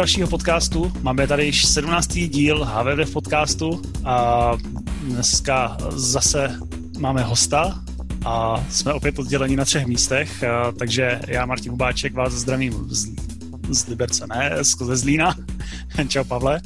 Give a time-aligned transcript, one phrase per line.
[0.00, 0.92] Dalšího podcastu.
[1.02, 2.06] Máme tady již 17.
[2.08, 4.52] díl HVD podcastu a
[5.02, 6.58] dneska zase
[6.98, 7.82] máme hosta
[8.24, 10.44] a jsme opět odděleni na třech místech,
[10.78, 13.08] takže já, Martin Hubáček, vás zdravím z,
[13.68, 15.34] z Liberce, ne, ze Zlína.
[16.08, 16.60] Čau, Pavle.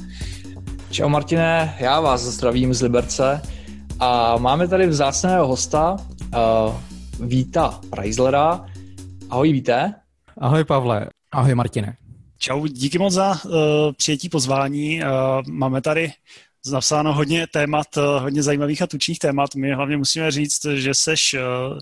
[0.90, 3.42] Čau, Martine, já vás zdravím z Liberce
[4.00, 6.74] a máme tady vzácného hosta, uh,
[7.20, 8.64] Víta Preislera.
[9.30, 9.94] Ahoj, víte?
[10.38, 11.08] Ahoj, Pavle.
[11.32, 11.96] Ahoj, Martine.
[12.38, 13.52] Čau, díky moc za uh,
[13.96, 15.00] přijetí pozvání.
[15.00, 15.08] Uh,
[15.50, 16.12] máme tady
[16.72, 19.54] napsáno hodně témat, uh, hodně zajímavých a tučných témat.
[19.54, 21.78] My hlavně musíme říct, že seš uh,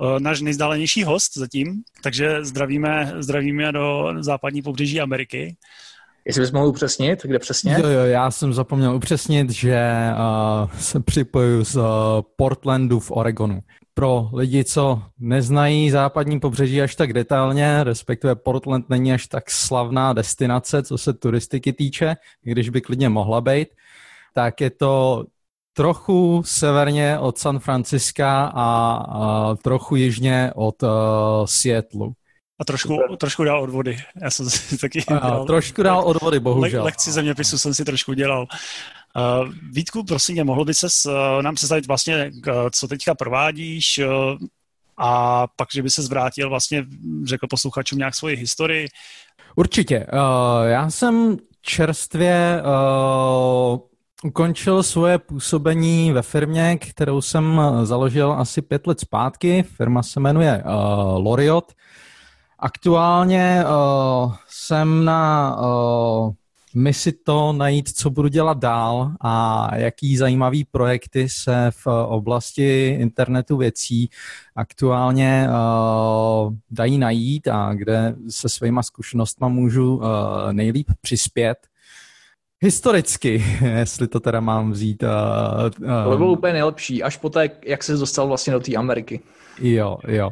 [0.00, 5.56] uh, náš nejzdálenější host zatím, takže zdravíme, zdravíme do západní pobřeží Ameriky.
[6.26, 7.76] Jestli bys mohl upřesnit, kde přesně?
[7.80, 11.84] Jo, jo, já jsem zapomněl upřesnit, že uh, se připoju z uh,
[12.36, 13.60] Portlandu v Oregonu
[13.94, 20.12] pro lidi, co neznají západní pobřeží až tak detailně, respektive Portland není až tak slavná
[20.12, 23.68] destinace, co se turistiky týče, když by klidně mohla být,
[24.34, 25.24] tak je to
[25.72, 30.88] trochu severně od San Franciska a, a trochu jižně od uh,
[31.44, 32.12] Seattleu.
[32.58, 33.98] A trošku, trošku dál od vody.
[34.22, 36.80] Já jsem si taky a, dělal, trošku dál od vody, bohužel.
[36.80, 38.46] Le, lekci zeměpisu jsem si trošku dělal.
[39.16, 43.98] Uh, Vítku, prosím mě, mohl by se uh, nám představit vlastně, uh, co teďka provádíš
[43.98, 44.38] uh,
[44.96, 46.84] a pak, že by se zvrátil vlastně,
[47.24, 48.88] řekl posluchačům nějak svoji historii?
[49.56, 50.06] Určitě.
[50.12, 53.78] Uh, já jsem čerstvě uh,
[54.24, 59.62] ukončil svoje působení ve firmě, kterou jsem založil asi pět let zpátky.
[59.62, 60.72] Firma se jmenuje uh,
[61.24, 61.72] Loriot.
[62.66, 66.32] Aktuálně uh, jsem na uh,
[66.74, 73.56] misi to najít, co budu dělat dál a jaký zajímavý projekty se v oblasti internetu
[73.56, 74.10] věcí
[74.56, 80.04] aktuálně uh, dají najít a kde se svýma zkušenostma můžu uh,
[80.52, 81.58] nejlíp přispět.
[82.60, 83.44] Historicky,
[83.78, 85.02] jestli to teda mám vzít.
[85.02, 85.08] Uh,
[85.88, 89.20] uh, to bylo úplně nejlepší, až poté, jak se dostal vlastně do té Ameriky.
[89.58, 90.30] Jo, jo.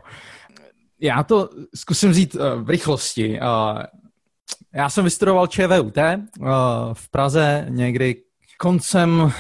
[1.05, 3.41] Já to zkusím vzít uh, v rychlosti.
[3.41, 3.83] Uh,
[4.75, 6.47] já jsem vystudoval ČVUT uh,
[6.93, 8.17] v Praze někdy
[8.59, 9.33] koncem,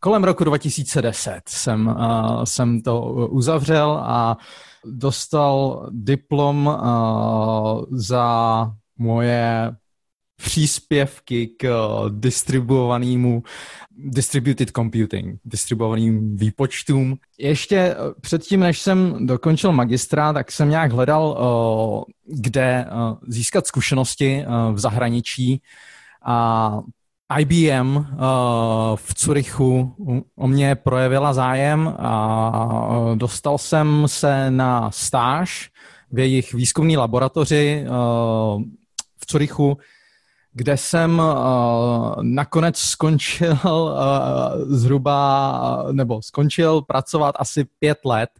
[0.00, 4.36] kolem roku 2010 jsem, uh, jsem to uzavřel a
[4.84, 9.76] dostal diplom uh, za moje
[10.36, 11.68] příspěvky k
[12.08, 13.42] distribuovanému
[13.98, 17.16] distributed computing, distribuovaným výpočtům.
[17.38, 22.88] Ještě eh, předtím, než jsem dokončil magistra, tak jsem nějak hledal, eh, kde eh,
[23.26, 25.62] získat zkušenosti v zahraničí
[26.24, 26.80] a
[27.38, 28.06] IBM
[28.94, 29.94] v Curychu
[30.36, 35.70] o mě projevila zájem a dostal jsem se na stáž
[36.12, 37.84] v jejich výzkumné laboratoři
[39.18, 39.78] v Curychu,
[40.56, 43.92] kde jsem uh, nakonec skončil uh,
[44.66, 48.30] zhruba, nebo skončil pracovat asi pět let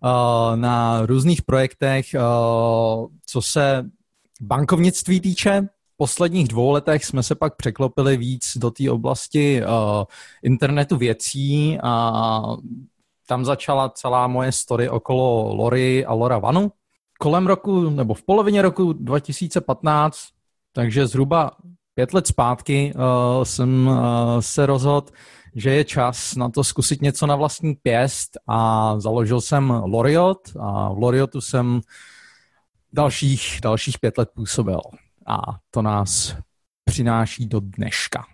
[0.00, 3.84] uh, na různých projektech, uh, co se
[4.40, 5.68] bankovnictví týče.
[5.94, 9.68] V posledních dvou letech jsme se pak překlopili víc do té oblasti uh,
[10.42, 12.42] internetu věcí a
[13.28, 16.72] tam začala celá moje story okolo Lory a Lora Vanu.
[17.18, 20.39] Kolem roku, nebo v polovině roku 2015
[20.72, 21.50] takže zhruba
[21.94, 23.96] pět let zpátky uh, jsem uh,
[24.40, 25.06] se rozhodl,
[25.54, 30.92] že je čas na to zkusit něco na vlastní pěst a založil jsem Loriot a
[30.92, 31.80] v Loriotu jsem
[32.92, 34.80] dalších, dalších pět let působil.
[35.26, 35.38] A
[35.70, 36.36] to nás
[36.84, 38.24] přináší do dneška.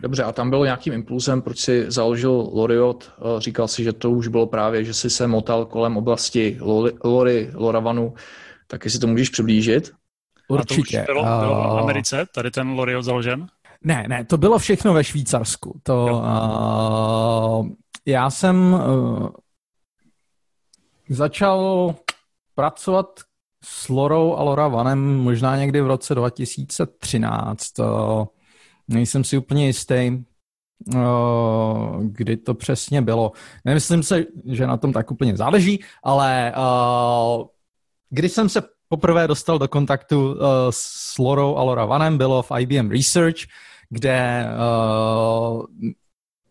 [0.00, 3.12] Dobře, a tam bylo nějakým impulsem, proč si založil Loriot?
[3.18, 6.58] Eh, říkal si, že to už bylo právě, že si se motal kolem oblasti
[7.04, 8.14] Lory, Loravanu,
[8.66, 9.92] tak jestli to můžeš přiblížit?
[10.48, 11.02] Určitě.
[11.02, 13.46] A to už bylo, bylo v Americe, tady ten L'Oreal založen?
[13.84, 15.80] Ne, ne, to bylo všechno ve Švýcarsku.
[15.82, 16.22] To,
[17.60, 17.68] uh,
[18.06, 19.28] já jsem uh,
[21.08, 21.94] začal
[22.54, 23.20] pracovat
[23.64, 27.78] s Lorou a Lora Vanem možná někdy v roce 2013.
[27.78, 28.24] Uh,
[28.88, 30.24] nejsem si úplně jistý,
[30.94, 33.32] uh, kdy to přesně bylo.
[33.64, 37.46] Nemyslím se, že na tom tak úplně záleží, ale uh,
[38.10, 40.38] když jsem se poprvé dostal do kontaktu uh,
[40.70, 43.36] s Lorou a Lora Vanem, bylo v IBM Research,
[43.90, 44.46] kde
[45.56, 45.64] uh,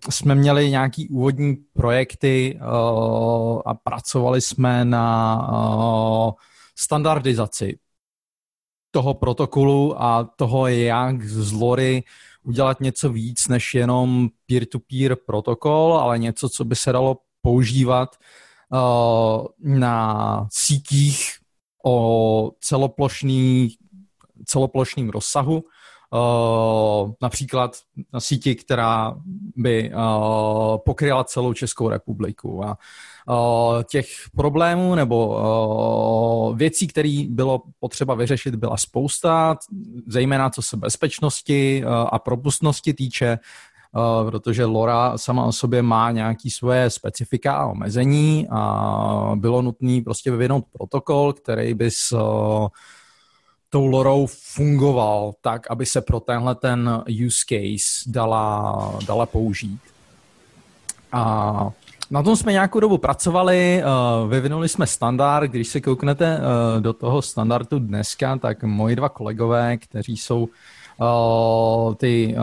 [0.09, 6.31] jsme měli nějaký úvodní projekty uh, a pracovali jsme na uh,
[6.77, 7.79] standardizaci
[8.91, 12.03] toho protokolu a toho, jak z Lory
[12.43, 18.15] udělat něco víc než jenom peer-to-peer protokol, ale něco, co by se dalo používat
[18.69, 21.44] uh, na sítích
[21.85, 23.69] o celoplošný
[24.45, 25.63] celoplošným rozsahu,
[27.21, 27.77] například
[28.13, 29.15] na síti, která
[29.55, 29.91] by
[30.85, 32.65] pokryla celou Českou republiku.
[32.65, 32.77] A
[33.89, 39.57] těch problémů nebo věcí, které bylo potřeba vyřešit, byla spousta,
[40.07, 43.39] zejména co se bezpečnosti a propustnosti týče,
[44.30, 50.31] protože LoRa sama o sobě má nějaké svoje specifika a omezení a bylo nutné prostě
[50.31, 52.18] vyvinout protokol, který by s
[53.69, 59.80] tou lorou fungoval tak, aby se pro tenhle ten use case dala, dala použít.
[61.12, 61.69] A
[62.12, 63.83] na tom jsme nějakou dobu pracovali,
[64.30, 66.39] vyvinuli jsme standard, když se kouknete
[66.80, 70.50] do toho standardu dneska, tak moji dva kolegové, kteří jsou
[71.97, 72.36] ty,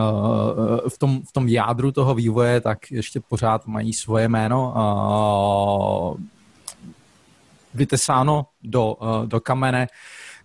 [0.89, 4.73] v, tom, v tom jádru toho vývoje, tak ještě pořád mají svoje jméno.
[7.73, 9.87] Vytesáno do, do kamene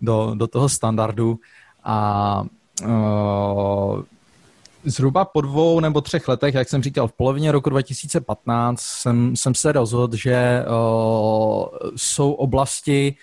[0.00, 1.38] do, do toho standardu.
[1.84, 2.44] A
[4.84, 9.54] zhruba po dvou nebo třech letech, jak jsem říkal, v polovině roku 2015 jsem, jsem
[9.54, 11.66] se rozhodl, že uh,
[11.96, 13.14] jsou oblasti,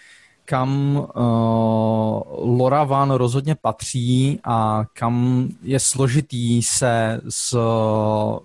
[0.45, 2.21] kam uh,
[2.57, 8.39] LoRaWAN rozhodně patří a kam je složitý se s uh,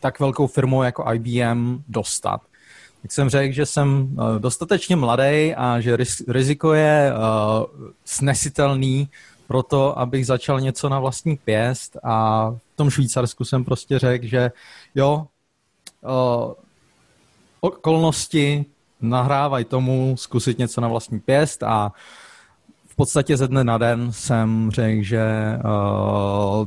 [0.00, 2.40] tak velkou firmou jako IBM dostat.
[3.02, 5.96] Tak jsem řekl, že jsem eh, dostatečně mladý a že
[6.28, 9.08] riziko je uh, snesitelný
[9.46, 14.26] pro to, abych začal něco na vlastní pěst a v tom Švýcarsku jsem prostě řekl,
[14.26, 14.50] že
[14.94, 15.26] jo,
[16.00, 16.52] uh,
[17.60, 18.64] okolnosti
[19.02, 21.92] nahrávají tomu zkusit něco na vlastní pěst a
[22.86, 25.24] v podstatě ze dne na den jsem řekl, že
[25.64, 26.66] uh,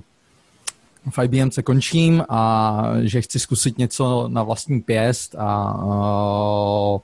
[1.10, 7.00] v IBMce končím a že chci zkusit něco na vlastní pěst a uh,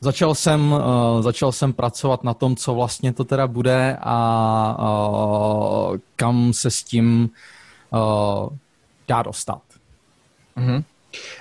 [0.00, 5.96] začal jsem, uh, začal jsem pracovat na tom, co vlastně to teda bude a uh,
[6.16, 7.30] kam se s tím
[7.90, 8.48] uh,
[9.08, 9.62] dá dostat.
[10.56, 10.84] Uh-huh.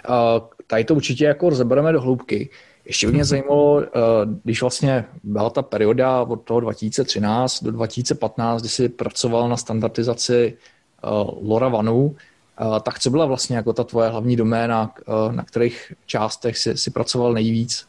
[0.09, 2.49] Uh, tady to určitě jako rozebereme do hloubky.
[2.85, 3.83] Ještě by mě zajímalo,
[4.43, 10.53] když vlastně byla ta perioda od toho 2013 do 2015, kdy jsi pracoval na standardizaci
[11.03, 12.15] uh, LoRaWANu, uh,
[12.79, 14.91] tak co byla vlastně jako ta tvoje hlavní doména,
[15.31, 17.87] na kterých částech si, si pracoval nejvíc?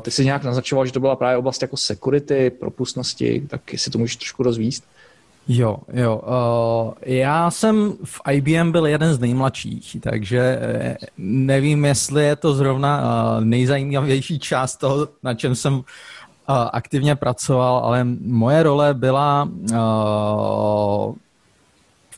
[0.00, 3.98] Ty jsi nějak naznačoval, že to byla právě oblast jako security, propustnosti, tak jestli to
[3.98, 4.84] můžeš trošku rozvíst?
[5.52, 6.22] Jo, jo.
[6.26, 10.58] Uh, já jsem v IBM byl jeden z nejmladších, takže
[11.18, 15.82] nevím, jestli je to zrovna uh, nejzajímavější část toho, na čem jsem uh,
[16.72, 21.14] aktivně pracoval, ale moje role byla uh,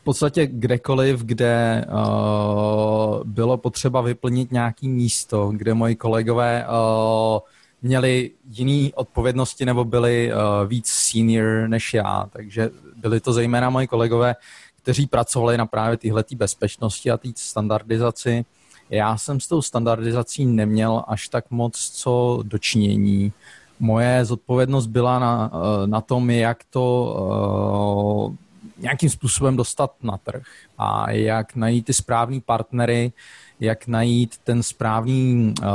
[0.04, 7.38] podstatě kdekoliv, kde uh, bylo potřeba vyplnit nějaký místo, kde moji kolegové uh,
[7.82, 13.86] měli jiné odpovědnosti nebo byli uh, víc senior než já, takže byli to zejména moji
[13.86, 14.36] kolegové,
[14.82, 18.44] kteří pracovali na právě tyhle bezpečnosti a té standardizaci.
[18.90, 23.32] Já jsem s tou standardizací neměl až tak moc co dočinění.
[23.80, 25.50] Moje zodpovědnost byla na,
[25.86, 28.34] na tom, jak to
[28.78, 30.42] nějakým způsobem dostat na trh
[30.78, 33.12] a jak najít ty správný partnery,
[33.62, 35.66] jak najít ten správný uh,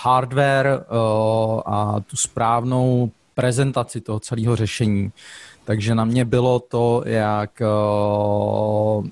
[0.00, 5.12] hardware uh, a tu správnou prezentaci toho celého řešení.
[5.64, 9.06] Takže na mě bylo to, jak uh,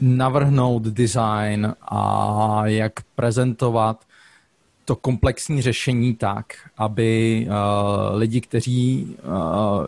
[0.00, 4.04] navrhnout design a jak prezentovat
[4.84, 6.46] to komplexní řešení tak,
[6.76, 9.86] aby uh, lidi, kteří uh,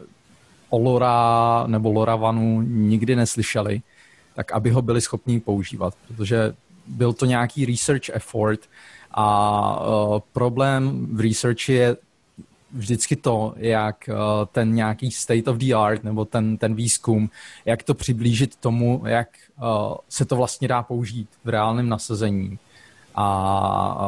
[0.70, 3.80] o Lora nebo Loravanu nikdy neslyšeli,
[4.34, 6.54] tak aby ho byli schopni používat, protože
[6.88, 8.60] byl to nějaký research effort
[9.10, 11.96] a uh, problém v researchi je
[12.72, 14.16] vždycky to, jak uh,
[14.52, 17.30] ten nějaký state of the art nebo ten, ten výzkum,
[17.64, 19.28] jak to přiblížit tomu, jak
[19.62, 22.58] uh, se to vlastně dá použít v reálném nasazení.
[23.14, 24.06] A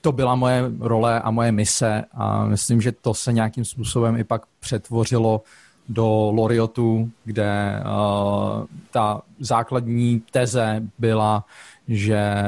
[0.00, 4.24] to byla moje role a moje mise a myslím, že to se nějakým způsobem i
[4.24, 5.42] pak přetvořilo
[5.88, 11.44] do Loriotu, kde uh, ta základní teze byla,
[11.88, 12.42] že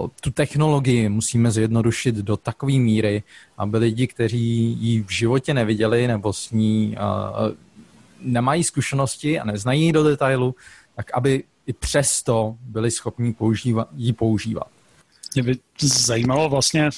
[0.00, 3.22] uh, tu technologii musíme zjednodušit do takové míry,
[3.58, 7.54] aby lidi, kteří ji v životě neviděli nebo s ní uh,
[8.20, 10.54] nemají zkušenosti a neznají do detailu,
[10.96, 14.75] tak aby i přesto byli schopni používat, ji používat.
[15.36, 16.90] Mě by zajímalo vlastně,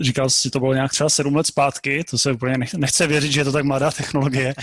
[0.00, 3.40] říkal jsi, to bylo nějak třeba sedm let zpátky, to se úplně nechce věřit, že
[3.40, 4.54] je to tak mladá technologie.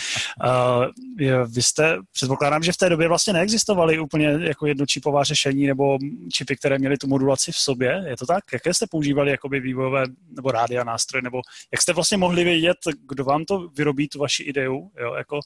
[0.46, 5.98] Uh, vy jste, předpokládám, že v té době vlastně neexistovaly úplně jako jednočipová řešení nebo
[6.34, 8.04] čipy, které měly tu modulaci v sobě.
[8.08, 8.44] Je to tak?
[8.54, 10.04] Jaké jste používali jakoby vývojové
[10.36, 11.22] nebo rádia nástroje?
[11.22, 12.78] Nebo jak jste vlastně mohli vědět,
[13.10, 14.92] kdo vám to vyrobí, tu vaši ideu?
[15.00, 15.40] Jo, jako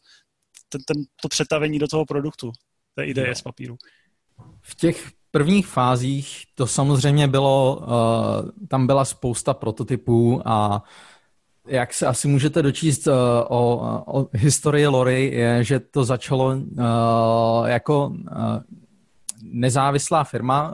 [0.69, 2.51] ten, ten, to přetavení do toho produktu,
[2.95, 3.35] té ideje no.
[3.35, 3.77] z papíru.
[4.61, 10.83] V těch prvních fázích to samozřejmě bylo, uh, tam byla spousta prototypů a
[11.67, 13.13] jak se asi můžete dočíst uh,
[13.47, 16.61] o, o historii Lory, je, že to začalo uh,
[17.65, 18.13] jako
[19.41, 20.73] nezávislá firma,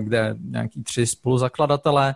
[0.00, 2.14] kde nějaký tři spoluzakladatelé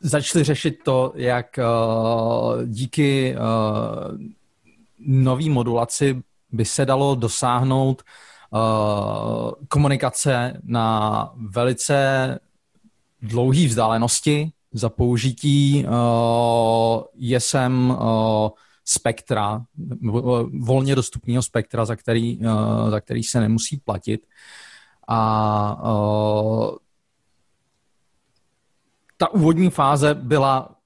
[0.00, 1.58] začali řešit to, jak
[2.66, 3.36] díky
[4.98, 6.22] nový modulaci
[6.52, 8.27] by se dalo dosáhnout uh,
[9.68, 12.38] komunikace na velice
[13.22, 18.48] dlouhé vzdálenosti za použití uh, JSM uh,
[18.84, 19.62] spektra,
[20.60, 24.26] volně dostupného spektra, za který, uh, za který se nemusí platit.
[25.08, 26.76] A uh,
[29.16, 30.76] ta úvodní fáze byla,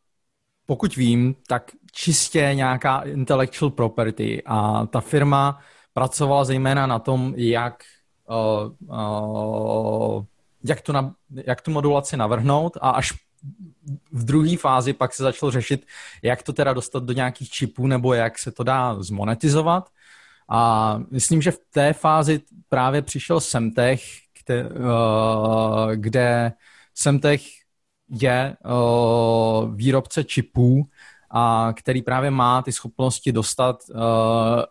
[0.67, 5.61] pokud vím, tak čistě nějaká intellectual property a ta firma
[5.95, 7.85] pracovala zejména na tom, jak,
[8.29, 10.25] uh, uh,
[10.65, 13.13] jak, tu na, jak tu modulaci navrhnout a až
[14.13, 15.87] v druhé fázi pak se začalo řešit,
[16.23, 19.89] jak to teda dostat do nějakých čipů nebo jak se to dá zmonetizovat.
[20.49, 24.03] A myslím, že v té fázi právě přišel Semtech,
[24.45, 26.53] kde, uh, kde
[26.95, 27.43] Semtech
[28.09, 30.89] je uh, výrobce čipů,
[31.33, 34.01] a který právě má ty schopnosti dostat uh,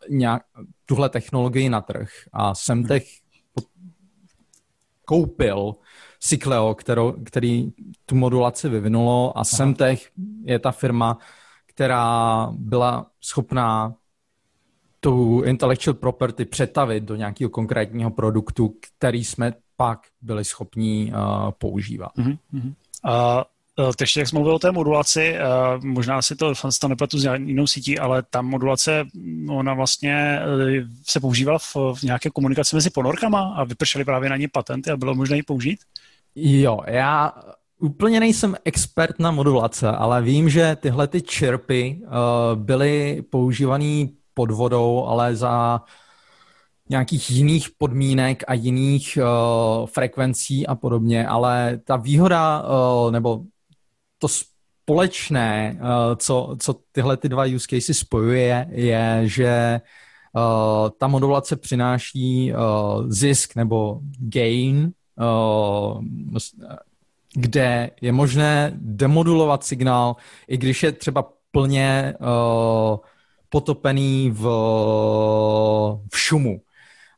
[0.10, 0.44] nějak,
[0.86, 2.10] tuhle technologii na trh.
[2.34, 3.04] A Semtech
[5.06, 5.76] koupil
[6.20, 7.72] Cycleo, kterou, který
[8.06, 10.12] tu modulaci vyvinulo a Semtech
[10.44, 11.18] je ta firma,
[11.66, 13.94] která byla schopná
[15.00, 22.12] tu intellectual property přetavit do nějakého konkrétního produktu, který jsme pak byli schopni uh, používat.
[22.18, 22.74] Uh-huh, uh-huh.
[23.06, 23.44] Uh,
[23.82, 25.42] Eh, ještě jak jsme mluvili o té modulaci, eh,
[25.84, 29.06] možná si to, to nepletu s jinou sítí, ale ta modulace,
[29.50, 34.38] ona vlastně eh, se používala v, v nějaké komunikaci mezi ponorkama a vypršely právě na
[34.38, 35.80] ní patenty a bylo možné ji použít?
[36.36, 37.34] Jo, já
[37.80, 42.02] úplně nejsem expert na modulace, ale vím, že tyhle ty čerpy
[42.56, 45.82] byly používané pod vodou, ale za
[46.92, 53.42] nějakých jiných podmínek a jiných uh, frekvencí a podobně, ale ta výhoda, uh, nebo
[54.22, 59.82] to společné, uh, co, co tyhle ty dva use cases spojuje, je, že
[60.34, 62.60] uh, ta modulace přináší uh,
[63.10, 66.04] zisk nebo gain, uh,
[67.34, 70.16] kde je možné demodulovat signál,
[70.48, 72.98] i když je třeba plně uh,
[73.50, 74.44] potopený v,
[76.14, 76.62] v šumu.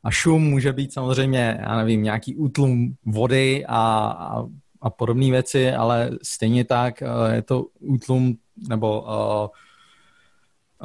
[0.04, 3.80] A šum může být samozřejmě, já nevím, nějaký útlum vody a,
[4.20, 4.46] a
[4.84, 8.36] a podobné věci, ale stejně tak uh, je to útlum
[8.70, 9.08] nebo uh,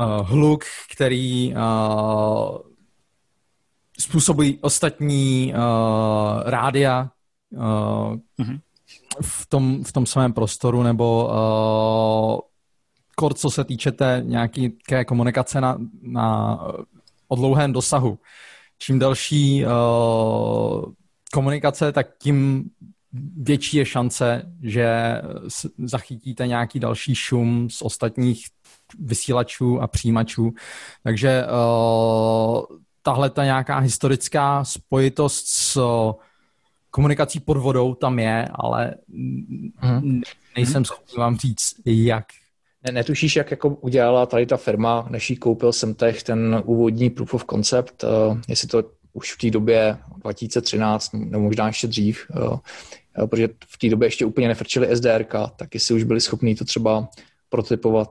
[0.06, 1.54] uh, hluk, který
[3.98, 5.54] způsobují ostatní
[6.44, 7.10] rádia
[7.52, 8.60] mm-hmm.
[9.22, 11.30] v, tom, v tom svém prostoru nebo
[13.16, 16.58] kor, co se týče té nějaké komunikace na, na
[17.28, 18.18] odlouhém dosahu.
[18.78, 20.92] Čím další uh,
[21.32, 22.64] komunikace, tak tím
[23.36, 24.88] větší je šance, že
[25.78, 28.46] zachytíte nějaký další šum z ostatních
[28.98, 30.52] vysílačů a přijímačů.
[31.02, 32.62] Takže uh,
[33.02, 35.80] tahle ta nějaká historická spojitost s
[36.90, 38.94] komunikací pod vodou tam je, ale
[39.76, 40.20] hmm.
[40.56, 42.26] nejsem schopný vám říct, jak.
[42.86, 47.34] Ne, netušíš, jak jako udělala tady ta firma, než jí koupil Semtech ten úvodní proof
[47.34, 48.82] of concept, uh, jestli to
[49.12, 52.26] už v té době 2013, nebo možná ještě dřív,
[53.26, 57.08] protože v té době ještě úplně nefrčili SDRK, taky si už byli schopní to třeba
[57.50, 58.08] protypovat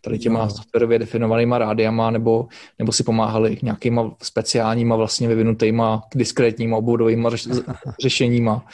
[0.00, 0.50] tady těma no.
[0.50, 2.48] softwarově definovanýma rádiama, nebo,
[2.78, 7.30] nebo si pomáhali nějakýma speciálníma vlastně vyvinutýma diskrétníma obvodovýma
[8.02, 8.66] řešeníma.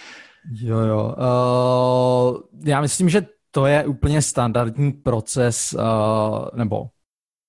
[0.53, 1.15] Jo, jo.
[1.19, 6.87] Uh, já myslím, že to je úplně standardní proces, uh, nebo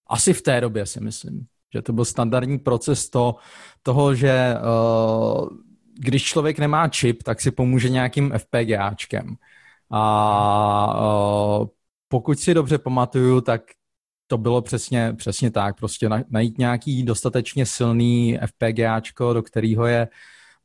[0.08, 3.36] asi v té době si myslím, že to byl standardní proces to,
[3.84, 5.48] toho, že uh,
[6.00, 9.36] když člověk nemá čip, tak si pomůže nějakým FPGAčkem.
[9.92, 10.96] A
[12.08, 13.62] pokud si dobře pamatuju, tak
[14.28, 15.78] to bylo přesně, přesně tak.
[15.78, 20.08] Prostě najít nějaký dostatečně silný FPGAčko, do kterého je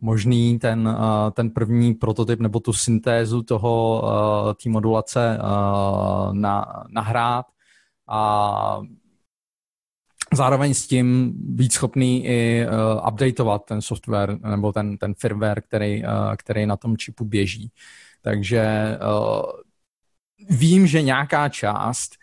[0.00, 0.96] možný ten,
[1.32, 4.02] ten první prototyp nebo tu syntézu toho
[4.62, 7.46] té modulace uh, na, nahrát
[8.08, 8.80] a
[10.36, 16.02] zároveň s tím být schopný i uh, updateovat ten software nebo ten, ten firmware, který,
[16.02, 17.70] uh, který na tom čipu běží.
[18.22, 19.42] Takže uh,
[20.58, 22.14] vím, že nějaká část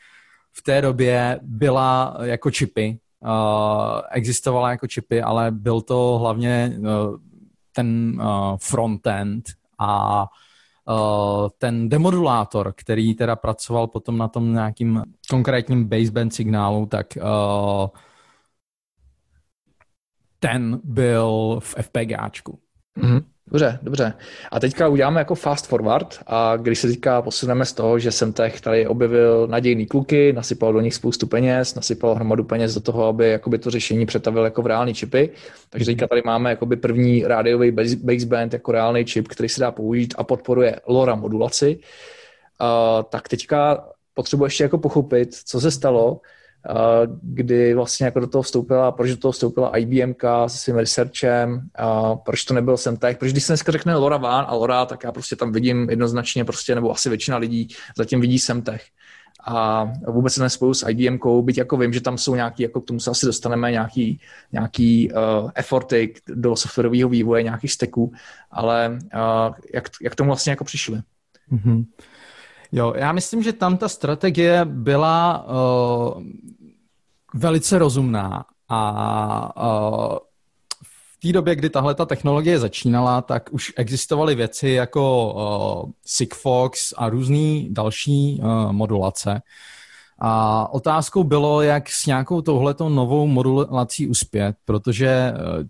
[0.54, 6.86] v té době byla jako čipy, uh, existovala jako čipy, ale byl to hlavně uh,
[7.72, 9.46] ten uh, frontend
[9.80, 10.26] a
[11.58, 17.88] ten demodulátor, který teda pracoval potom na tom nějakým konkrétním baseband signálu, tak uh,
[20.40, 22.60] ten byl v FPGAčku.
[22.98, 23.24] Mm-hmm.
[23.54, 24.14] Dobře, dobře.
[24.52, 28.34] A teďka uděláme jako fast forward a když se teďka posuneme z toho, že jsem
[28.34, 33.08] teď tady objevil nadějný kluky, nasypal do nich spoustu peněz, nasypal hromadu peněz do toho,
[33.08, 35.30] aby jakoby to řešení přetavil jako v reálný čipy.
[35.70, 37.72] Takže teďka tady máme jakoby první rádiový
[38.04, 41.80] baseband jako reálný čip, který se dá použít a podporuje LoRa modulaci.
[42.62, 46.22] Uh, tak teďka potřebuji ještě jako pochopit, co se stalo,
[47.22, 50.14] kdy vlastně jako do toho vstoupila, proč do toho vstoupila IBM
[50.48, 54.46] se svým researchem, a proč to nebyl Semtech, proč když se dneska řekne Lora Van
[54.48, 57.68] a Lora, tak já prostě tam vidím jednoznačně prostě, nebo asi většina lidí
[57.98, 58.82] zatím vidí Semtech
[59.46, 62.86] a vůbec se nespoju s IBM, byť jako vím, že tam jsou nějaký, jako k
[62.86, 64.20] tomu se asi dostaneme, nějaký,
[64.52, 68.14] nějaký uh, efforty do softwarového vývoje, nějakých steků,
[68.52, 71.02] ale uh, jak, jak tomu vlastně jako přišli?
[71.52, 71.86] Mm-hmm.
[72.76, 76.24] Jo, já myslím, že tam ta strategie byla uh,
[77.34, 79.64] velice rozumná a
[80.12, 80.18] uh,
[80.84, 85.34] v té době, kdy tahle ta technologie začínala, tak už existovaly věci jako
[85.86, 89.42] uh, Sigfox a různé další uh, modulace.
[90.20, 95.68] A otázkou bylo, jak s nějakou touhletou novou modulací uspět, protože uh,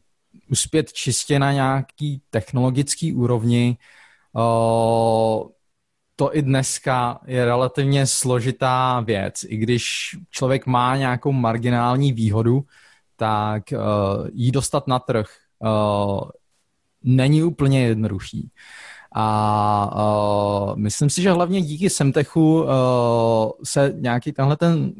[0.51, 3.77] uspět čistě na nějaký technologický úrovni
[4.33, 5.52] uh,
[6.15, 9.43] to i dneska je relativně složitá věc.
[9.43, 12.63] I když člověk má nějakou marginální výhodu,
[13.15, 15.27] tak uh, jí dostat na trh
[15.59, 16.29] uh,
[17.03, 18.49] není úplně jednoduchý.
[19.15, 22.69] A uh, myslím si, že hlavně díky Semtechu uh,
[23.63, 24.93] se nějaký tenhle ten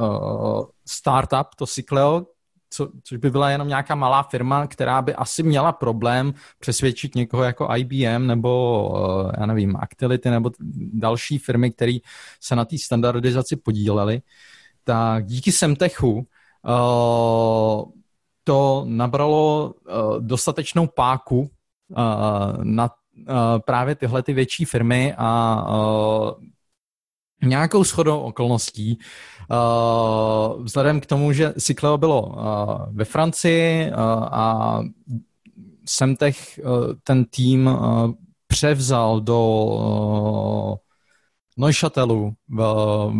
[0.00, 2.26] uh, startup, to Cycleo,
[2.70, 7.42] co, což by byla jenom nějaká malá firma, která by asi měla problém přesvědčit někoho
[7.42, 10.50] jako IBM nebo, uh, já nevím, Actility nebo
[10.92, 11.98] další firmy, které
[12.40, 14.22] se na té standardizaci podílely,
[14.84, 16.24] tak díky Semtechu uh,
[18.44, 21.50] to nabralo uh, dostatečnou páku
[22.62, 22.90] na
[23.64, 25.66] právě tyhle ty větší firmy a
[27.42, 28.98] nějakou shodou okolností
[29.37, 29.37] Uh,
[30.58, 34.80] vzhledem k tomu, že Cycleo bylo uh, ve Francii uh, a
[35.84, 36.70] Semtech uh,
[37.04, 37.70] ten tým
[38.46, 40.78] převzal do
[41.56, 42.56] Neuchâtelu v,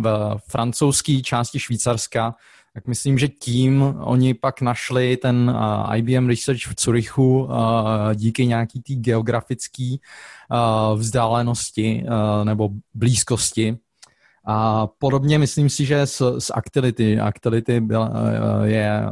[0.03, 2.35] v francouzské části Švýcarska,
[2.73, 5.57] tak myslím, že tím oni pak našli ten
[5.95, 7.49] IBM Research v Curychu
[8.15, 9.95] díky nějaký té geografické
[10.95, 12.05] vzdálenosti
[12.43, 13.77] nebo blízkosti
[14.45, 17.19] a podobně myslím si, že s, s Actility.
[17.19, 19.09] Actility byla, eh, je eh,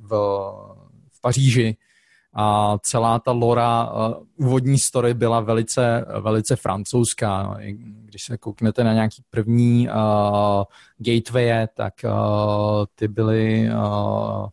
[0.00, 0.10] v,
[1.12, 1.76] v Paříži
[2.34, 7.56] a celá ta lora, eh, úvodní story byla velice, velice francouzská.
[8.04, 9.94] Když se kouknete na nějaký první uh,
[10.98, 14.46] gateway, tak uh, ty byly uh,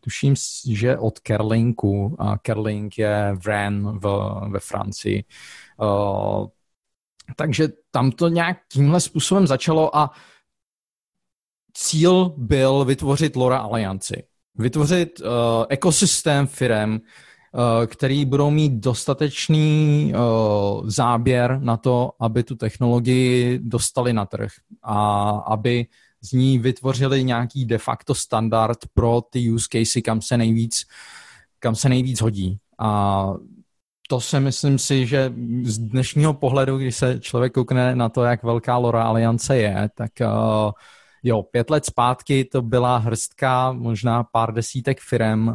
[0.00, 0.34] tuším,
[0.70, 5.24] že od Kerlinku a Kerlink je v Rennes v, ve Francii.
[5.80, 6.46] Uh,
[7.36, 10.10] takže tam to nějak tímhle způsobem začalo a
[11.72, 14.24] cíl byl vytvořit LoRa alianci.
[14.54, 15.26] Vytvořit uh,
[15.68, 16.98] ekosystém firm, uh,
[17.86, 24.50] který budou mít dostatečný uh, záběr na to, aby tu technologii dostali na trh
[24.82, 25.86] a aby
[26.20, 30.84] z ní vytvořili nějaký de facto standard pro ty use casey, kam se nejvíc,
[31.58, 32.58] kam se nejvíc hodí.
[32.78, 33.32] A
[34.08, 38.42] to se myslím si, že z dnešního pohledu, když se člověk koukne na to, jak
[38.42, 40.70] velká Lora Aliance je, tak uh,
[41.22, 45.48] jo, pět let zpátky to byla hrstka, možná pár desítek firm.
[45.48, 45.54] Uh,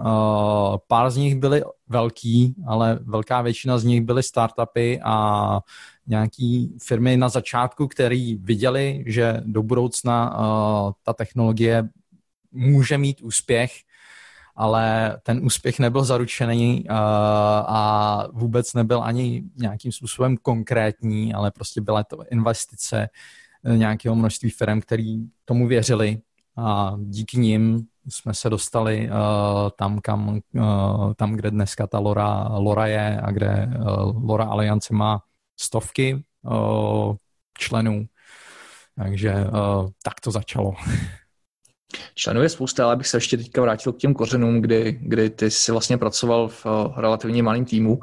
[0.88, 5.60] pár z nich byly velký, ale velká většina z nich byly startupy a
[6.08, 11.90] nějaký firmy na začátku, který viděli, že do budoucna uh, ta technologie
[12.52, 13.72] může mít úspěch
[14.56, 16.96] ale ten úspěch nebyl zaručený uh,
[17.66, 23.10] a vůbec nebyl ani nějakým způsobem konkrétní, ale prostě byla to investice
[23.66, 26.22] eh, nějakého množství firm, který tomu věřili
[26.58, 32.48] a díky nim jsme se dostali uh, tam, kam, uh, tam, kde dneska ta Lora,
[32.58, 35.24] Lora je a kde uh, Lora Alliance má
[35.60, 37.16] stovky uh,
[37.58, 38.06] členů.
[38.96, 40.74] Takže uh, tak to začalo.
[42.16, 45.52] Členů je spousta, ale bych se ještě teďka vrátil k těm kořenům, kdy, kdy ty
[45.52, 48.00] jsi vlastně pracoval v uh, relativně malém týmu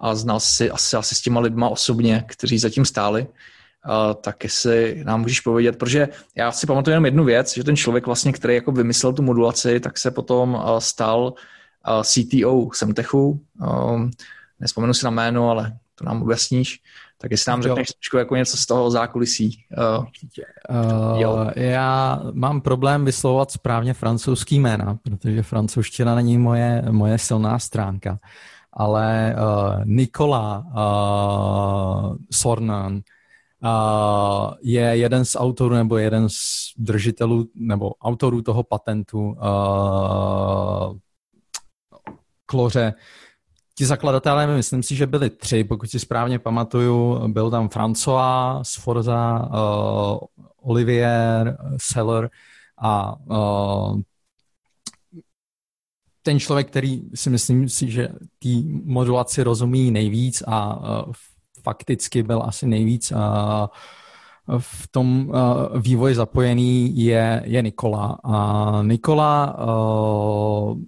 [0.00, 3.22] a znal si asi, asi s těma lidma osobně, kteří zatím stáli.
[3.22, 7.76] Uh, tak jestli nám můžeš povědět, protože já si pamatuju jenom jednu věc, že ten
[7.76, 11.34] člověk vlastně, který jako vymyslel tu modulaci, tak se potom uh, stal
[12.02, 13.40] CTO Semtechu.
[13.60, 14.10] Um,
[14.60, 16.80] nespomenu si na jméno, ale to nám objasníš.
[17.22, 19.64] Tak jestli nám řekneš trošku jako něco z toho zákulisí.
[19.98, 20.04] Uh,
[21.18, 28.18] uh, já mám problém vyslovovat správně francouzský jména, protože francouzština není moje, moje silná stránka.
[28.72, 33.00] Ale uh, Nikola uh, Sornan uh,
[34.62, 40.96] je jeden z autorů nebo jeden z držitelů nebo autorů toho patentu uh,
[42.46, 42.94] kloře
[43.80, 47.28] ti zakladatelé, myslím si, že byli tři, pokud si správně pamatuju.
[47.28, 50.18] Byl tam François, Sforza, uh,
[50.62, 52.30] Olivier, Seller
[52.78, 54.00] a uh,
[56.22, 58.48] ten člověk, který si myslím si, že té
[58.84, 61.12] modulaci rozumí nejvíc a uh,
[61.62, 63.18] fakticky byl asi nejvíc uh,
[64.58, 68.18] v tom uh, vývoji zapojený je, je Nikola.
[68.24, 70.78] A Nikola uh,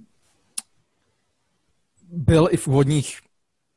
[2.12, 3.18] byl i v úvodních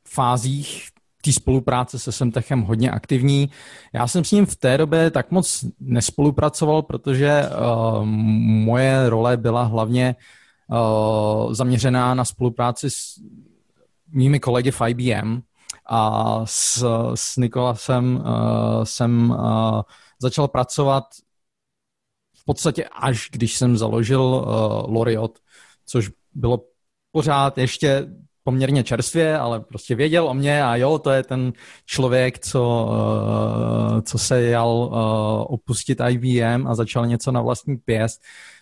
[0.07, 0.89] fázích
[1.25, 3.49] té spolupráce se Semtechem hodně aktivní.
[3.93, 8.05] Já jsem s ním v té době tak moc nespolupracoval, protože uh,
[8.65, 10.15] moje role byla hlavně
[10.67, 13.21] uh, zaměřená na spolupráci s
[14.07, 15.41] mými kolegy v IBM
[15.85, 19.81] a s, s Nikolasem uh, jsem uh,
[20.21, 21.03] začal pracovat
[22.37, 25.39] v podstatě až když jsem založil uh, Loriot,
[25.85, 26.61] což bylo
[27.15, 28.07] pořád ještě
[28.43, 31.53] poměrně čerstvě, ale prostě věděl o mě a jo, to je ten
[31.85, 34.95] člověk, co, uh, co se jal uh,
[35.53, 38.21] opustit IBM a začal něco na vlastní pěst.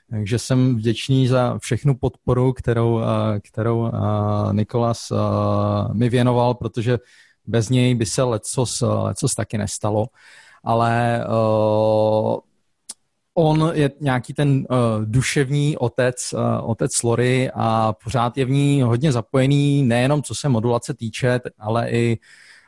[0.09, 3.01] Takže jsem vděčný za všechnu podporu, kterou, uh,
[3.41, 3.91] kterou
[4.51, 5.11] Nikolas
[5.93, 6.99] mi věnoval, protože
[7.45, 10.07] bez něj by se lecos, lecos taky nestalo.
[10.63, 11.25] Ale
[13.33, 18.81] on je nějaký ten uh, duševní otec, uh, otec Lory a pořád je v ní
[18.81, 22.19] hodně zapojený, nejenom co se modulace týče, ale i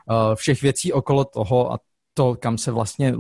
[0.09, 1.79] uh, všech věcí okolo toho a
[2.13, 3.13] to, kam se vlastně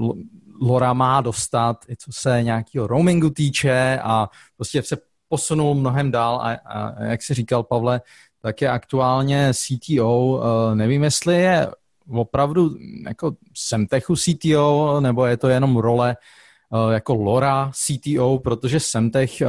[0.61, 4.97] Lora má dostat, i co se nějakého roamingu týče a prostě se
[5.29, 8.01] posunul mnohem dál a, a jak si říkal Pavle,
[8.41, 10.41] tak je aktuálně CTO, uh,
[10.75, 11.67] nevím, jestli je
[12.09, 12.75] opravdu
[13.07, 16.44] jako Semtechu CTO, nebo je to jenom role Eh,
[16.91, 19.47] jako Lora CTO, protože Semtech eh,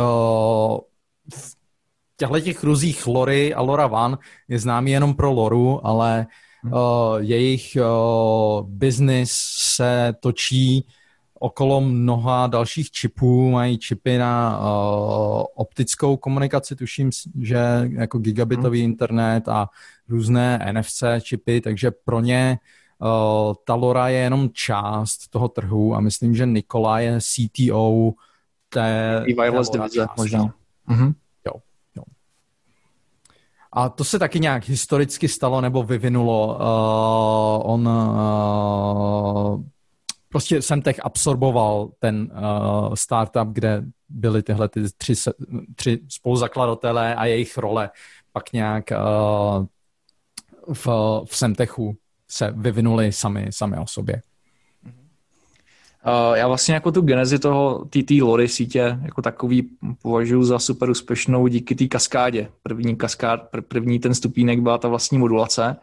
[1.34, 1.56] v
[2.16, 6.26] těchto těch ruzích Lory a Lora Van je známý jenom pro Loru, ale
[6.64, 6.72] uh,
[7.18, 10.86] jejich uh, business se točí
[11.40, 14.64] okolo mnoha dalších čipů, mají čipy na uh,
[15.54, 17.58] optickou komunikaci, tuším, že
[17.92, 18.90] jako gigabitový hmm.
[18.90, 19.68] internet a
[20.08, 22.66] různé NFC čipy, takže pro ně Uh,
[23.66, 28.10] ta Lora je jenom část toho trhu a myslím, že Nikola je CTO
[28.68, 30.44] té, té wireless divize možná.
[30.88, 31.14] Mm-hmm.
[31.46, 31.52] Jo,
[31.96, 32.02] jo.
[33.72, 36.54] A to se taky nějak historicky stalo nebo vyvinulo.
[36.54, 39.62] Uh, on uh,
[40.28, 45.14] prostě Semtech absorboval ten uh, startup, kde byly tyhle ty tři,
[45.74, 47.90] tři spoluzakladatelé a jejich role
[48.32, 49.66] pak nějak uh,
[50.74, 50.86] v,
[51.24, 51.96] v Semtechu
[52.28, 54.22] se vyvinuli sami, sami o sobě.
[56.06, 59.70] Uh, já vlastně jako tu genezi toho TT Lory sítě jako takový
[60.02, 62.48] považuji za super úspěšnou díky té kaskádě.
[62.62, 65.76] První kaskád, pr- první ten stupínek byla ta vlastní modulace,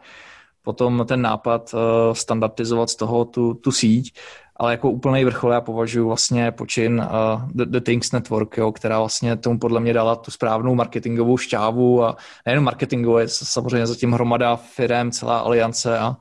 [0.62, 1.80] potom ten nápad uh,
[2.14, 4.14] standardizovat z toho tu, tu síť
[4.56, 8.98] ale jako úplný vrchol já považuji vlastně počin uh, The, The Things Network, jo, která
[8.98, 14.12] vlastně tomu podle mě dala tu správnou marketingovou šťávu a nejen marketingovou, je samozřejmě zatím
[14.12, 16.16] hromada firm, celá aliance a,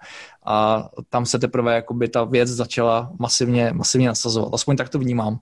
[0.46, 4.54] a tam se teprve jakoby ta věc začala masivně, masivně nasazovat.
[4.54, 5.40] Aspoň tak to vnímám.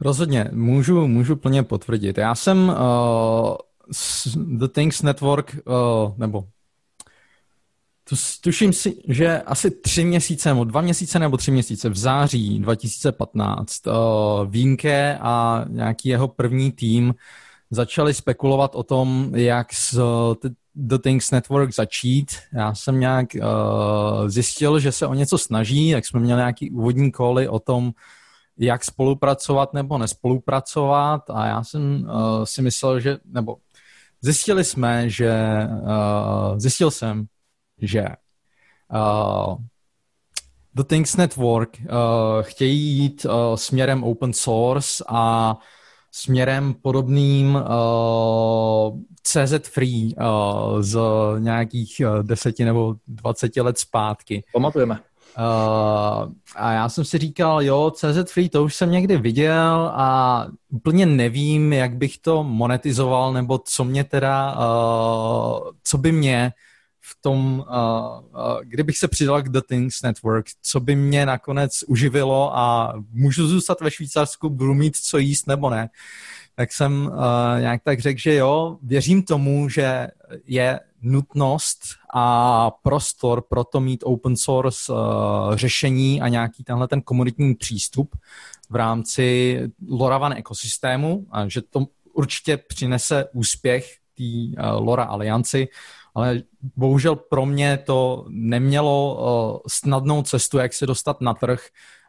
[0.00, 2.18] Rozhodně, můžu, můžu plně potvrdit.
[2.18, 3.56] Já jsem uh,
[4.58, 6.44] The Things Network, uh, nebo
[8.40, 13.86] Tuším si, že asi tři měsíce, nebo dva měsíce nebo tři měsíce v září 2015
[13.86, 17.14] uh, eh, Vínke a nějaký jeho první tým
[17.70, 20.34] začali spekulovat o tom, jak s uh,
[20.74, 22.26] The Things Network začít.
[22.52, 27.12] Já jsem nějak uh, zjistil, že se o něco snaží, jak jsme měli nějaký úvodní
[27.12, 27.92] koly o tom,
[28.58, 33.56] jak spolupracovat nebo nespolupracovat a já jsem uh, si myslel, že, nebo
[34.20, 35.32] zjistili jsme, že,
[35.82, 37.26] uh, zjistil jsem,
[37.86, 38.04] že
[38.94, 39.56] uh,
[40.74, 41.86] The Things Network uh,
[42.42, 45.56] chtějí jít uh, směrem open source a
[46.12, 50.98] směrem podobným uh, CZ Free uh, z
[51.38, 54.44] nějakých uh, deseti nebo dvaceti let zpátky.
[54.52, 55.00] Pamatujeme.
[55.38, 60.46] Uh, a já jsem si říkal, jo, CZ Free, to už jsem někdy viděl a
[60.68, 66.52] úplně nevím, jak bych to monetizoval, nebo co mě teda, uh, co by mě
[67.06, 71.82] v tom, uh, uh, kdybych se přidal k The Things Network, co by mě nakonec
[71.86, 75.90] uživilo a můžu zůstat ve Švýcarsku, budu mít co jíst nebo ne,
[76.54, 80.08] tak jsem uh, nějak tak řekl, že jo, věřím tomu, že
[80.46, 81.80] je nutnost
[82.14, 84.98] a prostor pro to mít open source uh,
[85.54, 88.16] řešení a nějaký tenhle ten komunitní přístup
[88.70, 95.68] v rámci LoRaWAN ekosystému a že to určitě přinese úspěch té uh, LoRa alianci,
[96.14, 96.42] ale
[96.76, 101.60] bohužel pro mě to nemělo uh, snadnou cestu, jak se dostat na trh.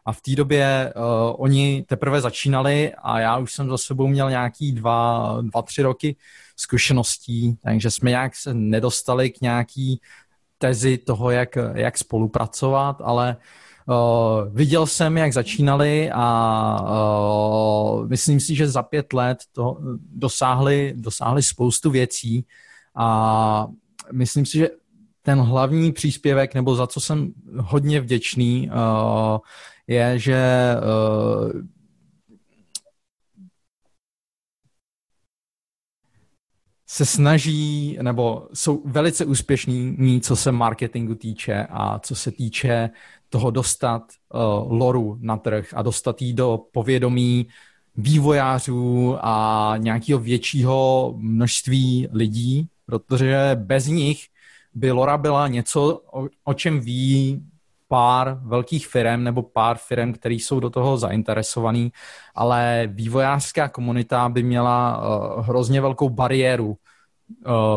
[0.06, 1.02] A v té době uh,
[1.38, 6.15] oni teprve začínali a já už jsem za sebou měl nějaký dva, dva tři roky
[6.56, 10.02] zkušeností, takže jsme nějak se nedostali k nějaký
[10.58, 13.38] tezi toho, jak, jak spolupracovat, ale
[13.86, 19.78] uh, viděl jsem, jak začínali a uh, myslím si, že za pět let to
[20.15, 22.46] dosáhli, dosáhli spoustu věcí
[22.96, 23.68] a
[24.12, 24.70] myslím si, že
[25.22, 29.38] ten hlavní příspěvek, nebo za co jsem hodně vděčný, uh,
[29.88, 30.76] je, že
[31.54, 31.62] uh,
[36.88, 42.89] se snaží, nebo jsou velice úspěšní, co se marketingu týče a co se týče
[43.30, 44.41] toho dostat uh,
[44.72, 47.48] loru na trh a dostat jí do povědomí
[47.98, 54.26] vývojářů a nějakého většího množství lidí, protože bez nich
[54.74, 56.02] by Lora byla něco,
[56.43, 57.43] o, čem ví
[57.88, 61.91] pár velkých firm nebo pár firm, které jsou do toho zainteresovaný,
[62.36, 66.76] ale vývojářská komunita by měla uh, hrozně velkou bariéru uh,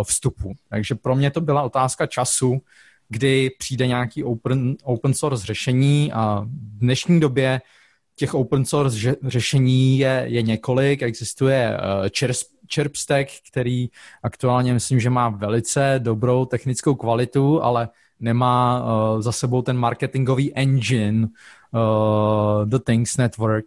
[0.03, 0.53] vstupu.
[0.69, 2.59] Takže pro mě to byla otázka času,
[3.09, 7.61] kdy přijde nějaký open, open source řešení a v dnešní době
[8.17, 11.03] těch open source řešení je, je několik.
[11.03, 12.09] Existuje uh,
[12.75, 13.89] Chirpstack, který
[14.23, 17.89] aktuálně myslím, že má velice dobrou technickou kvalitu, ale
[18.21, 21.29] nemá uh, za sebou ten marketingový engine
[21.73, 23.65] uh, The Things Network.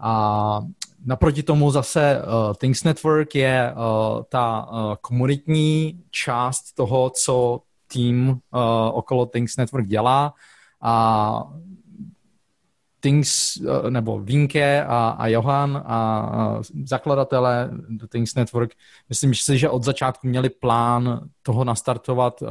[0.00, 0.60] A
[1.06, 7.60] naproti tomu zase uh, Things Network je uh, ta uh, komunitní část toho, co
[7.92, 8.36] tým uh,
[8.92, 10.34] okolo Things Network dělá
[10.80, 11.44] a
[13.02, 13.58] Things,
[13.90, 18.70] nebo Vinke a, a Johan a, zakladatelé The Things Network,
[19.08, 22.48] myslím si, že od začátku měli plán toho nastartovat uh,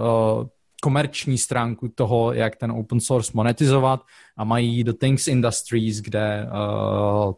[0.82, 4.02] komerční stránku toho, jak ten open source monetizovat
[4.38, 7.34] a mají do Things Industries, kde uh,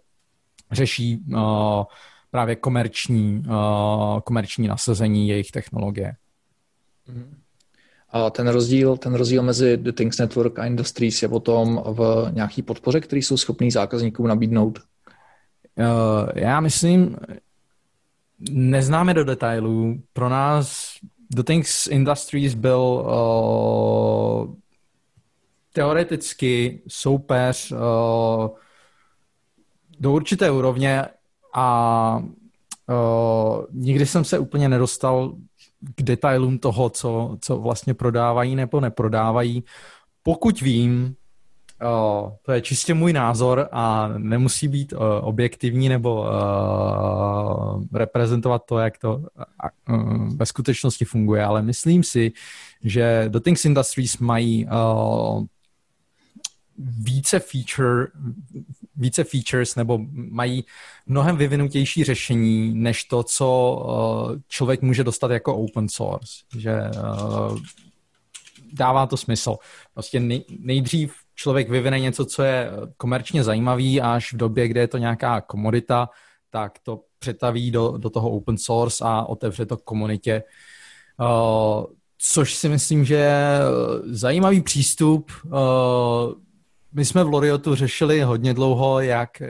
[0.72, 1.84] řeší uh,
[2.32, 6.16] právě komerční, uh, komerční nasazení jejich technologie.
[8.14, 12.62] A ten rozdíl, ten rozdíl mezi The Things Network a Industries je potom v nějaký
[12.62, 14.80] podpoře, který jsou schopní zákazníkům nabídnout?
[14.80, 15.86] Uh,
[16.36, 17.18] já myslím,
[18.52, 20.02] neznáme do detailů.
[20.14, 20.94] Pro nás
[21.36, 24.56] The Things Industries byl uh,
[25.74, 27.78] teoreticky soupeř uh,
[30.00, 31.06] do určité úrovně
[31.54, 32.18] a
[32.90, 35.36] uh, nikdy jsem se úplně nedostal
[35.96, 39.64] k detailům toho, co, co vlastně prodávají nebo neprodávají.
[40.24, 41.16] Pokud vím,
[41.84, 48.78] Uh, to je čistě můj názor a nemusí být uh, objektivní nebo uh, reprezentovat to,
[48.80, 49.22] jak to
[50.36, 52.32] ve skutečnosti funguje, ale myslím si,
[52.84, 54.68] že The Things Industries mají
[56.78, 58.08] více feature,
[58.96, 60.66] více features nebo mají
[61.06, 63.76] mnohem vyvinutější řešení, než to, co
[64.32, 66.34] uh, člověk může dostat jako open source.
[66.58, 67.58] Že uh,
[68.74, 69.56] dává to smysl.
[69.94, 74.88] Prostě nej, nejdřív člověk vyvine něco, co je komerčně zajímavý až v době, kde je
[74.88, 76.10] to nějaká komodita,
[76.50, 80.44] tak to přetaví do, do toho open source a otevře to komunitě.
[82.18, 83.60] Což si myslím, že je
[84.04, 85.32] zajímavý přístup.
[86.94, 89.42] My jsme v Loriotu řešili hodně dlouho, jak,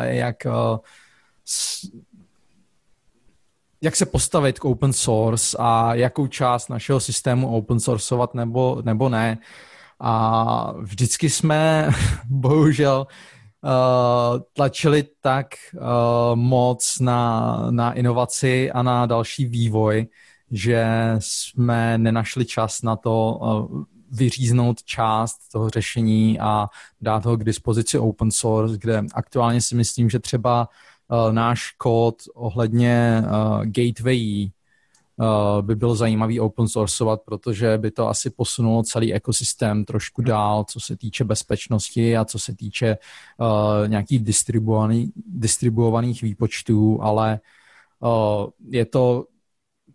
[0.00, 0.36] jak,
[3.82, 9.08] jak se postavit k open source a jakou část našeho systému open sourceovat nebo, nebo
[9.08, 9.38] ne.
[10.00, 11.90] A vždycky jsme,
[12.24, 13.06] bohužel,
[14.52, 15.46] tlačili tak
[16.34, 20.06] moc na, na inovaci a na další vývoj,
[20.50, 20.86] že
[21.18, 23.40] jsme nenašli čas na to
[24.10, 26.68] vyříznout část toho řešení a
[27.00, 30.68] dát ho k dispozici open source, kde aktuálně si myslím, že třeba
[31.08, 34.50] uh, náš kód ohledně uh, gateway
[35.16, 40.64] uh, by byl zajímavý open sourceovat, protože by to asi posunulo celý ekosystém trošku dál,
[40.64, 42.98] co se týče bezpečnosti a co se týče
[43.38, 47.40] uh, nějakých distribuovaný, distribuovaných výpočtů, ale
[48.00, 49.24] uh, je to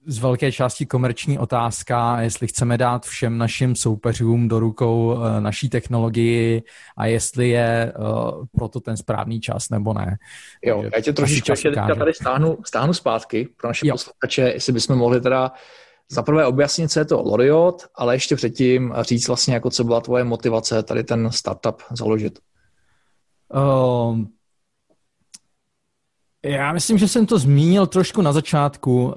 [0.06, 5.70] z velké části komerční otázka, jestli chceme dát všem našim soupeřům do rukou eh, naší
[5.70, 6.64] technologii
[6.98, 10.18] a jestli je uh, proto ten správný čas nebo ne.
[10.62, 13.94] Jo, já tě trošičku ještě tady stáhnu, stáhnu zpátky pro naše jo.
[13.94, 15.52] posluchače, jestli bychom mohli teda
[16.12, 20.24] zaprvé objasnit, co je to Loriot, ale ještě předtím říct vlastně, jako co byla tvoje
[20.24, 22.40] motivace tady ten startup založit.
[23.54, 24.20] Uh,
[26.46, 29.06] já myslím, že jsem to zmínil trošku na začátku.
[29.06, 29.14] Uh,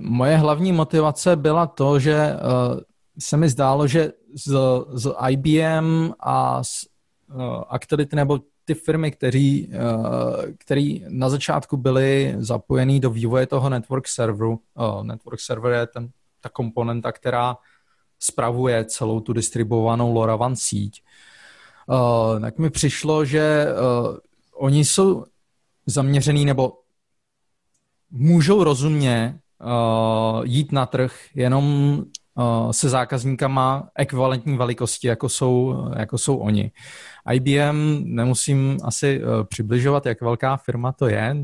[0.00, 2.80] moje hlavní motivace byla to, že uh,
[3.18, 4.56] se mi zdálo, že z,
[4.92, 6.86] z IBM a z
[7.34, 9.74] uh, Activity nebo ty firmy, který, uh,
[10.58, 14.60] který na začátku byly zapojený do vývoje toho network serveru.
[14.74, 16.08] Uh, network server je ten,
[16.40, 17.56] ta komponenta, která
[18.18, 21.02] spravuje celou tu distribuovanou LoRaWAN síť.
[21.86, 24.16] Uh, tak mi přišlo, že uh,
[24.54, 25.24] oni jsou
[25.88, 26.72] zaměřený nebo
[28.10, 31.64] můžou rozumně uh, jít na trh jenom
[32.34, 36.72] uh, se zákazníkama ekvivalentní velikosti, jako jsou, jako jsou oni.
[37.32, 41.36] IBM nemusím asi uh, přibližovat, jak velká firma to je.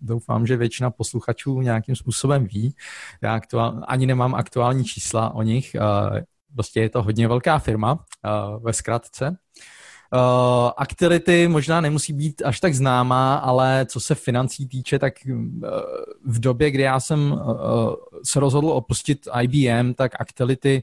[0.00, 2.74] Doufám, že většina posluchačů nějakým způsobem ví.
[3.22, 5.76] Já aktuál, ani nemám aktuální čísla o nich.
[5.80, 6.18] Uh,
[6.54, 9.28] prostě je to hodně velká firma uh, ve zkratce.
[9.28, 9.36] Uh,
[10.76, 15.48] Actility možná nemusí být až tak známá, ale co se financí týče, tak uh,
[16.24, 17.38] v době, kdy já jsem uh,
[18.24, 20.82] se rozhodl opustit IBM, tak Actility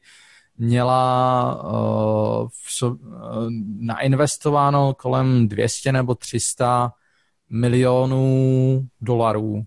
[0.58, 2.98] měla uh, v, uh,
[3.80, 6.94] nainvestováno kolem 200 nebo 300
[7.50, 9.65] milionů dolarů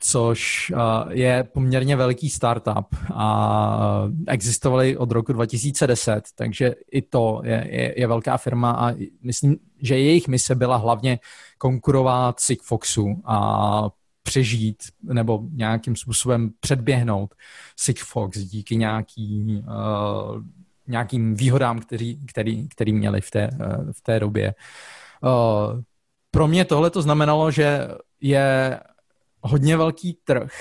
[0.00, 0.72] což
[1.08, 8.06] je poměrně velký startup a existovali od roku 2010, takže i to je, je, je
[8.06, 11.18] velká firma a myslím, že jejich mise byla hlavně
[11.58, 13.90] konkurovat Sigfoxu a
[14.22, 17.34] přežít nebo nějakým způsobem předběhnout
[17.76, 20.42] Sigfox díky nějaký, uh,
[20.86, 24.54] nějakým výhodám, který, který, který měli v té, uh, v té době.
[25.22, 25.80] Uh,
[26.30, 27.88] pro mě tohle to znamenalo, že
[28.20, 28.80] je
[29.40, 30.52] hodně velký trh,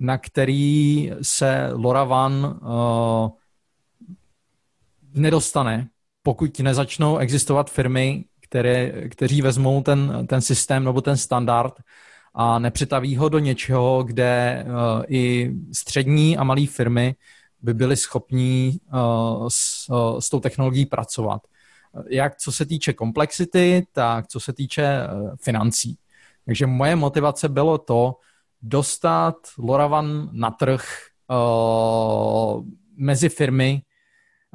[0.00, 3.30] na který se LoRaWAN uh,
[5.14, 5.88] nedostane,
[6.22, 11.74] pokud nezačnou existovat firmy, které, kteří vezmou ten, ten systém nebo ten standard
[12.34, 17.14] a nepřetaví ho do něčeho, kde uh, i střední a malé firmy
[17.62, 21.42] by byly schopní uh, s, uh, s tou technologií pracovat.
[22.08, 25.00] Jak co se týče komplexity, tak co se týče
[25.42, 25.98] financí.
[26.48, 28.16] Takže moje motivace bylo to,
[28.62, 30.84] dostat Loravan na trh
[31.28, 32.64] uh,
[32.96, 33.82] mezi firmy,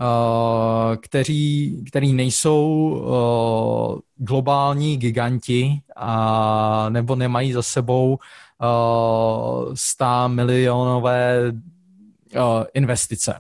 [0.02, 11.52] uh, kteří, který nejsou uh, globální giganti a nebo nemají za sebou uh, 100 milionové
[11.52, 13.40] uh, investice.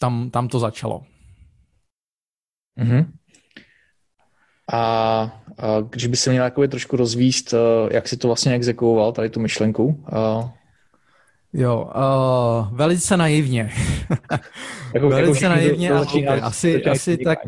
[0.00, 1.04] Tam, tam to začalo.
[2.80, 3.12] Mm-hmm.
[4.72, 7.58] A, a když by se měl jakoby trošku rozvíst, eh,
[7.94, 10.04] jak si to vlastně exekuoval, tady tu myšlenku?
[10.12, 10.52] A...
[11.52, 13.70] Jo, uh, velice naivně.
[14.94, 17.38] jako, velice jako naivně a začíná, asi, asi, tak,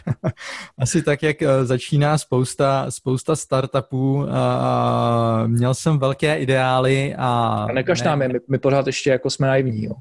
[0.78, 4.26] asi tak, jak eh, začíná spousta, spousta startupů.
[4.30, 7.26] A měl jsem velké ideály a...
[7.68, 9.84] a nekaž ne, nám, my, my pořád ještě jako jsme naivní.
[9.84, 9.92] Jo.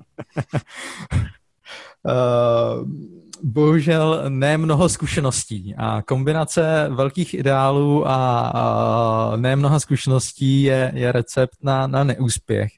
[2.04, 2.88] uh,
[3.44, 11.12] bohužel ne mnoho zkušeností a kombinace velkých ideálů a, a ne mnoho zkušeností je, je
[11.12, 12.72] recept na, na neúspěch.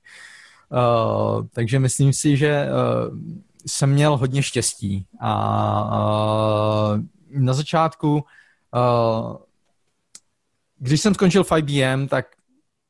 [0.70, 3.18] Uh, takže myslím si, že uh,
[3.66, 5.34] jsem měl hodně štěstí a
[6.93, 9.38] uh, na začátku, uh,
[10.78, 12.26] když jsem skončil v IBM, tak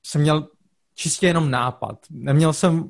[0.06, 0.48] jsem měl
[0.96, 1.98] čistě jenom nápad.
[2.10, 2.88] Neměl jsem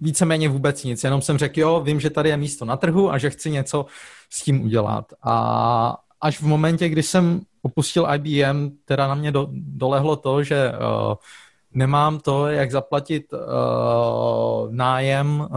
[0.00, 3.18] víceméně vůbec nic, jenom jsem řekl, jo, vím, že tady je místo na trhu a
[3.18, 3.86] že chci něco
[4.30, 5.12] s tím udělat.
[5.22, 10.72] A až v momentě, kdy jsem opustil IBM, teda na mě do, dolehlo to, že
[10.72, 11.14] uh,
[11.72, 15.48] nemám to, jak zaplatit uh, nájem uh,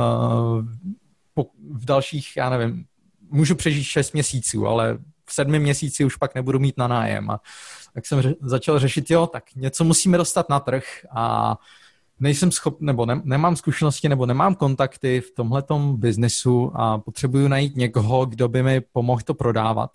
[1.33, 2.85] po, v dalších, já nevím,
[3.29, 7.29] můžu přežít 6 měsíců, ale v sedmi měsíci už pak nebudu mít na nájem.
[7.29, 7.39] A
[7.93, 11.55] tak jsem ře- začal řešit, jo, tak něco musíme dostat na trh a
[12.19, 17.75] nejsem schop, nebo ne, nemám zkušenosti, nebo nemám kontakty v tomhletom biznesu a potřebuju najít
[17.75, 19.91] někoho, kdo by mi pomohl to prodávat.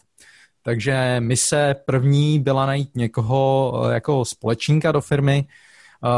[0.63, 6.09] Takže mise první byla najít někoho eh, jako společníka do firmy, eh,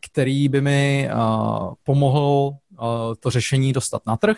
[0.00, 1.14] který by mi eh,
[1.82, 2.52] pomohl
[3.20, 4.36] to řešení dostat na trh.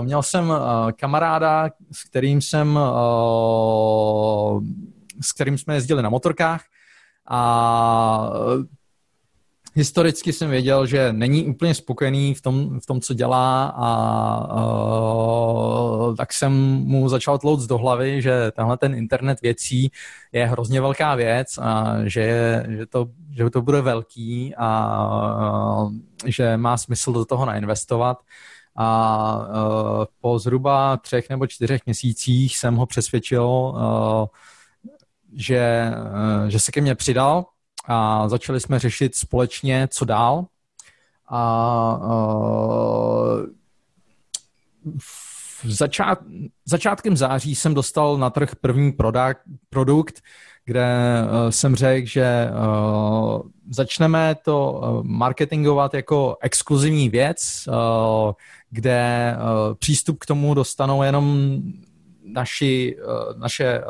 [0.00, 0.52] Měl jsem
[0.96, 2.78] kamaráda, s kterým jsem
[5.20, 6.64] s kterým jsme jezdili na motorkách
[7.28, 8.30] a
[9.74, 13.88] historicky jsem věděl, že není úplně spokojený v tom, v tom co dělá a
[16.08, 16.52] uh, tak jsem
[16.84, 19.90] mu začal tlouct do hlavy, že tenhle ten internet věcí
[20.32, 24.98] je hrozně velká věc a že, že, to, že to bude velký a
[25.82, 25.92] uh,
[26.26, 28.18] že má smysl do toho nainvestovat.
[28.76, 34.26] A uh, po zhruba třech nebo čtyřech měsících jsem ho přesvědčil, uh,
[35.36, 35.92] že,
[36.48, 37.44] že se ke mně přidal
[37.86, 40.44] a začali jsme řešit společně, co dál.
[41.28, 43.46] A uh,
[44.98, 45.34] v
[45.66, 46.18] začát,
[46.64, 50.20] začátkem září jsem dostal na trh první produkt, produkt
[50.64, 52.48] kde uh, jsem řekl, že
[53.70, 57.68] začneme to marketingovat jako exkluzivní věc,
[58.70, 59.36] kde
[59.78, 61.56] přístup k tomu dostanou jenom
[62.24, 62.96] naši,
[63.36, 63.82] naše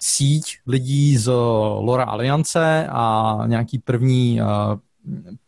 [0.00, 1.32] síť lidí z
[1.80, 4.44] Lora Aliance a nějaký první, eh,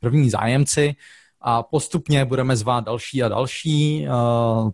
[0.01, 0.97] první zájemci
[1.41, 4.71] a postupně budeme zvát další a další, eh,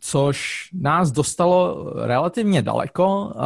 [0.00, 3.38] což nás dostalo relativně daleko eh,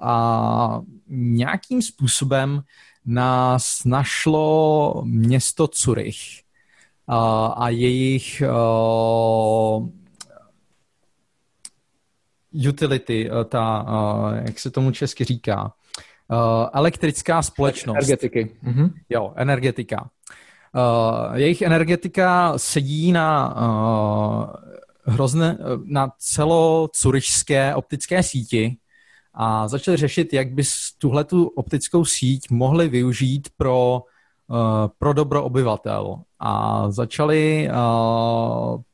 [0.00, 2.62] a nějakým způsobem
[3.06, 6.44] nás našlo město Zurich
[7.56, 8.42] a jejich
[12.54, 15.72] utility, eh, ta, eh, jak se tomu česky říká,
[16.32, 17.96] eh, elektrická společnost.
[17.96, 18.56] Energetiky.
[18.62, 18.94] Mhm.
[19.08, 20.10] Jo, energetika.
[21.34, 23.54] Jejich energetika sedí na
[25.06, 28.76] hrozné, na celocurišské optické síti
[29.34, 30.62] a začali řešit, jak by
[30.98, 34.02] tuhle tu optickou síť mohli využít pro,
[34.98, 36.16] pro dobro obyvatel.
[36.40, 37.68] A začali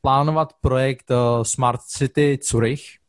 [0.01, 1.11] plánovat projekt
[1.43, 3.00] Smart City Zurich,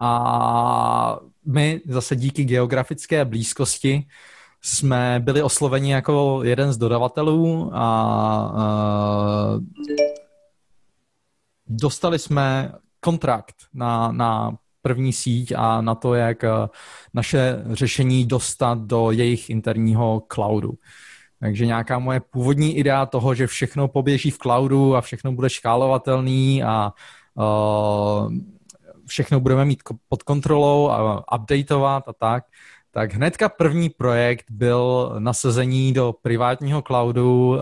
[0.00, 4.06] a my zase díky geografické blízkosti
[4.62, 8.64] jsme byli osloveni jako jeden z dodavatelů a, a
[11.66, 16.44] dostali jsme kontrakt na, na první síť a na to, jak
[17.14, 20.74] naše řešení dostat do jejich interního cloudu.
[21.40, 26.62] Takže nějaká moje původní idea toho, že všechno poběží v cloudu a všechno bude škálovatelný
[26.62, 26.92] a
[27.34, 28.32] uh,
[29.10, 32.44] všechno budeme mít pod kontrolou a updateovat a tak,
[32.90, 37.58] tak hnedka první projekt byl nasazení do privátního cloudu uh,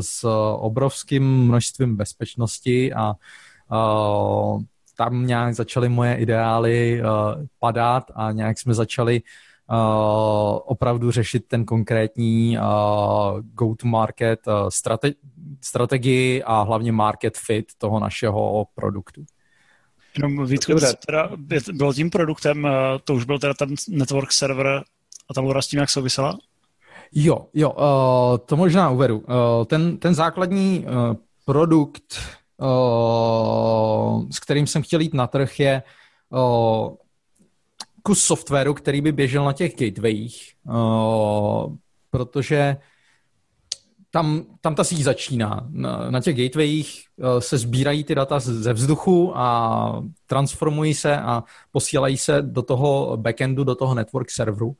[0.00, 0.26] s
[0.58, 3.12] obrovským množstvím bezpečnosti a
[3.72, 4.62] uh,
[4.96, 7.08] tam nějak začaly moje ideály uh,
[7.58, 9.22] padat a nějak jsme začali
[10.64, 12.58] opravdu řešit ten konkrétní
[13.54, 15.14] go-to-market strate-
[15.60, 19.24] strategii a hlavně market fit toho našeho produktu.
[20.16, 20.66] Jenom víc,
[21.06, 21.30] teda
[21.72, 22.70] bylo tím produktem, eh,
[23.04, 24.82] to už byl teda ten network server
[25.28, 26.38] a ta Laura s tím jak souvisela?
[27.14, 29.18] Jo, jo, uh, to možná uvedu.
[29.18, 29.24] Uh,
[29.66, 32.18] ten, ten základní uh, produkt,
[32.56, 35.82] uh, s kterým jsem chtěl jít na trh, je
[36.30, 36.94] uh,
[38.02, 41.76] kus softwaru, který by běžel na těch gatewayích, uh,
[42.10, 42.76] protože
[44.12, 45.66] tam, tam ta síť začíná.
[45.70, 51.44] Na, na těch gatewayích uh, se sbírají ty data ze vzduchu a transformují se a
[51.70, 54.76] posílají se do toho backendu, do toho network serveru.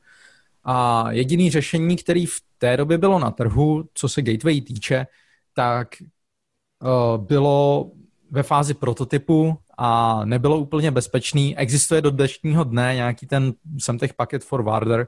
[0.63, 5.07] A jediný řešení, který v té době bylo na trhu, co se gateway týče,
[5.53, 7.91] tak uh, bylo
[8.31, 11.57] ve fázi prototypu a nebylo úplně bezpečný.
[11.57, 15.07] Existuje do dnešního dne nějaký ten Semtech Packet Forwarder,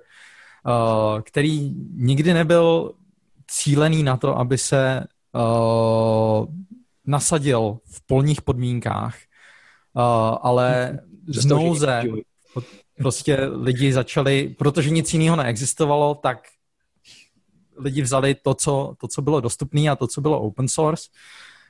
[0.66, 2.94] uh, který nikdy nebyl
[3.48, 6.46] cílený na to, aby se uh,
[7.06, 9.16] nasadil v polních podmínkách,
[9.94, 10.02] uh,
[10.42, 12.04] ale z nouze
[12.98, 16.38] prostě lidi začali, protože nic jiného neexistovalo, tak
[17.78, 21.10] lidi vzali to, co, to, co bylo dostupné a to, co bylo open source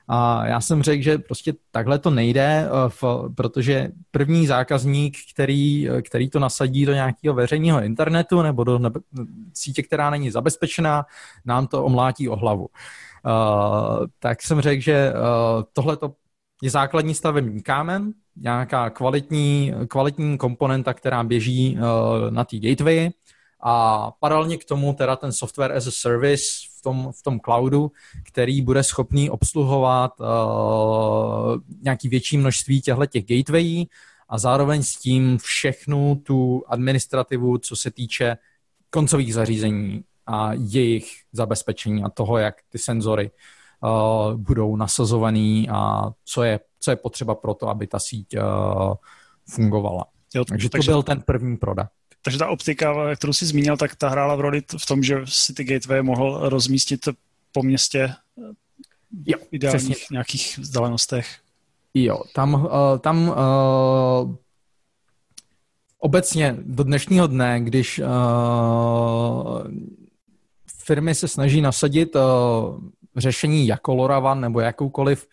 [0.07, 6.01] a já jsem řekl, že prostě takhle to nejde, eh, protože první zákazník, který, eh,
[6.01, 8.79] který to nasadí do nějakého veřejného internetu nebo do
[9.53, 11.05] sítě, která není zabezpečená,
[11.45, 12.67] nám to omlátí o hlavu.
[13.25, 15.97] Uh, tak jsem řekl, že uh, tohle
[16.63, 21.77] je základní stavební kámen, nějaká kvalitní, kvalitní komponenta, která běží
[22.29, 23.09] na té gateway
[23.63, 26.45] a paralelně k tomu teda ten software as a service
[26.85, 27.91] tom, v tom cloudu,
[28.23, 30.25] který bude schopný obsluhovat uh,
[31.81, 33.89] nějaký větší množství těchto těch gatewayí
[34.29, 38.37] a zároveň s tím všechnu tu administrativu, co se týče
[38.89, 46.43] koncových zařízení a jejich zabezpečení a toho, jak ty senzory uh, budou nasazovaný a co
[46.43, 48.93] je, co je potřeba pro to, aby ta síť uh,
[49.49, 50.05] fungovala.
[50.35, 52.04] Jo, takže, takže to byl ten první produkt.
[52.25, 55.53] Takže ta optika, kterou jsi zmínil, tak ta hrála v roli v tom, že si
[55.53, 57.09] ty gateway mohl rozmístit
[57.51, 58.13] po městě
[59.25, 60.13] jo, v ideálních přesně.
[60.13, 61.37] nějakých vzdálenostech.
[61.93, 62.69] Jo, tam, uh,
[62.99, 63.35] tam uh,
[65.99, 68.07] obecně do dnešního dne, když uh,
[70.85, 72.21] firmy se snaží nasadit uh,
[73.15, 75.27] řešení jako LoRaWAN nebo jakoukoliv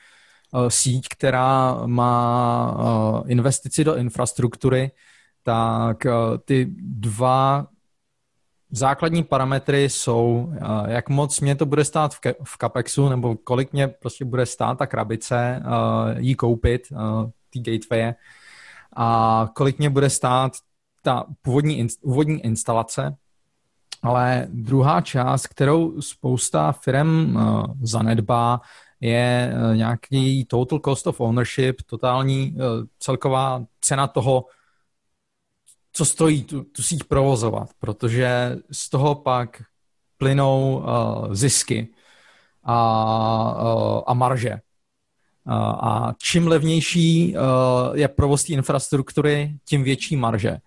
[0.52, 4.90] uh, síť, která má uh, investici do infrastruktury,
[5.42, 7.66] tak uh, ty dva
[8.70, 12.14] základní parametry jsou, uh, jak moc mě to bude stát
[12.44, 16.82] v, CAPEXu, nebo kolik mě prostě bude stát ta krabice, uh, jí koupit,
[17.50, 18.14] ty gateway,
[18.96, 20.52] a kolik mě bude stát
[21.02, 23.16] ta původní, původní instalace,
[24.02, 27.38] ale druhá část, kterou spousta firm
[27.82, 28.60] zanedbá,
[29.00, 32.56] je nějaký total cost of ownership, totální
[32.98, 34.44] celková cena toho,
[35.92, 39.62] co stojí tu, tu síť provozovat, protože z toho pak
[40.18, 41.88] plynou uh, zisky
[42.64, 42.76] a,
[43.62, 44.60] uh, a marže.
[45.46, 50.58] Uh, a čím levnější uh, je provoz té infrastruktury, tím větší marže.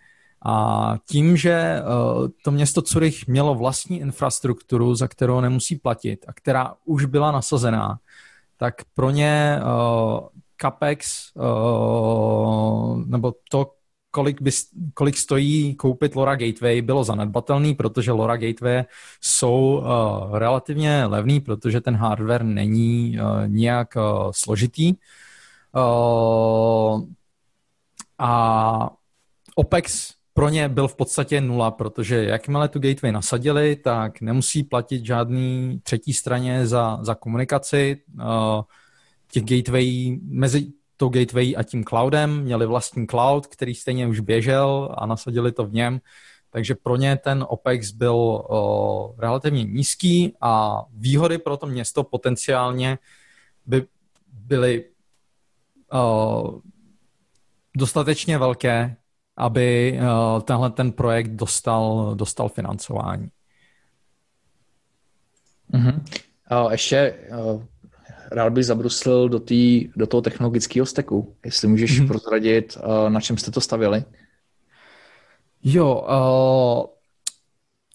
[0.47, 1.82] A tím, že eh,
[2.43, 7.99] to město Curych mělo vlastní infrastrukturu, za kterou nemusí platit a která už byla nasazená,
[8.57, 10.28] tak pro ně uh,
[10.61, 13.71] CAPEX uh, nebo to,
[14.16, 14.51] kolik, by,
[14.93, 18.84] kolik stojí koupit LoRa Gateway, bylo zanedbatelný, protože LoRa Gateway
[19.22, 24.93] jsou uh, relativně levný, protože ten hardware není uh, nijak uh, složitý.
[25.76, 27.03] Uh,
[28.20, 28.89] a
[29.55, 35.05] OPEX pro ně byl v podstatě nula, protože jakmile tu gateway nasadili, tak nemusí platit
[35.05, 38.01] žádný třetí straně za, za komunikaci.
[38.16, 38.61] Uh,
[39.32, 44.95] těch gateway, mezi tou gateway a tím cloudem měli vlastní cloud, který stejně už běžel
[44.97, 45.99] a nasadili to v něm.
[46.49, 52.97] Takže pro ně ten OPEX byl uh, relativně nízký a výhody pro to město potenciálně
[53.65, 53.87] by
[54.31, 54.85] byly
[55.93, 56.59] uh,
[57.77, 58.95] dostatečně velké,
[59.37, 63.29] aby uh, tenhle ten projekt dostal, dostal financování.
[65.73, 66.03] Mm-hmm.
[66.47, 67.63] A ještě uh,
[68.32, 71.36] rád bych zabruslil do, tý, do toho technologického steku.
[71.45, 72.07] Jestli můžeš mm-hmm.
[72.07, 74.03] prozradit, uh, na čem jste to stavili?
[75.63, 76.95] Jo, uh,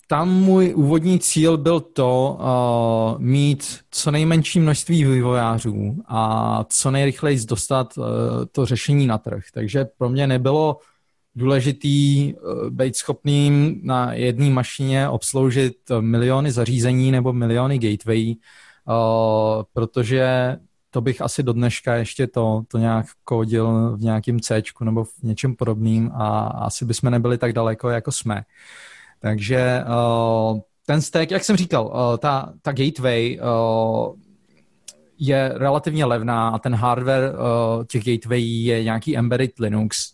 [0.09, 7.47] tam můj úvodní cíl byl to uh, mít co nejmenší množství vývojářů a co nejrychleji
[7.47, 8.05] dostat uh,
[8.53, 9.45] to řešení na trh.
[9.53, 10.79] Takže pro mě nebylo
[11.35, 18.35] důležitý uh, být schopným na jedné mašině obsloužit miliony zařízení nebo miliony gateway,
[19.73, 20.57] protože
[20.91, 25.23] to bych asi do dneška ještě to, to nějak kódil v nějakém C nebo v
[25.23, 28.43] něčem podobným a asi bychom nebyli tak daleko, jako jsme.
[29.21, 29.85] Takže
[30.87, 33.39] ten stack, jak jsem říkal, ta, ta gateway
[35.19, 37.33] je relativně levná a ten hardware
[37.87, 40.13] těch gateway je nějaký embedded Linux,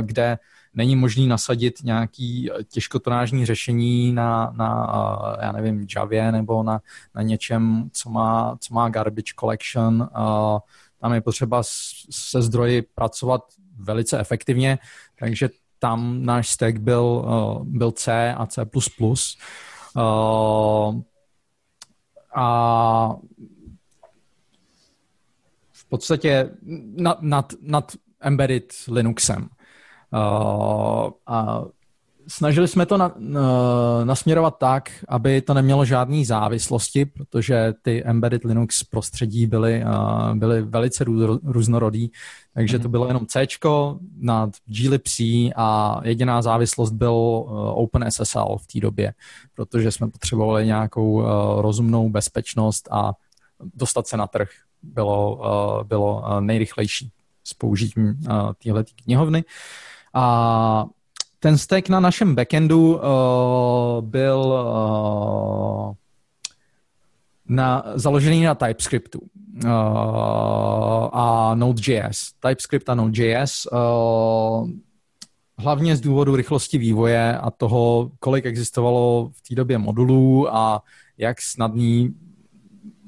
[0.00, 0.38] kde
[0.74, 4.88] není možný nasadit nějaký těžkotonážní řešení na, na
[5.42, 6.80] já nevím, Javě nebo na,
[7.14, 10.08] na něčem, co má, co má garbage collection.
[11.00, 11.62] Tam je potřeba
[12.10, 13.42] se zdroji pracovat
[13.76, 14.78] velice efektivně,
[15.18, 15.48] takže
[15.78, 17.24] tam náš stack byl,
[17.64, 18.66] byl C a C++.
[22.36, 23.16] A
[25.72, 26.50] v podstatě
[26.96, 29.48] nad, nad, nad embedded Linuxem.
[30.14, 31.64] Uh, a
[32.28, 38.44] snažili jsme to na, na, nasměrovat tak, aby to nemělo žádné závislosti, protože ty embedded
[38.44, 42.10] Linux prostředí byly, uh, byly velice rů, různorodý,
[42.54, 42.90] takže to mhm.
[42.90, 43.46] bylo jenom C
[44.16, 45.20] nad glibc
[45.56, 49.14] a jediná závislost byl uh, OpenSSL v té době,
[49.54, 51.26] protože jsme potřebovali nějakou uh,
[51.60, 53.12] rozumnou bezpečnost a
[53.74, 54.48] dostat se na trh
[54.82, 57.10] bylo, uh, bylo nejrychlejší
[57.44, 59.44] s použitím uh, téhle knihovny.
[59.44, 59.50] Uh,
[60.14, 60.86] a
[61.40, 63.02] ten stack na našem backendu uh,
[64.00, 65.94] byl uh,
[67.48, 69.20] na, založený na TypeScriptu.
[71.12, 72.32] a Node.js.
[72.40, 73.66] TypeScript a Node.js.
[73.72, 74.70] Uh,
[75.58, 80.82] hlavně z důvodu rychlosti vývoje a toho, kolik existovalo v té době modulů a
[81.18, 82.14] jak snadný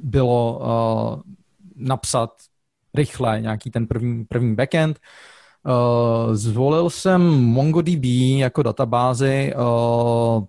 [0.03, 1.23] bylo uh,
[1.77, 2.31] napsat
[2.95, 4.99] rychle nějaký ten první, první backend.
[4.99, 5.36] Uh,
[6.33, 8.05] zvolil jsem MongoDB
[8.37, 10.45] jako databázi, uh,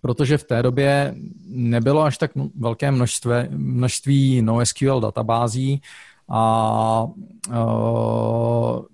[0.00, 1.14] protože v té době
[1.46, 5.82] nebylo až tak velké množství, množství NoSQL databází
[6.28, 7.06] a
[7.48, 8.84] uh,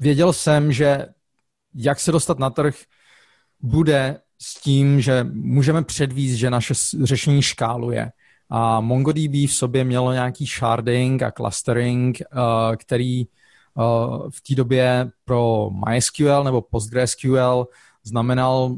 [0.00, 1.06] věděl jsem, že
[1.74, 2.74] jak se dostat na trh
[3.60, 8.12] bude s tím, že můžeme předvíst, že naše řešení škáluje.
[8.50, 13.32] A MongoDB v sobě mělo nějaký sharding a clustering, uh, který uh,
[14.30, 17.66] v té době pro MySQL nebo PostgreSQL
[18.04, 18.76] znamenal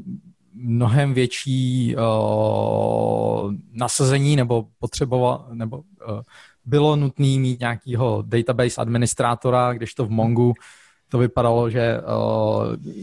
[0.54, 5.82] mnohem větší uh, nasazení nebo potřeboval, nebo uh,
[6.64, 10.54] bylo nutné mít nějakého database administrátora, když to v Mongu
[11.08, 12.00] to vypadalo, že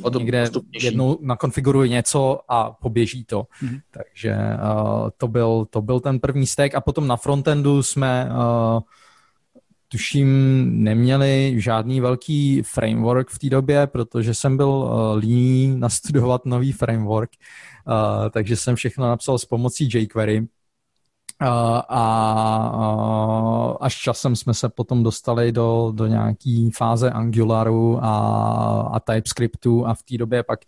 [0.06, 0.50] uh, někde
[0.82, 3.44] jednou nakonfiguruji něco a poběží to.
[3.64, 3.80] Mm-hmm.
[3.92, 8.80] Takže uh, to, byl, to byl ten první stack a potom na frontendu jsme uh,
[9.88, 10.30] tuším
[10.84, 17.30] neměli žádný velký framework v té době, protože jsem byl uh, líný nastudovat nový framework,
[17.88, 20.48] uh, takže jsem všechno napsal s pomocí jQuery.
[21.40, 22.04] A, a
[23.82, 28.10] až časem jsme se potom dostali do, do nějaké fáze Angularu a,
[28.94, 30.60] a TypeScriptu a v té době pak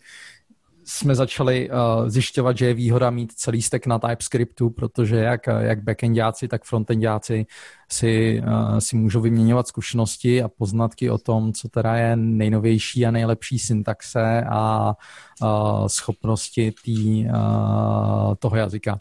[0.90, 5.82] jsme začali uh, zjišťovat, že je výhoda mít celý stack na TypeScriptu, protože jak, jak
[5.82, 7.46] backendáci, tak frontendáci
[7.90, 13.10] si, uh, si můžou vyměňovat zkušenosti a poznatky o tom, co teda je nejnovější a
[13.10, 14.94] nejlepší syntaxe a
[15.42, 18.98] uh, schopnosti tý, uh, toho jazyka.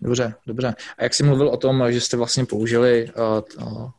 [0.00, 0.74] Dobře, dobře.
[0.98, 3.10] A jak jsi mluvil o tom, že jste vlastně použili
[3.62, 3.90] uh,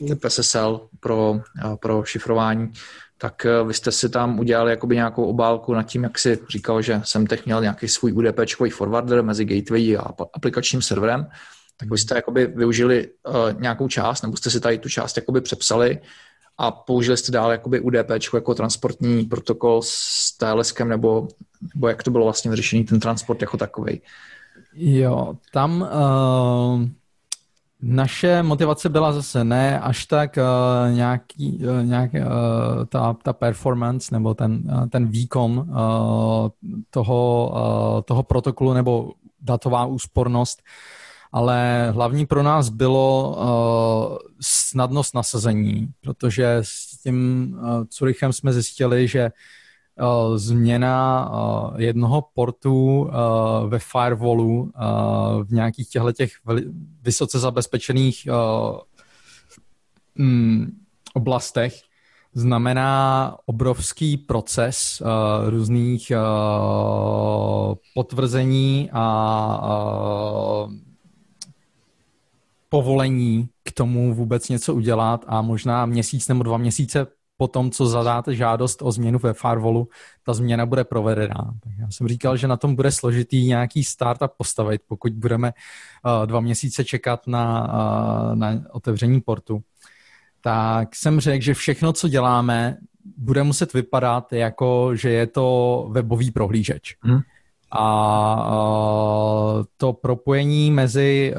[0.00, 2.72] uh, PSSL pro, uh, pro šifrování,
[3.20, 6.82] tak uh, vy jste si tam udělali jakoby nějakou obálku nad tím, jak si říkal,
[6.82, 8.40] že jsem teď měl nějaký svůj UDP
[8.72, 11.26] forwarder mezi gateway a aplikačním serverem,
[11.76, 15.40] tak vy jste jakoby využili uh, nějakou část, nebo jste si tady tu část jakoby
[15.40, 15.98] přepsali
[16.58, 21.28] a použili jste dál jakoby UDP jako transportní protokol s TLSkem, nebo,
[21.74, 24.00] nebo jak to bylo vlastně vyřešený ten transport jako takový.
[24.74, 26.88] Jo, tam uh,
[27.82, 32.20] naše motivace byla zase ne až tak uh, nějaký, uh, nějak, uh,
[32.88, 36.48] ta, ta performance nebo ten, uh, ten výkon uh,
[36.90, 37.52] toho,
[37.96, 40.62] uh, toho protokolu nebo datová úspornost,
[41.32, 49.08] ale hlavní pro nás bylo uh, snadnost nasazení, protože s tím uh, Curychem jsme zjistili,
[49.08, 49.30] že uh,
[50.36, 53.10] změna uh, jednoho portu uh,
[53.68, 54.72] ve firewallu
[55.44, 56.30] v nějakých těchto těch
[57.02, 58.28] vysoce zabezpečených
[60.18, 60.66] mm,
[61.14, 61.74] oblastech.
[62.34, 65.08] Znamená obrovský proces uh,
[65.48, 69.06] různých uh, potvrzení a
[70.66, 70.72] uh,
[72.68, 77.06] povolení k tomu vůbec něco udělat a možná měsíc nebo dva měsíce
[77.40, 79.88] po tom, co zadáte žádost o změnu ve firewallu,
[80.22, 81.54] ta změna bude provedená.
[81.64, 86.26] Tak já jsem říkal, že na tom bude složitý nějaký startup postavit, pokud budeme uh,
[86.26, 89.60] dva měsíce čekat na, uh, na otevření portu.
[90.40, 92.76] Tak jsem řekl, že všechno, co děláme,
[93.16, 96.96] bude muset vypadat jako, že je to webový prohlížeč.
[97.00, 97.20] Hmm.
[97.72, 97.84] A
[98.52, 101.34] uh, to propojení mezi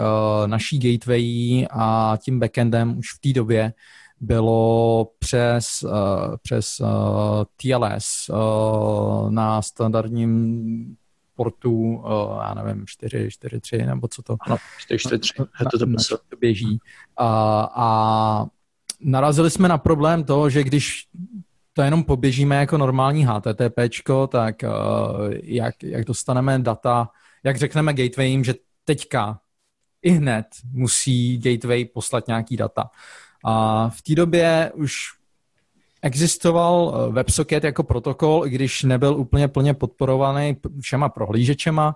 [0.45, 3.73] naší gateway a tím backendem už v té době
[4.21, 5.91] bylo přes, uh,
[6.41, 6.87] přes uh,
[7.55, 10.95] TLS uh, na standardním
[11.35, 12.03] portu,
[12.41, 14.37] já nevím, 4.4.3 nebo co to.
[14.41, 14.57] Ano,
[14.89, 16.79] 4.4.3, to, to, to běží.
[17.17, 17.27] A,
[17.75, 18.45] a
[18.99, 21.07] narazili jsme na problém toho, že když
[21.73, 23.79] to jenom poběžíme jako normální HTTP,
[24.29, 24.55] tak
[25.43, 27.09] jak, jak dostaneme data,
[27.43, 28.53] jak řekneme gatewayím, že
[28.85, 29.39] teďka
[30.01, 32.89] i hned musí gateway poslat nějaký data.
[33.43, 34.93] A v té době už
[36.01, 41.95] existoval eh, WebSocket jako protokol, i když nebyl úplně plně podporovaný všema prohlížečema,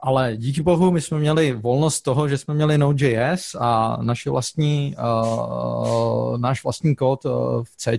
[0.00, 4.96] ale díky bohu my jsme měli volnost toho, že jsme měli Node.js a naši vlastní,
[4.98, 7.32] uh, náš vlastní kód uh,
[7.62, 7.98] v C,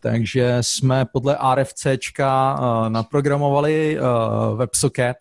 [0.00, 5.16] takže jsme podle RFC uh, naprogramovali uh, WebSocket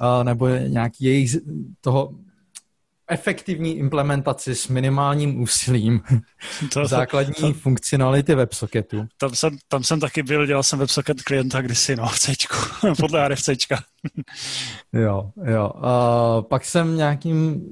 [0.00, 1.36] uh, nebo nějaký jejich
[1.80, 2.10] toho
[3.08, 6.00] efektivní implementaci s minimálním úsilím
[6.72, 9.06] to, základní to, funkcionality WebSocketu.
[9.18, 12.32] Tam jsem, tam jsem taky byl, dělal jsem WebSocket klienta kdysi, no, v C,
[13.00, 13.84] podle RFCčka.
[14.92, 15.72] jo, jo.
[15.74, 17.62] Uh, pak jsem nějakým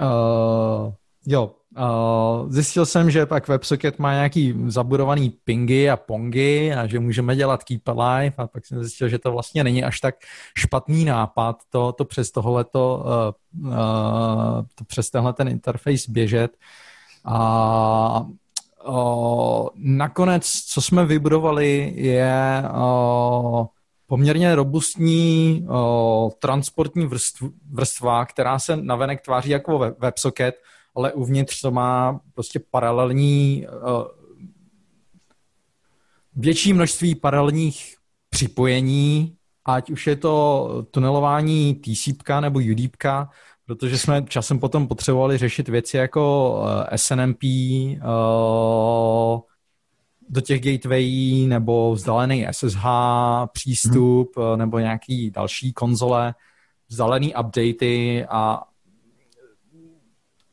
[0.00, 0.92] Uh,
[1.26, 7.00] jo, uh, zjistil jsem, že pak WebSocket má nějaký zabudovaný pingy a pongy a že
[7.00, 10.14] můžeme dělat keep alive a pak jsem zjistil, že to vlastně není až tak
[10.58, 13.04] špatný nápad to, to přes tohleto,
[13.54, 13.74] uh, uh,
[14.74, 16.56] to přes tenhle ten interface běžet.
[17.24, 18.26] A
[18.88, 23.66] uh, nakonec, co jsme vybudovali, je uh,
[24.12, 30.54] poměrně robustní o, transportní vrstv, vrstva, která se navenek tváří jako WebSocket,
[30.94, 34.10] ale uvnitř to má prostě paralelní o,
[36.36, 37.96] větší množství paralelních
[38.30, 42.96] připojení, ať už je to tunelování TCP nebo UDP,
[43.66, 46.64] protože jsme časem potom potřebovali řešit věci jako
[46.96, 47.42] SNMP,
[50.32, 52.84] do těch gatewayí nebo vzdálený SSH
[53.52, 54.58] přístup hmm.
[54.58, 56.34] nebo nějaký další konzole,
[56.88, 58.62] vzdálený updaty a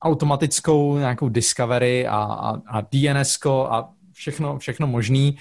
[0.01, 5.37] automatickou nějakou discovery a, a, a DNS a všechno, všechno možný.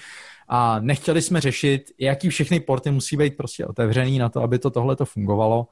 [0.47, 4.69] A nechtěli jsme řešit, jaký všechny porty musí být prostě otevřený na to, aby to
[4.69, 5.67] tohle to fungovalo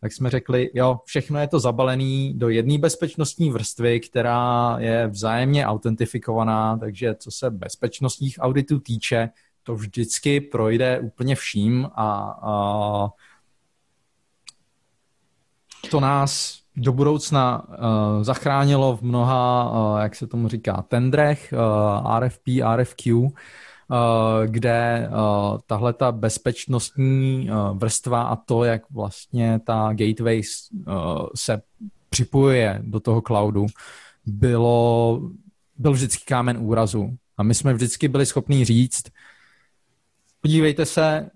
[0.00, 5.66] tak jsme řekli, jo, všechno je to zabalené do jedné bezpečnostní vrstvy, která je vzájemně
[5.66, 9.28] autentifikovaná, takže co se bezpečnostních auditů týče,
[9.62, 13.08] to vždycky projde úplně vším a, a
[15.90, 17.76] to nás do budoucna uh,
[18.22, 23.30] zachránilo v mnoha, uh, jak se tomu říká, tendrech, uh, RFP, RFQ,
[23.92, 25.10] Eh, kde eh,
[25.66, 30.42] tahle ta bezpečnostní eh, vrstva a to, jak vlastně ta gateway
[31.34, 31.62] se
[32.10, 33.66] připojuje do toho cloudu,
[34.26, 35.20] bylo,
[35.76, 37.16] byl vždycky kámen úrazu.
[37.36, 39.02] A my jsme vždycky byli schopni říct,
[40.40, 41.30] podívejte se,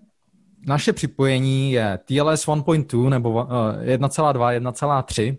[0.65, 5.37] naše připojení je TLS 1.2 nebo 1.2, 1.3.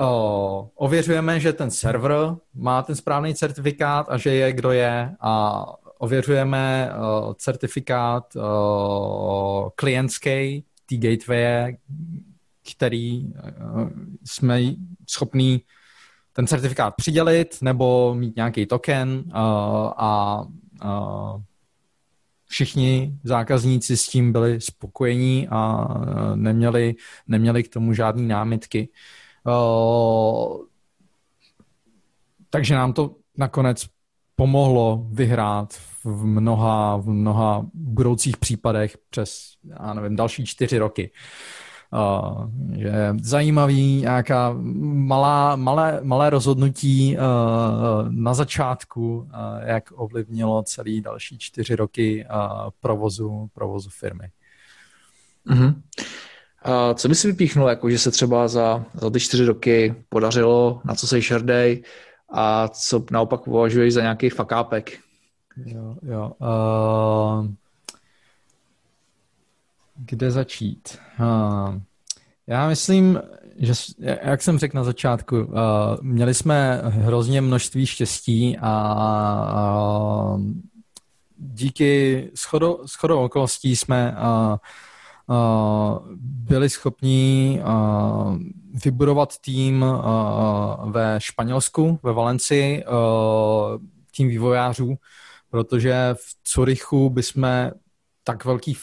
[0.00, 5.64] O, ověřujeme, že ten server má ten správný certifikát a že je, kdo je a
[5.98, 11.76] ověřujeme o, certifikát o, klientský, ty gateway,
[12.72, 13.32] který o,
[14.24, 14.60] jsme
[15.08, 15.60] schopní
[16.32, 19.24] ten certifikát přidělit nebo mít nějaký token
[19.96, 20.44] a
[20.84, 21.40] o,
[22.50, 25.88] všichni zákazníci s tím byli spokojení a
[26.34, 26.94] neměli,
[27.28, 28.88] neměli k tomu žádné námitky.
[32.50, 33.86] Takže nám to nakonec
[34.36, 35.74] pomohlo vyhrát
[36.04, 41.10] v mnoha, v mnoha budoucích případech přes, já nevím, další čtyři roky.
[41.10, 41.69] Uh,
[42.78, 47.22] že zajímavý nějaká malá, malé, malé rozhodnutí uh,
[48.08, 49.28] na začátku, uh,
[49.64, 54.30] jak ovlivnilo celý další čtyři roky uh, provozu, provozu firmy.
[55.46, 55.74] Mm-hmm.
[56.62, 60.80] A co by si vypíchnul, jako že se třeba za, za ty čtyři roky podařilo,
[60.84, 61.82] na co se šerdej
[62.32, 64.98] a co naopak považuješ za nějaký fakápek?
[65.66, 66.32] Jo, jo.
[66.38, 67.46] Uh,
[70.04, 70.98] kde začít?
[71.20, 71.74] Uh,
[72.46, 73.20] já myslím,
[73.56, 73.72] že,
[74.22, 75.52] jak jsem řekl na začátku, uh,
[76.02, 80.40] měli jsme hrozně množství štěstí a uh,
[81.36, 83.18] díky shodou, shodou
[83.76, 84.56] jsme uh,
[86.20, 87.62] byli schopni
[88.84, 89.84] vybudovat tým
[90.84, 92.84] ve Španělsku, ve Valencii,
[94.16, 94.94] tým vývojářů,
[95.50, 97.70] protože v Curychu bychom
[98.30, 98.76] tak velký,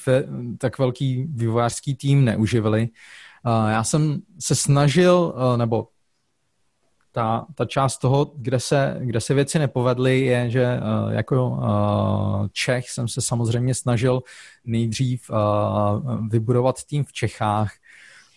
[0.58, 2.90] tak velký vývojářský tým neuživili.
[3.70, 5.88] Já jsem se snažil, nebo
[7.12, 10.80] ta, ta část toho, kde se, kde se věci nepovedly, je, že
[11.10, 11.60] jako
[12.52, 14.22] Čech jsem se samozřejmě snažil
[14.66, 15.32] nejdřív
[16.30, 17.72] vybudovat tým v Čechách.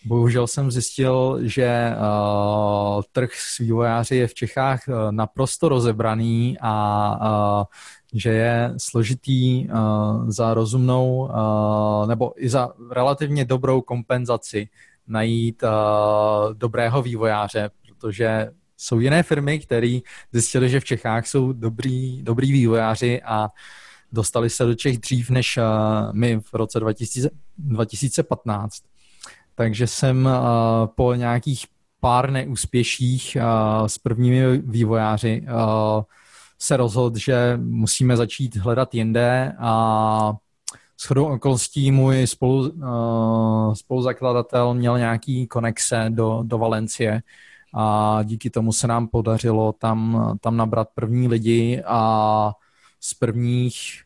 [0.05, 7.59] Bohužel jsem zjistil, že uh, trh s vývojáři je v Čechách uh, naprosto rozebraný a
[7.61, 7.64] uh,
[8.12, 14.68] že je složitý uh, za rozumnou uh, nebo i za relativně dobrou kompenzaci
[15.07, 19.98] najít uh, dobrého vývojáře, protože jsou jiné firmy, které
[20.32, 23.48] zjistili, že v Čechách jsou dobrý, dobrý vývojáři a
[24.12, 25.64] dostali se do Čech dřív než uh,
[26.12, 28.82] my v roce 2000, 2015.
[29.61, 30.28] Takže jsem
[30.94, 31.66] po nějakých
[32.00, 33.36] pár neúspěších
[33.86, 35.46] s prvními vývojáři
[36.58, 40.32] se rozhodl, že musíme začít hledat jinde a
[40.96, 42.72] s chodou okolností můj spolu,
[43.74, 47.22] spoluzakladatel měl nějaký konexe do, do Valencie,
[47.74, 52.52] a díky tomu se nám podařilo tam, tam nabrat první lidi a
[53.00, 54.02] z prvních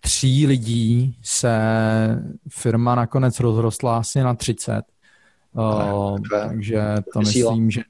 [0.00, 1.58] tří lidí se
[2.48, 4.82] firma nakonec rozrostla asi na 30
[5.58, 7.82] Uh, takže to myslím, že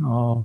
[0.00, 0.42] uh,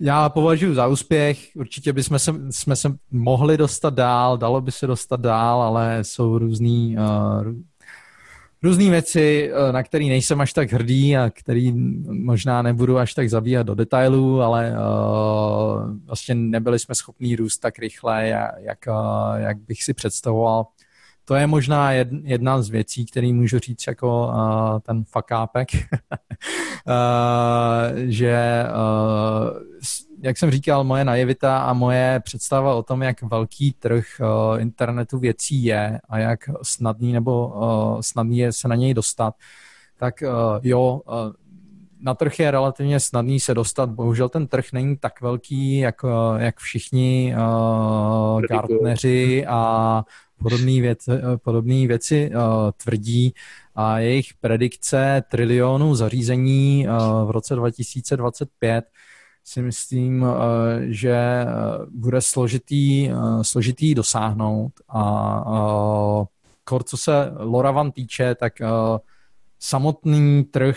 [0.00, 1.50] já považuji za úspěch.
[1.56, 6.38] Určitě bychom se, jsme se mohli dostat dál, dalo by se dostat dál, ale jsou
[6.38, 7.52] různý, uh,
[8.62, 11.72] různé věci, uh, na které nejsem až tak hrdý a který
[12.08, 17.78] možná nebudu až tak zabíhat do detailů, ale uh, vlastně nebyli jsme schopní růst tak
[17.78, 18.28] rychle,
[18.58, 18.78] jak,
[19.36, 20.66] jak bych si představoval.
[21.28, 25.82] To je možná jedna z věcí, které můžu říct jako uh, ten fakápek, uh,
[27.96, 29.62] že uh,
[30.22, 35.18] jak jsem říkal, moje naivita a moje představa o tom, jak velký trh uh, internetu
[35.18, 39.34] věcí je a jak snadný nebo uh, snadný je se na něj dostat,
[39.96, 41.32] tak uh, jo, uh,
[42.00, 43.90] na trh je relativně snadný se dostat.
[43.90, 46.04] Bohužel ten trh není tak velký, jak,
[46.36, 50.04] jak všichni uh, gartneři a
[50.38, 51.10] podobné věci,
[51.44, 52.42] podobné věci uh,
[52.84, 53.34] tvrdí.
[53.74, 58.84] A jejich predikce trilionů zařízení uh, v roce 2025
[59.44, 60.26] si myslím,
[60.88, 61.46] že
[61.90, 63.10] bude složitý,
[63.42, 64.72] složitý dosáhnout.
[64.88, 65.44] A
[66.64, 68.52] kor, co se LoRaWAN týče, tak
[69.58, 70.76] samotný trh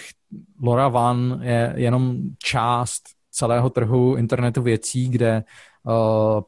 [0.62, 5.44] LoRaWAN je jenom část celého trhu internetu věcí, kde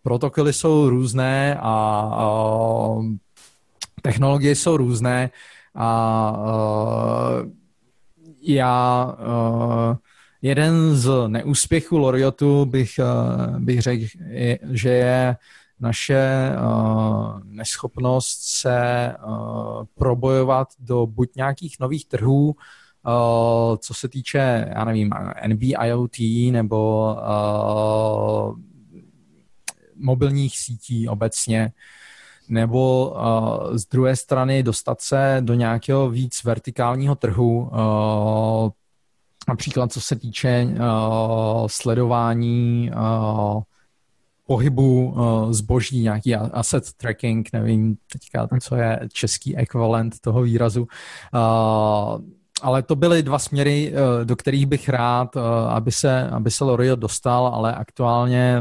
[0.03, 2.97] protokoly jsou různé a
[4.01, 5.29] technologie jsou různé
[5.75, 7.49] a uh,
[8.41, 9.95] já uh,
[10.41, 12.99] jeden z neúspěchů Loriotu bych,
[13.59, 14.05] bych řekl,
[14.71, 15.37] že je
[15.79, 16.51] naše
[17.43, 19.13] neschopnost se
[19.95, 22.55] probojovat do buď nějakých nových trhů,
[23.77, 25.09] co se týče, já nevím,
[25.47, 28.59] NB-IoT nebo uh,
[30.03, 31.71] mobilních sítí obecně,
[32.49, 38.69] nebo uh, z druhé strany dostat se do nějakého víc vertikálního trhu, uh,
[39.47, 43.61] například co se týče uh, sledování uh,
[44.47, 50.81] pohybu uh, zboží, nějaký asset tracking, nevím teďka, co je český ekvivalent toho výrazu.
[50.81, 52.21] Uh,
[52.61, 53.93] ale to byly dva směry,
[54.23, 55.37] do kterých bych rád,
[55.69, 58.55] aby se, aby se L'Oreal dostal, ale aktuálně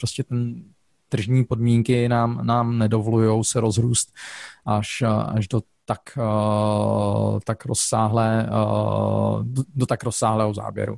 [0.00, 0.62] prostě ten
[1.08, 4.14] tržní podmínky nám, nám nedovolují se rozrůst
[4.66, 5.02] až,
[5.34, 10.96] až do tak, uh, tak rozsáhlé, uh, do, do tak rozsáhlého záběru.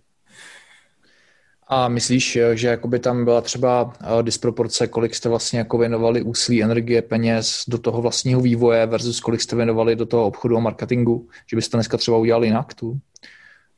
[1.72, 3.92] A myslíš, že jakoby tam byla třeba
[4.22, 9.40] disproporce, kolik jste vlastně jako věnovali úsilí, energie, peněz do toho vlastního vývoje versus kolik
[9.40, 11.28] jste věnovali do toho obchodu a marketingu?
[11.50, 12.98] Že byste dneska třeba udělali jinak tu,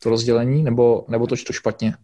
[0.02, 1.94] to rozdělení, nebo, nebo to, to špatně?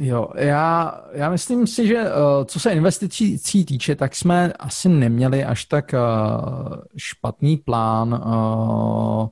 [0.00, 2.08] Jo, já, já myslím si, že uh,
[2.44, 8.22] co se investicí týče, tak jsme asi neměli až tak uh, špatný plán.
[8.26, 9.28] Uh,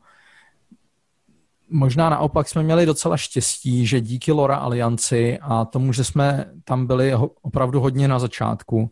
[1.70, 6.86] možná naopak jsme měli docela štěstí, že díky Lora Alianci a tomu, že jsme tam
[6.86, 8.90] byli opravdu hodně na začátku,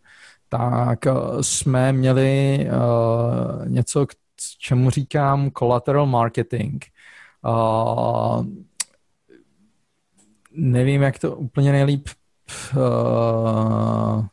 [0.49, 0.99] tak
[1.41, 2.59] jsme měli
[3.65, 4.13] něco, k
[4.59, 6.85] čemu říkám collateral marketing.
[10.55, 12.09] Nevím, jak to úplně nejlíp
[12.77, 14.25] uh,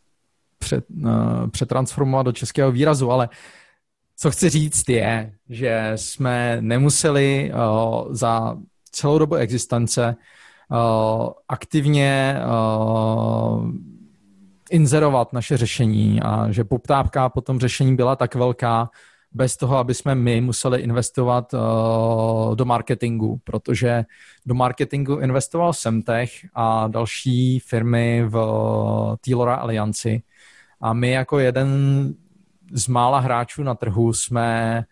[0.59, 3.29] před, uh, přetransformovat do českého výrazu, ale
[4.17, 8.57] co chci říct je, že jsme nemuseli uh, za
[8.91, 10.15] celou dobu existence
[10.71, 13.71] uh, aktivně uh,
[14.71, 18.89] inzerovat naše řešení a že poptávka po tom řešení byla tak velká,
[19.33, 24.05] bez toho, aby jsme my museli investovat uh, do marketingu, protože
[24.45, 30.21] do marketingu investoval Semtech a další firmy v uh, Lora Alianci.
[30.81, 31.69] A my jako jeden
[32.71, 34.83] z mála hráčů na trhu jsme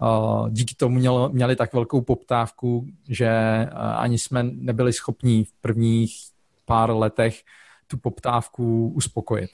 [0.00, 3.30] uh, díky tomu měl, měli tak velkou poptávku, že
[3.96, 6.16] ani jsme nebyli schopni v prvních
[6.64, 7.42] pár letech
[7.86, 9.50] tu poptávku uspokojit.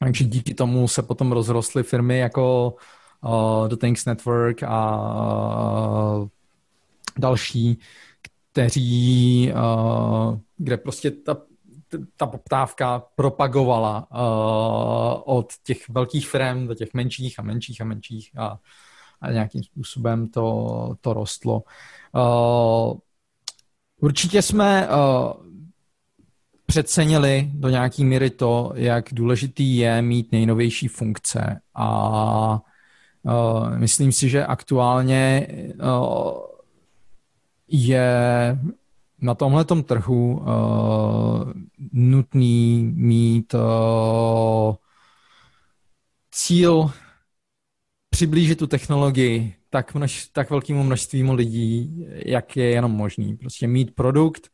[0.00, 2.74] Takže díky tomu se potom rozrostly firmy jako
[3.24, 5.00] uh, The Things Network a
[6.16, 6.28] uh,
[7.18, 7.78] další,
[8.52, 11.36] kteří, uh, kde prostě ta,
[12.16, 18.30] ta poptávka propagovala uh, od těch velkých firm do těch menších a menších a menších
[18.38, 18.58] a,
[19.20, 21.62] a nějakým způsobem to, to rostlo.
[22.14, 22.98] Uh,
[24.00, 25.48] určitě jsme uh,
[26.66, 32.60] přecenili do nějaký míry to, jak důležitý je mít nejnovější funkce a
[33.76, 35.74] myslím si, že aktuálně eh,
[37.68, 38.58] je
[39.20, 41.52] na tomhle trhu uh,
[41.92, 43.54] nutný mít
[46.30, 46.90] cíl
[48.10, 53.36] přiblížit tu technologii tak, množ, tak velkému množství lidí, jak je jenom možný.
[53.36, 54.48] Prostě mít produkt,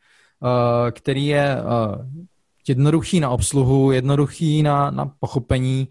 [0.90, 1.56] který je
[2.68, 5.88] jednoduchý na obsluhu, jednoduchý na, na pochopení,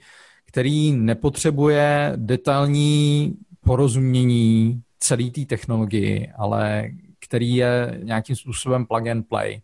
[0.53, 3.35] který nepotřebuje detailní
[3.65, 6.89] porozumění celé té technologii, ale
[7.19, 9.61] který je nějakým způsobem plug and play.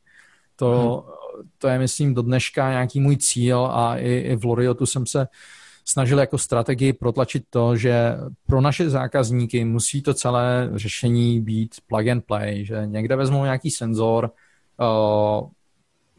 [0.56, 1.50] To, hmm.
[1.58, 5.28] to je, myslím, do dneška nějaký můj cíl a i, i v Loriotu jsem se
[5.86, 8.18] snažil jako strategii protlačit to, že
[8.48, 13.72] pro naše zákazníky musí to celé řešení být plug and play, že někde vezmou nějaký
[13.72, 14.32] senzor,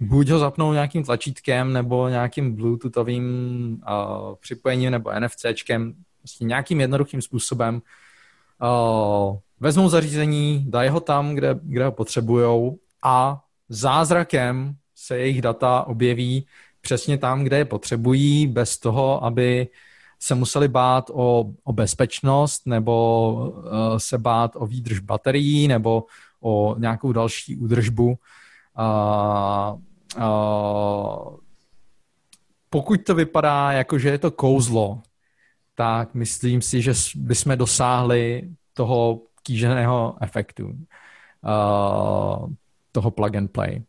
[0.01, 3.25] buď ho zapnou nějakým tlačítkem nebo nějakým bluetoothovým
[3.73, 7.83] uh, připojením nebo NFCčkem, vlastně nějakým jednoduchým způsobem
[8.63, 15.83] uh, vezmou zařízení, dají ho tam, kde, kde ho potřebujou a zázrakem se jejich data
[15.87, 16.47] objeví
[16.81, 19.69] přesně tam, kde je potřebují, bez toho, aby
[20.19, 23.63] se museli bát o, o bezpečnost nebo uh,
[23.99, 26.05] se bát o výdrž baterií nebo
[26.41, 28.09] o nějakou další údržbu.
[28.09, 29.81] Uh,
[30.17, 31.37] uh,
[32.71, 35.03] pokud to vypadá jako, že je to kouzlo,
[35.75, 42.49] tak myslím si, že bychom dosáhli toho kýženého efektu, uh,
[42.93, 43.83] toho plug and play.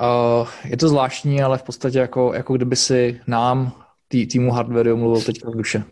[0.00, 3.72] Uh, je to zvláštní, ale v podstatě jako, jako kdyby si nám,
[4.08, 5.84] tý, týmu hardware, mluvil teďka v duše.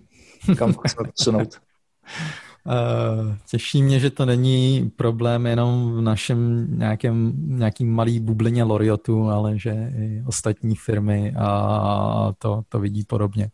[0.59, 1.61] Kam chceme posunout.
[2.67, 9.29] Uh, těší mě, že to není problém jenom v našem nějakém, nějakým malý bublině Loriotu,
[9.29, 13.51] ale že i ostatní firmy a to, to vidí podobně.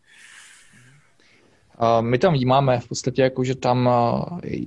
[2.00, 3.90] My tam vnímáme v podstatě, jako, že tam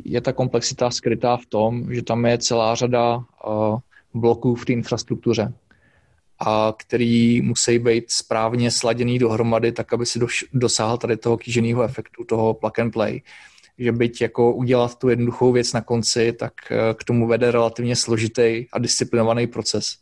[0.05, 3.79] je ta komplexita skrytá v tom, že tam je celá řada uh,
[4.13, 5.53] bloků v té infrastruktuře
[6.39, 10.19] a který musí být správně sladěný dohromady, tak aby si
[10.53, 13.21] dosáhl tady toho kýženého efektu, toho plug and play.
[13.77, 17.95] Že byť jako udělat tu jednoduchou věc na konci, tak eh, k tomu vede relativně
[17.95, 19.95] složitý a disciplinovaný proces.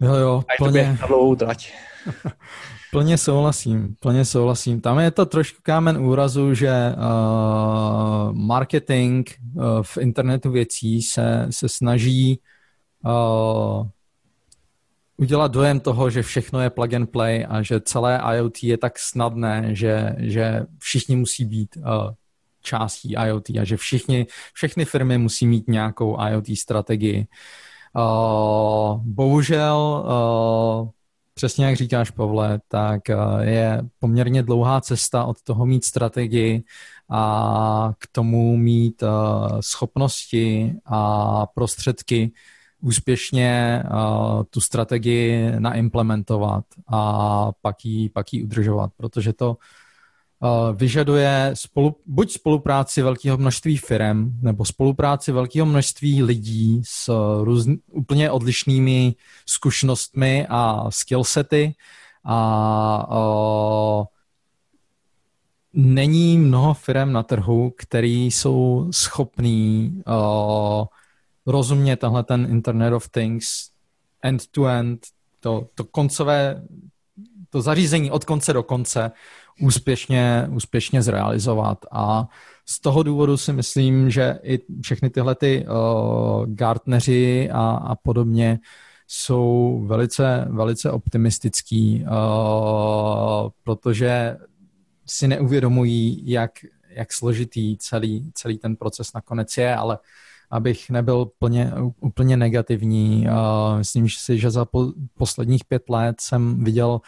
[0.00, 0.96] Jo, jo, a je plně.
[0.96, 1.72] to na dlouhou trať.
[2.92, 4.80] Plně souhlasím, plně souhlasím.
[4.80, 11.68] Tam je to trošku kámen úrazu, že uh, marketing uh, v internetu věcí se, se
[11.68, 12.40] snaží
[13.04, 13.86] uh,
[15.16, 18.98] udělat dojem toho, že všechno je plug and play a že celé IoT je tak
[18.98, 21.84] snadné, že, že všichni musí být uh,
[22.62, 27.26] částí IoT a že všichni, všechny firmy musí mít nějakou IoT strategii.
[27.96, 30.04] Uh, bohužel,
[30.82, 30.88] uh,
[31.34, 36.64] přesně jak říkáš, Pavle, tak uh, je poměrně dlouhá cesta od toho mít strategii
[37.10, 39.02] a k tomu mít
[39.60, 42.32] schopnosti a prostředky
[42.80, 43.82] úspěšně
[44.50, 49.56] tu strategii naimplementovat a pak ji, pak udržovat, protože to
[50.74, 57.12] vyžaduje spolu, buď spolupráci velkého množství firm, nebo spolupráci velkého množství lidí s
[57.44, 59.14] různ, úplně odlišnými
[59.46, 61.74] zkušenostmi a skillsety.
[62.24, 64.04] A uh,
[65.72, 70.84] není mnoho firm na trhu, který jsou schopní uh,
[71.46, 73.70] rozumět tenhle ten Internet of Things
[74.22, 75.00] end-to-end,
[75.40, 76.62] to, to koncové,
[77.50, 79.12] to zařízení od konce do konce
[79.60, 81.78] úspěšně, úspěšně zrealizovat.
[81.92, 82.28] A
[82.66, 88.58] z toho důvodu si myslím, že i všechny tyhle ty uh, Gartneři a, a podobně
[89.06, 94.36] jsou velice, velice optimistický, uh, protože
[95.06, 96.50] si neuvědomují, jak,
[96.90, 99.98] jak složitý celý, celý ten proces nakonec je, ale
[100.50, 103.26] abych nebyl plně, úplně negativní.
[103.78, 107.00] Myslím si, že za po, posledních pět let jsem viděl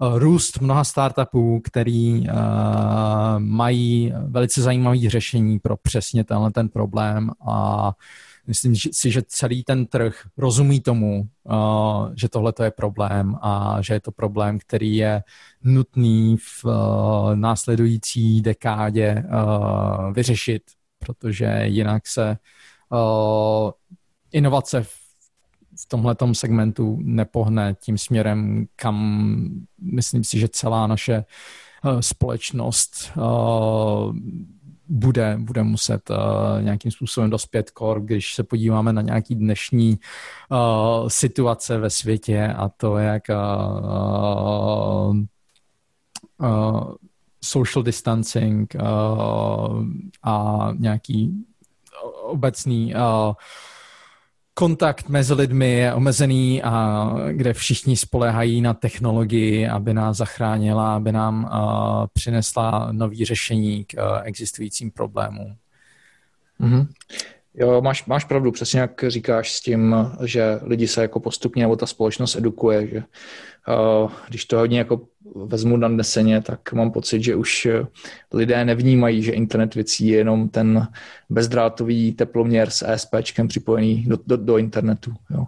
[0.00, 2.34] růst mnoha startupů, který uh,
[3.38, 7.92] mají velice zajímavé řešení pro přesně tenhle ten problém a
[8.46, 13.94] myslím si, že celý ten trh rozumí tomu, uh, že tohle je problém a že
[13.94, 15.22] je to problém, který je
[15.62, 16.72] nutný v uh,
[17.34, 19.24] následující dekádě
[20.12, 20.62] vyřešit,
[20.98, 22.36] protože jinak se
[24.32, 24.99] inovace v,
[25.82, 29.26] v tomhle segmentu nepohne tím směrem, kam
[29.80, 31.24] myslím si, že celá naše
[31.84, 34.14] uh, společnost uh,
[34.88, 36.16] bude, bude muset uh,
[36.62, 39.98] nějakým způsobem dospět kor, když se podíváme na nějaký dnešní
[40.48, 45.16] uh, situace ve světě a to, jak uh,
[46.38, 46.94] uh,
[47.44, 49.84] social distancing uh,
[50.22, 51.44] a nějaký
[52.22, 53.32] obecný uh,
[54.60, 61.12] kontakt mezi lidmi je omezený a kde všichni spolehají na technologii, aby nás zachránila, aby
[61.12, 65.56] nám uh, přinesla nový řešení k uh, existujícím problémům.
[66.60, 66.86] Mm-hmm.
[67.54, 71.76] Jo, máš, máš pravdu, přesně jak říkáš s tím, že lidi se jako postupně, nebo
[71.76, 75.00] ta společnost edukuje, že uh, když to hodně jako
[75.34, 77.68] vezmu na neseně, tak mám pocit, že už
[78.32, 80.88] lidé nevnímají, že internet věcí je jenom ten
[81.30, 85.14] bezdrátový teploměr s ESPčkem připojený do, do, do internetu.
[85.30, 85.46] Jo.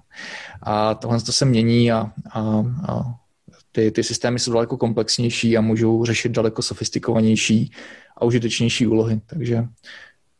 [0.62, 3.14] A tohle to se mění a, a, a
[3.72, 7.72] ty, ty systémy jsou daleko komplexnější a můžou řešit daleko sofistikovanější
[8.16, 9.20] a užitečnější úlohy.
[9.26, 9.64] Takže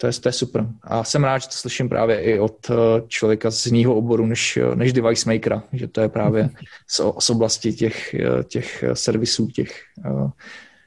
[0.02, 0.66] to je, to je super.
[0.82, 2.74] A jsem rád, že to slyším právě i od eh,
[3.08, 6.50] člověka z jiného oboru než, eh, než device makera, že to je právě
[6.86, 10.30] z, z oblasti těch, eh, těch servisů, těch uh,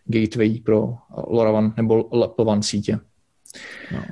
[0.05, 0.93] gateway pro
[1.28, 2.99] LoRaWAN nebo LPWAN sítě.
[3.91, 4.03] No.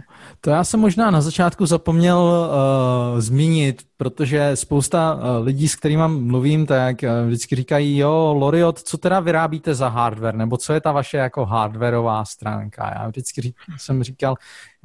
[0.46, 6.04] To já jsem možná na začátku zapomněl uh, zmínit, protože spousta uh, lidí, s kterými
[6.08, 10.82] mluvím, tak uh, vždycky říkají, jo, Loriot, co teda vyrábíte za hardware, nebo co je
[10.82, 12.94] ta vaše jako hardwareová stránka.
[12.96, 14.36] Já vždycky řík, jsem říkal,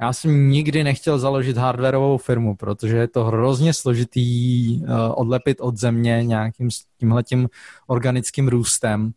[0.01, 5.77] já jsem nikdy nechtěl založit hardwareovou firmu, protože je to hrozně složitý uh, odlepit od
[5.77, 7.49] země nějakým tímhletím
[7.87, 9.11] organickým růstem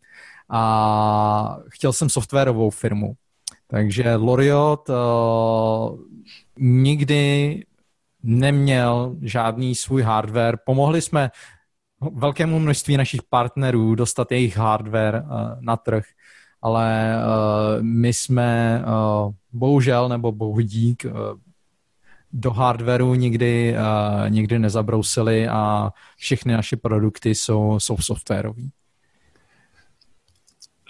[0.49, 3.15] a chtěl jsem softwarovou firmu.
[3.73, 5.99] Takže Loriot uh,
[6.59, 7.65] nikdy
[8.23, 10.57] neměl žádný svůj hardware.
[10.65, 11.31] Pomohli jsme
[12.11, 16.03] velkému množství našich partnerů dostat jejich hardware uh, na trh,
[16.61, 21.11] ale uh, my jsme uh, bohužel nebo bohudík uh,
[22.31, 28.71] do hardwareu nikdy, uh, nikdy nezabrousili a všechny naše produkty jsou, jsou softwarový.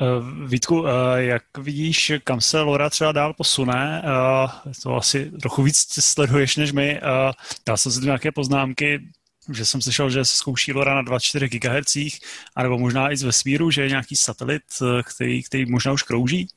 [0.01, 4.03] Uh, Vítku, uh, jak vidíš, kam se Lora třeba dál posune?
[4.05, 7.01] Uh, to asi trochu víc sleduješ než my.
[7.67, 8.99] Já jsem si tu nějaké poznámky,
[9.53, 11.97] že jsem slyšel, že se zkouší Lora na 24 GHz,
[12.55, 14.61] anebo možná i z vesmíru, že je nějaký satelit,
[15.03, 16.47] který, který možná už krouží.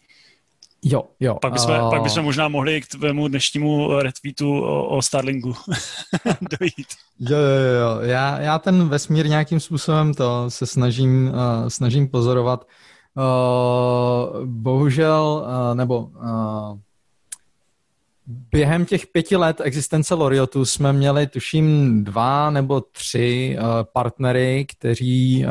[0.84, 1.34] Jo, jo.
[1.34, 1.90] Pak bychom, uh...
[1.90, 5.54] pak bychom možná mohli k tvému dnešnímu retweetu o, o Starlinku
[6.60, 6.86] dojít.
[7.20, 8.00] Jo, jo, jo.
[8.00, 12.66] Já, já ten vesmír nějakým způsobem to se snažím, uh, snažím pozorovat.
[13.16, 16.78] Uh, bohužel, uh, nebo uh,
[18.26, 23.56] během těch pěti let existence Loriotu jsme měli, tuším, dva nebo tři
[23.92, 25.46] partnery, kteří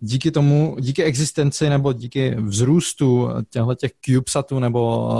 [0.00, 5.10] díky tomu, díky existenci nebo díky vzrůstu těchto těch CubeSatů nebo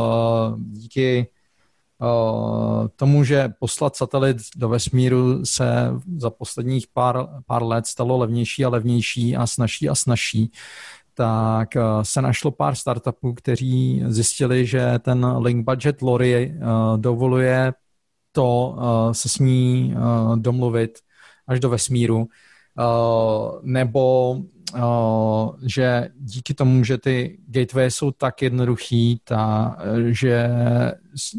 [0.59, 1.27] díky
[2.97, 8.69] tomu, že poslat satelit do vesmíru se za posledních pár, pár let stalo levnější a
[8.69, 10.53] levnější a snažší a snažší,
[11.15, 17.73] tak uh, se našlo pár startupů, kteří zjistili, že ten link budget Lori uh, dovoluje
[18.33, 19.95] to uh, se s ní
[20.37, 20.99] domluvit
[21.47, 22.29] až do vesmíru,
[23.63, 24.37] nebo
[25.67, 30.51] že díky tomu, že ty gateway jsou tak jednoduchý, ta, že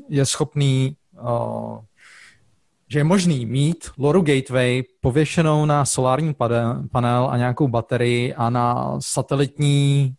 [0.09, 0.95] je schopný,
[2.89, 6.33] že je možný mít Loru Gateway pověšenou na solární
[6.91, 10.15] panel a nějakou baterii a na satelitní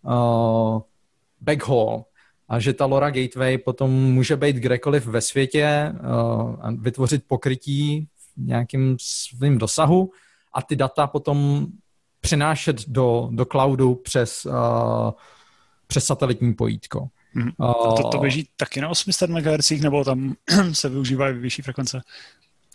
[1.40, 2.04] backhaul.
[2.48, 5.92] A že ta LoRa Gateway potom může být kdekoliv ve světě
[6.60, 10.10] a vytvořit pokrytí v nějakým svým dosahu
[10.54, 11.66] a ty data potom
[12.26, 15.10] přenášet do, do cloudu přes, uh,
[15.86, 17.08] přes satelitní pojítko.
[17.32, 17.50] Hmm.
[17.60, 20.34] A to, to běží taky na 800 MHz, nebo tam
[20.72, 22.00] se využívají vyšší frekvence?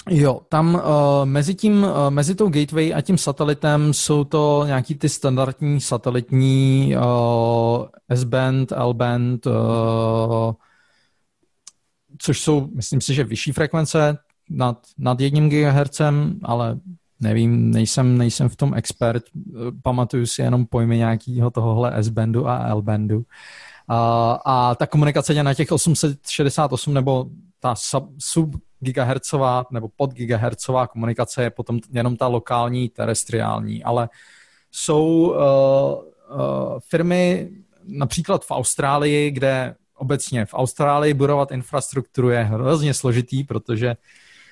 [0.09, 0.81] Jo, tam uh,
[1.23, 6.95] mezi tím, uh, mezi tou gateway a tím satelitem jsou to nějaký ty standardní satelitní
[6.95, 9.53] uh, S-band, L-band, uh,
[12.17, 14.17] což jsou, myslím si, že vyšší frekvence
[14.49, 16.01] nad, nad jedním GHz,
[16.43, 16.79] ale
[17.21, 19.23] nevím, nejsem, nejsem v tom expert,
[19.83, 23.23] pamatuju si jenom pojmy nějakého tohohle S-bandu a L-bandu.
[23.87, 27.25] A, a ta komunikace je na těch 868 nebo
[27.59, 34.09] ta sub, sub gigahertzová nebo pod gigahertzová komunikace je potom jenom ta lokální terestriální, ale
[34.71, 37.49] jsou uh, uh, firmy
[37.83, 43.95] například v Austrálii, kde obecně v Austrálii budovat infrastrukturu je hrozně složitý, protože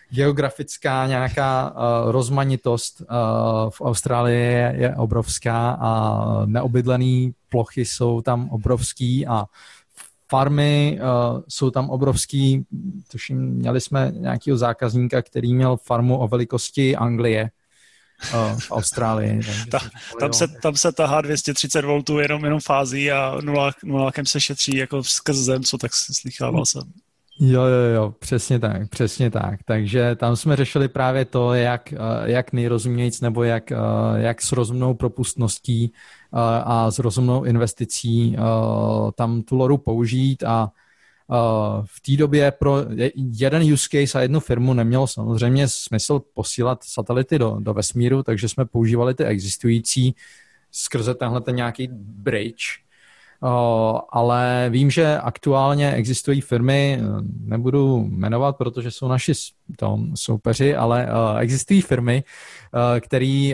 [0.10, 3.08] geografická nějaká uh, rozmanitost uh,
[3.70, 9.46] v Austrálii je, je obrovská a neobydlené plochy jsou tam obrovský a
[10.30, 12.66] farmy uh, jsou tam obrovský,
[13.12, 17.50] tuším, měli jsme nějakého zákazníka, který měl farmu o velikosti Anglie
[18.60, 19.42] v Austrálii.
[19.72, 19.80] Ta,
[20.20, 23.38] tam, se, tam se tahá 230 V jenom, jenom fází a
[23.84, 26.84] nulákem se šetří jako skrz zem, co tak slychával jsem.
[27.42, 29.64] Jo, jo, jo, přesně tak, přesně tak.
[29.64, 31.94] Takže tam jsme řešili právě to, jak,
[32.24, 33.72] jak nejrozumějíc nebo jak,
[34.16, 35.94] jak s rozumnou propustností
[36.64, 38.38] a s rozumnou investicí
[39.16, 40.72] tam tu loru použít a
[41.86, 42.78] v té době pro
[43.16, 48.50] jeden use case a jednu firmu nemělo samozřejmě smysl posílat satelity do, do vesmíru, takže
[48.50, 50.16] jsme používali ty existující
[50.72, 52.64] skrze tenhle ten nějaký bridge,
[54.10, 57.02] ale vím, že aktuálně existují firmy,
[57.40, 59.34] nebudu jmenovat, protože jsou naši
[59.78, 61.08] to, soupeři, ale
[61.40, 62.24] existují firmy,
[63.00, 63.52] které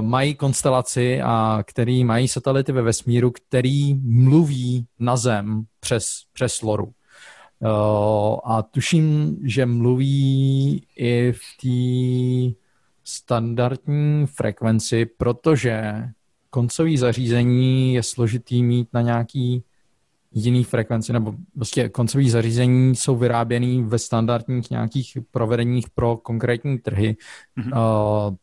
[0.00, 6.92] mají konstelaci a který mají satelity ve vesmíru, který mluví na Zem přes, přes loru.
[8.44, 12.56] A tuším, že mluví i v té
[13.04, 16.04] standardní frekvenci, protože
[16.50, 19.62] koncový zařízení je složitý mít na nějaký
[20.32, 27.16] jiný frekvenci, nebo prostě koncový zařízení jsou vyráběný ve standardních nějakých provedeních pro konkrétní trhy.
[27.58, 28.28] Mm-hmm.
[28.28, 28.34] Uh,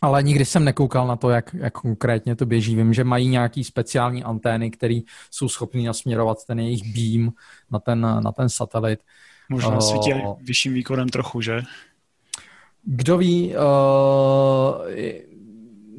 [0.00, 2.76] ale nikdy jsem nekoukal na to, jak, jak konkrétně to běží.
[2.76, 5.00] Vím, že mají nějaký speciální antény, které
[5.30, 7.32] jsou schopné nasměrovat ten jejich beam
[7.70, 9.00] na ten, na ten satelit.
[9.48, 10.12] Možná uh, svítí
[10.42, 11.62] vyšším výkonem trochu, že?
[12.82, 13.62] Kdo ví, uh,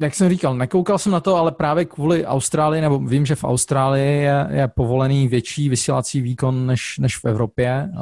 [0.00, 3.44] jak jsem říkal, nekoukal jsem na to, ale právě kvůli Austrálii, nebo vím, že v
[3.44, 8.00] Austrálii je, je povolený větší vysílací výkon než, než v Evropě uh,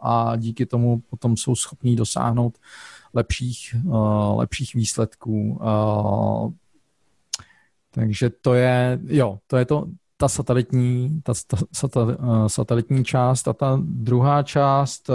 [0.00, 2.58] a díky tomu potom jsou schopní dosáhnout
[3.14, 5.60] lepších, uh, lepších výsledků.
[5.62, 6.52] Uh,
[7.90, 9.86] takže to je, jo, to je to,
[10.16, 12.00] ta satelitní, ta, ta sata,
[12.46, 15.14] satelitní část a ta druhá část uh,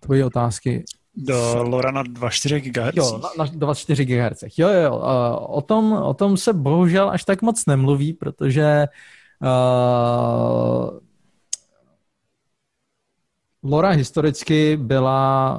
[0.00, 0.84] tvoje otázky
[1.16, 2.96] do LoRa na 2,4 GHz?
[2.96, 4.58] Jo, na, na 2,4 GHz.
[4.58, 4.96] Jo, jo.
[4.96, 8.86] Uh, o, tom, o tom se bohužel až tak moc nemluví, protože
[9.42, 10.98] uh,
[13.62, 15.58] LoRa historicky byla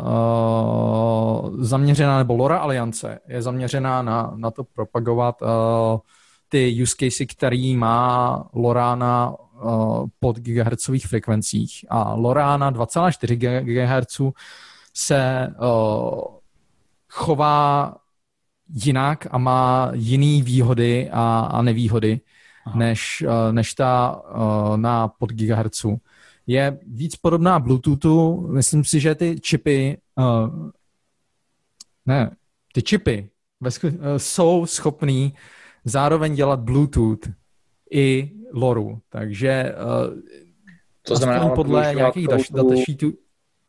[1.44, 5.48] uh, zaměřená, nebo LoRa aliance je zaměřená na, na to propagovat uh,
[6.50, 11.86] ty use casey, který má LoRa na uh, pod gigahertzových frekvencích.
[11.90, 14.22] A LoRa na 2,4 GHz
[14.94, 16.22] se uh,
[17.10, 17.96] chová
[18.74, 22.22] jinak a má jiný výhody a, a nevýhody
[22.76, 25.98] než, uh, než ta uh, na pod gigahertzu.
[26.48, 28.48] Je víc podobná Bluetoothu.
[28.48, 30.70] Myslím si, že ty čipy uh,
[32.06, 32.36] ne,
[32.74, 33.30] ty čipy
[33.62, 35.34] uh, jsou schopný
[35.86, 37.30] zároveň dělat Bluetooth
[37.92, 39.02] i LoRu.
[39.10, 40.22] Takže uh,
[41.02, 43.14] to znamená, podle nějakých datasheetů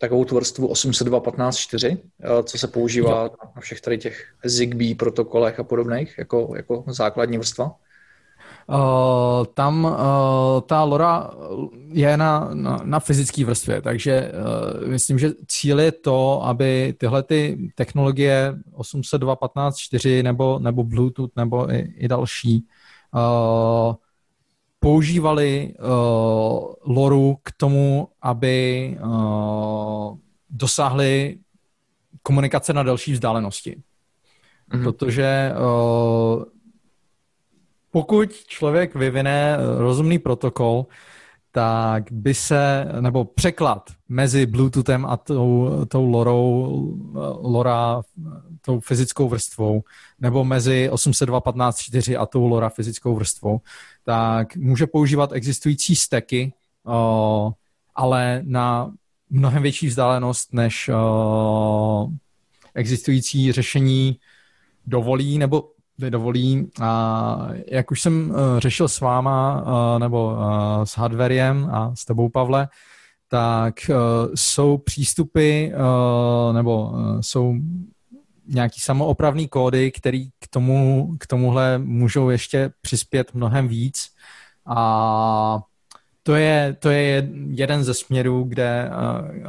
[0.02, 5.64] takovou tu vrstvu 802.15.4, eh, co se používá na všech tady těch Zigbee protokolech a
[5.64, 7.72] podobných, jako, jako základní vrstva?
[8.66, 11.30] Uh, tam uh, ta LoRa
[11.88, 17.22] je na, na, na fyzické vrstvě, takže uh, myslím, že cíl je to, aby tyhle
[17.22, 22.66] ty technologie 802.15.4 nebo, nebo Bluetooth nebo i, i další
[23.14, 23.94] uh,
[24.82, 30.18] používali uh, loru k tomu, aby uh,
[30.50, 31.38] dosáhli
[32.22, 33.76] komunikace na delší vzdálenosti.
[33.76, 34.82] Mm-hmm.
[34.82, 36.44] Protože uh,
[37.90, 40.86] pokud člověk vyvine rozumný protokol,
[41.52, 46.68] tak by se, nebo překlad mezi Bluetoothem a tou, tou lorou,
[47.40, 48.02] LoRa,
[48.60, 49.82] tou fyzickou vrstvou,
[50.20, 53.60] nebo mezi 802.15.4 a tou LoRa fyzickou vrstvou,
[54.04, 56.52] tak může používat existující steky,
[57.94, 58.92] ale na
[59.30, 60.90] mnohem větší vzdálenost, než
[62.74, 64.16] existující řešení
[64.86, 65.68] dovolí, nebo
[66.10, 66.70] dovolí.
[66.80, 72.04] A jak už jsem uh, řešil s váma, uh, nebo uh, s Hardwarem a s
[72.04, 72.68] tebou, Pavle,
[73.28, 73.74] tak
[74.34, 75.68] jsou přístupy,
[76.52, 77.54] nebo jsou
[78.46, 84.10] nějaký samoopravný kódy, který k, tomu, k tomuhle můžou ještě přispět mnohem víc.
[84.66, 85.58] A
[86.22, 89.44] to je, to je jeden ze směrů, kde uh, uh,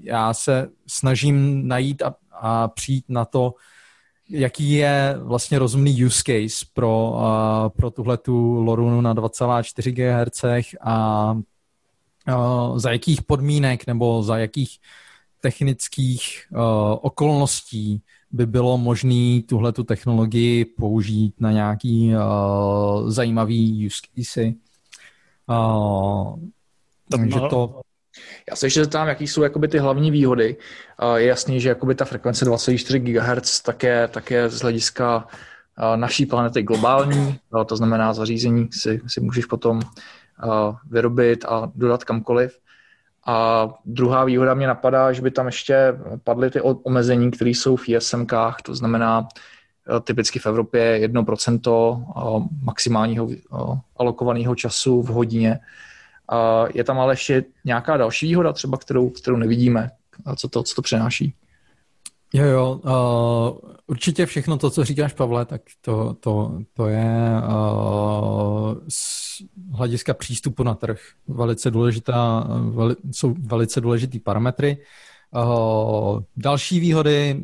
[0.00, 3.54] já se snažím najít a, a přijít na to,
[4.30, 10.74] jaký je vlastně rozumný use case pro, uh, pro tuhle tu Lorunu na 2,4 GHz
[10.80, 11.32] a
[12.28, 14.78] uh, za jakých podmínek nebo za jakých
[15.40, 16.60] technických uh,
[17.00, 24.52] okolností by bylo možné tuhle tu technologii použít na nějaký uh, zajímavý use case.
[25.46, 26.38] Uh,
[27.10, 27.80] takže to,
[28.50, 30.56] já se ještě zeptám, jaký jsou jakoby ty hlavní výhody.
[31.16, 35.26] Je jasný, že jakoby ta frekvence 2,4 GHz tak je, tak je z hlediska
[35.96, 39.80] naší planety globální, to znamená zařízení si, si můžeš potom
[40.90, 42.58] vyrobit a dodat kamkoliv.
[43.28, 45.94] A druhá výhoda mě napadá, že by tam ještě
[46.24, 49.28] padly ty omezení, které jsou v ISMkách, to znamená
[49.96, 55.58] eh, typicky v Evropě 1% eh, maximálního eh, alokovaného času v hodině.
[56.74, 59.90] Je tam ale ještě nějaká další výhoda, třeba kterou, kterou nevidíme.
[60.36, 61.34] Co to, co to přenáší?
[62.34, 68.74] Jo, jo, uh, určitě všechno to, co říkáš, Pavle, tak to, to, to je uh,
[68.88, 69.28] z
[69.72, 74.78] hlediska přístupu na trh velice důležitá, veli, jsou velice důležitý parametry.
[75.30, 77.42] Uh, další výhody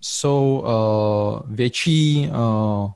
[0.00, 2.90] jsou uh, větší uh,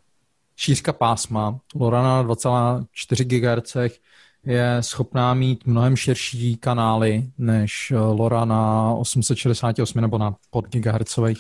[0.57, 3.99] šířka pásma, LoRa na 2,4 GHz
[4.47, 11.39] je schopná mít mnohem širší kanály než eh, LoRa na 868 nebo na podgigahertzových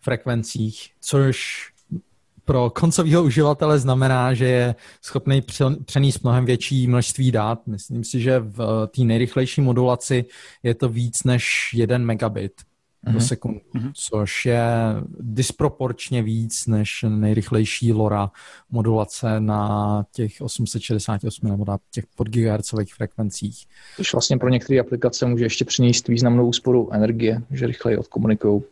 [0.00, 1.68] frekvencích, což
[2.44, 5.42] pro koncového uživatele znamená, že je schopný
[5.84, 7.66] přenést mnohem větší množství dát.
[7.66, 10.24] Myslím si, že v eh, té nejrychlejší modulaci
[10.62, 12.52] je to víc než 1 megabit.
[13.12, 13.90] Do sekundy, mm-hmm.
[13.94, 14.64] což je
[15.20, 18.30] disproporčně víc než nejrychlejší LoRa
[18.70, 23.66] modulace na těch 868 nebo na těch podgigahertzových frekvencích.
[23.96, 28.62] Což vlastně pro některé aplikace může ještě přinést významnou úsporu energie, že rychleji odkomunikují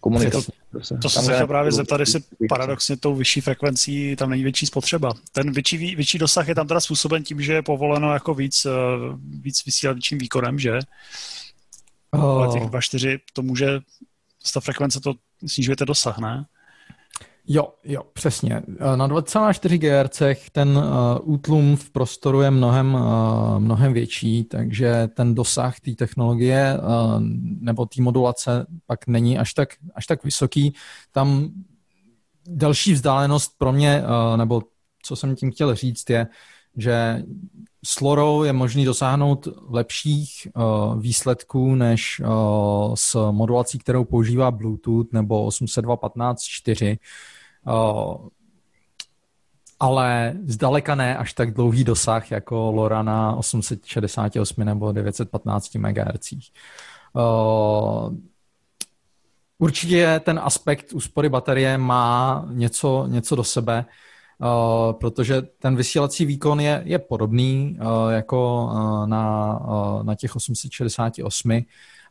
[0.00, 0.52] komunikace.
[0.72, 5.14] To, to se chtěl právě zeptat, jestli paradoxně tou vyšší frekvencí tam není větší spotřeba.
[5.32, 8.70] Ten větší, větší dosah je tam teda způsoben tím, že je povoleno jako víc, eh,
[9.40, 10.78] víc vysílačím výkonem, že?
[12.16, 12.42] Oh.
[12.42, 13.80] Ale těch 2.4 to může,
[14.44, 15.14] z ta frekvence to
[15.46, 16.46] snižujete dosah, ne?
[17.48, 18.62] Jo, jo, přesně.
[18.96, 20.84] Na 2,4 GHz ten uh,
[21.22, 27.20] útlum v prostoru je mnohem, uh, mnohem větší, takže ten dosah té technologie uh,
[27.60, 30.74] nebo té modulace pak není až tak, až tak vysoký.
[31.12, 31.50] Tam
[32.48, 34.62] další vzdálenost pro mě, uh, nebo
[35.02, 36.26] co jsem tím chtěl říct, je,
[36.76, 37.22] že
[37.84, 45.12] s LoRou je možný dosáhnout lepších uh, výsledků než uh, s modulací, kterou používá Bluetooth
[45.12, 46.98] nebo 802.15.4,
[47.66, 48.28] uh,
[49.80, 56.32] ale zdaleka ne až tak dlouhý dosah jako LoRa na 868 nebo 915 MHz.
[57.12, 58.16] Uh,
[59.58, 63.92] určitě ten aspekt úspory baterie má něco, něco do sebe, Uh,
[64.92, 69.58] protože ten vysílací výkon je, je podobný uh, jako uh, na,
[70.02, 71.60] na těch 868,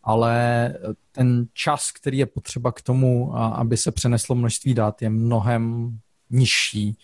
[0.04, 0.74] ale
[1.12, 5.98] ten čas, který je potřeba k tomu, aby se přeneslo množství dat, je mnohem
[6.30, 6.98] nižší,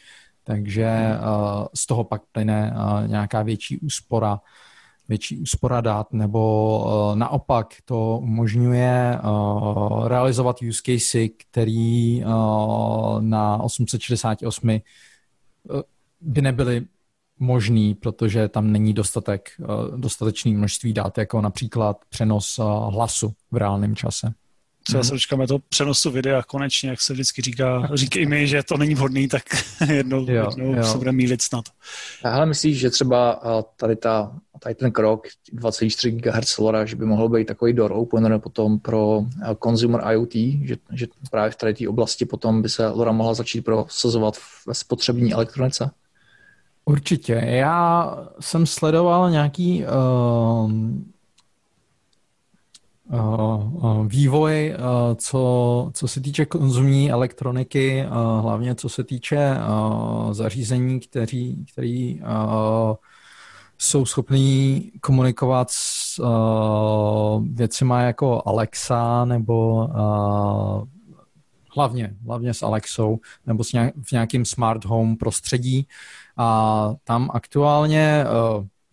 [0.43, 1.17] takže
[1.73, 2.73] z toho pak plyne
[3.07, 4.39] nějaká větší úspora
[5.09, 9.19] větší úspora dát, nebo naopak to umožňuje
[10.07, 12.23] realizovat use casey, který
[13.19, 14.79] na 868
[16.21, 16.85] by nebyly
[17.39, 19.65] možný, protože tam není dostatek, eh,
[19.97, 24.33] dostatečný množství dat, jako například přenos eh, hlasu v reálném čase.
[24.83, 28.77] Třeba se dočkáme toho přenosu videa konečně, jak se vždycky říká, říkají mi, že to
[28.77, 29.43] není vhodný, tak
[29.93, 30.83] jednou, jo, jednou jo.
[30.83, 31.65] se bude mílit snad.
[32.23, 37.05] Ale myslíš, že třeba eh, tady, ta, tady ten krok 2,4 GHz LoRa, že by
[37.05, 40.33] mohl být takový door opener potom pro eh, consumer IoT,
[40.63, 44.37] že, že právě v tady té oblasti potom by se LoRa mohla začít prosazovat
[44.67, 45.91] ve spotřební elektronice?
[46.85, 47.33] Určitě.
[47.45, 50.71] Já jsem sledoval nějaký uh,
[54.07, 54.75] vývoj,
[55.15, 58.05] co, co se týče konzumní elektroniky,
[58.41, 59.57] hlavně co se týče
[60.31, 62.21] zařízení, který, který
[63.77, 66.21] jsou schopní komunikovat s
[67.51, 69.87] věcima jako Alexa nebo
[71.75, 73.71] hlavně, hlavně s Alexou nebo s
[74.03, 75.87] v nějakým smart home prostředí.
[76.37, 78.25] A tam aktuálně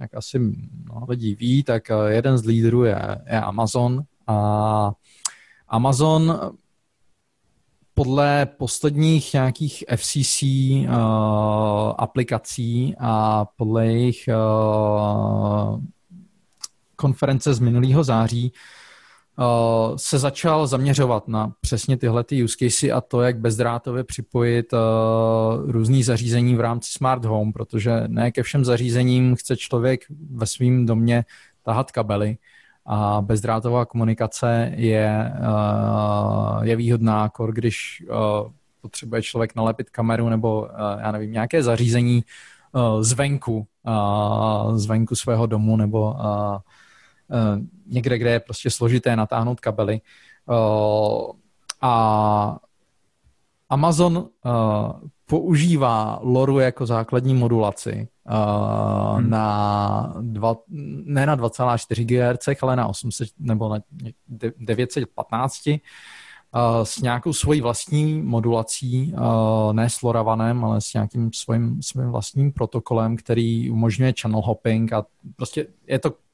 [0.01, 4.93] jak asi mnoho lidí ví, tak eh, jeden z lídrů je, je Amazon a
[5.69, 6.41] Amazon
[7.95, 10.89] podle posledních nějakých FCC uh, eh,
[11.99, 15.81] aplikací a podle jejich uh,
[16.97, 18.53] konference z minulého září
[19.97, 25.71] se začal zaměřovat na přesně tyhle ty use casey a to, jak bezdrátově připojit uh,
[25.71, 30.01] různý zařízení v rámci smart home, protože ne ke všem zařízením chce člověk
[30.31, 31.25] ve svém domě
[31.63, 32.39] tahat kabely
[32.87, 38.05] a bezdrátová komunikace je, uh, je výhodná, jako když
[38.81, 40.69] potřebuje člověk nalepit kameru nebo
[41.01, 42.25] já nevím, nějaké zařízení
[43.01, 43.67] zvenku,
[44.77, 46.59] zvenku svého domu nebo Eh,
[47.87, 50.01] někde, kde je prostě složité natáhnout kabely.
[50.51, 51.33] Eh,
[51.81, 52.59] a
[53.71, 54.53] Amazon uh,
[55.27, 59.31] používá LoRu jako základní modulaci uh, hmm.
[59.31, 60.57] na dva,
[61.05, 63.79] ne na 2,4 GHz, ale na 800 nebo na
[64.59, 65.75] 915 uh,
[66.83, 72.53] s nějakou svojí vlastní modulací, uh, ne s LoRavanem, ale s nějakým svým, svým vlastním
[72.53, 75.07] protokolem, který umožňuje channel hopping a
[75.37, 76.28] prostě je to Eh,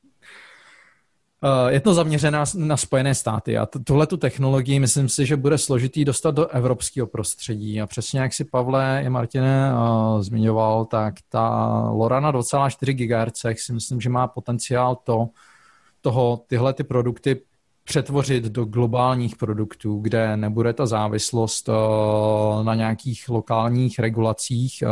[1.68, 6.04] je to zaměřené na Spojené státy a tuhle tu technologii myslím si, že bude složitý
[6.04, 7.80] dostat do evropského prostředí.
[7.80, 13.64] A přesně jak si Pavle i Martine uh, zmiňoval, tak ta LoRa na 2,4 GHz
[13.64, 15.28] si myslím, že má potenciál to,
[16.00, 17.40] toho, tyhle ty produkty
[17.84, 24.82] přetvořit do globálních produktů, kde nebude ta závislost uh, na nějakých lokálních regulacích,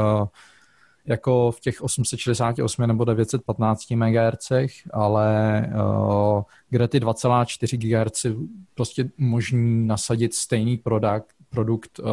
[1.06, 4.52] jako v těch 868 nebo 915 MHz,
[4.92, 8.26] ale uh, kde ty 2,4 GHz
[8.74, 12.06] prostě umožní nasadit stejný produkt, produkt uh,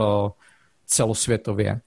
[0.85, 1.81] celosvětově.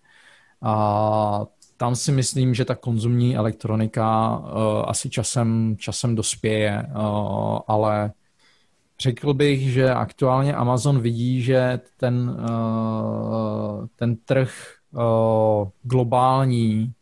[0.62, 1.46] A
[1.76, 4.46] tam si myslím, že ta konzumní elektronika uh,
[4.86, 8.12] asi časem, časem dospěje, uh, ale
[9.00, 16.92] řekl bych, že aktuálně Amazon vidí, že ten, uh, ten trh uh, globální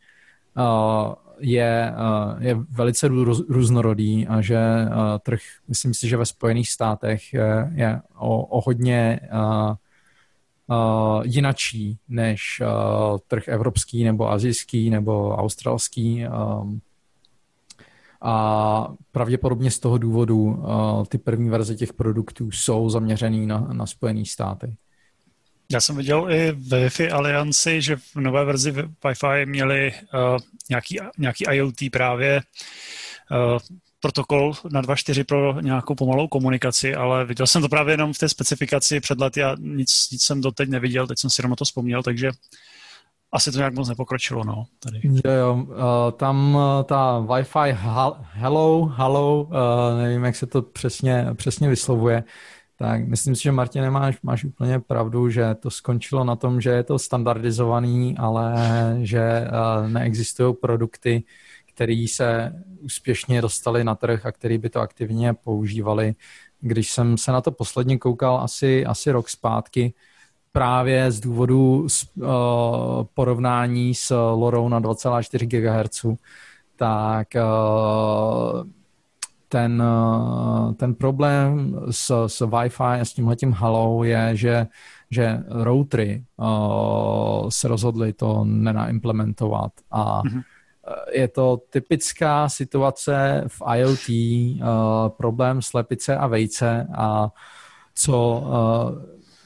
[0.57, 6.27] uh, je, uh, je velice růz, různorodý a že uh, trh, myslím si, že ve
[6.27, 9.75] Spojených státech je, je o, o hodně uh,
[10.67, 16.25] uh, jinačí než uh, trh evropský nebo azijský nebo australský.
[16.27, 16.81] Um,
[18.23, 23.87] a pravděpodobně z toho důvodu uh, ty první verze těch produktů jsou zaměřený na, na
[23.87, 24.77] Spojené státy.
[25.73, 30.39] Já jsem viděl i ve Wi-Fi alianci, že v nové verzi Wi-Fi měli uh,
[30.71, 32.41] nějaký, nějaký IoT právě
[33.31, 33.59] uh,
[34.01, 38.29] protokol na 2.4 pro nějakou pomalou komunikaci, ale viděl jsem to právě jenom v té
[38.29, 42.03] specifikaci před lety a nic, nic jsem doteď neviděl, teď jsem si jenom to vzpomněl,
[42.03, 42.31] takže
[43.33, 45.01] asi to nějak moc nepokročilo, no, tady.
[45.05, 45.77] Jo, jo, uh,
[46.17, 47.77] tam ta Wi-Fi
[48.33, 49.49] hello, hello,
[49.99, 52.25] nevím, jak se to přesně, přesně vyslovuje,
[52.81, 56.71] tak myslím si, že Martine máš, máš úplně pravdu, že to skončilo na tom, že
[56.71, 58.55] je to standardizovaný, ale
[59.03, 61.23] že uh, neexistují produkty,
[61.75, 66.15] které se úspěšně dostali na trh a který by to aktivně používali.
[66.61, 69.95] Když jsem se na to posledně koukal asi, asi rok zpátky,
[70.53, 71.87] právě z důvodu
[72.17, 72.29] uh,
[73.15, 76.19] porovnání s LoRou na 2,4 GHz,
[76.77, 78.80] tak uh,
[79.51, 84.67] ten, eh, ten problém s, s Wi-Fi a s tímhletím halou je, že,
[85.11, 90.43] že routery uh, se rozhodly to nenaimplementovat a mm-hmm.
[91.13, 97.29] je to typická situace v IoT, uh, problém slepice a vejce a
[97.95, 99.03] co, uh,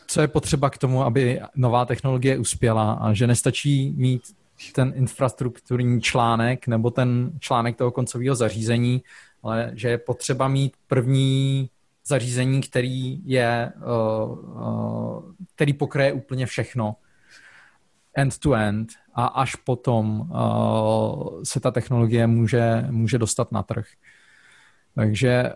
[0.06, 4.22] co je potřeba k tomu, aby nová technologie uspěla a že nestačí mít
[4.72, 9.02] ten infrastrukturní článek nebo ten článek toho koncového zařízení,
[9.44, 11.70] ale že je potřeba mít první
[12.06, 16.96] zařízení, který je, uh, uh, který pokryje úplně všechno
[18.14, 23.86] end to end a až potom uh, se ta technologie může, může dostat na trh.
[24.94, 25.52] Takže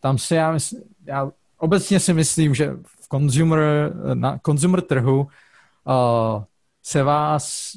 [0.00, 0.76] tam si já, mysl,
[1.06, 5.28] já obecně si myslím, že v consumer, na consumer trhu
[6.82, 7.76] se vás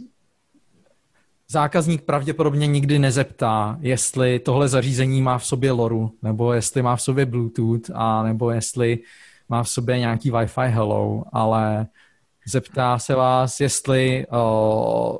[1.49, 7.01] zákazník pravděpodobně nikdy nezeptá, jestli tohle zařízení má v sobě LoRu, nebo jestli má v
[7.01, 8.99] sobě Bluetooth, a nebo jestli
[9.49, 11.87] má v sobě nějaký Wi-Fi Hello, ale
[12.47, 15.19] zeptá se vás, jestli o,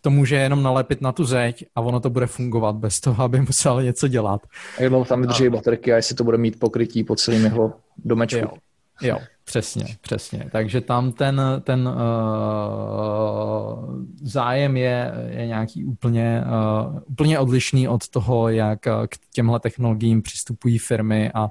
[0.00, 3.40] to může jenom nalepit na tu zeď a ono to bude fungovat bez toho, aby
[3.40, 4.40] musel něco dělat.
[4.78, 8.38] A jak tam vydrží baterky a jestli to bude mít pokrytí po celém jeho domečku.
[8.38, 8.50] Jo,
[9.02, 9.18] jo.
[9.48, 10.48] Přesně, přesně.
[10.52, 11.94] Takže tam ten, ten uh,
[14.22, 16.44] zájem je, je nějaký úplně,
[16.90, 21.48] uh, úplně odlišný od toho, jak k těmhle technologiím přistupují firmy a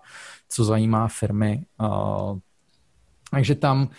[0.50, 1.66] co zajímá firmy.
[1.82, 2.38] Uh,
[3.32, 3.90] takže tam uh,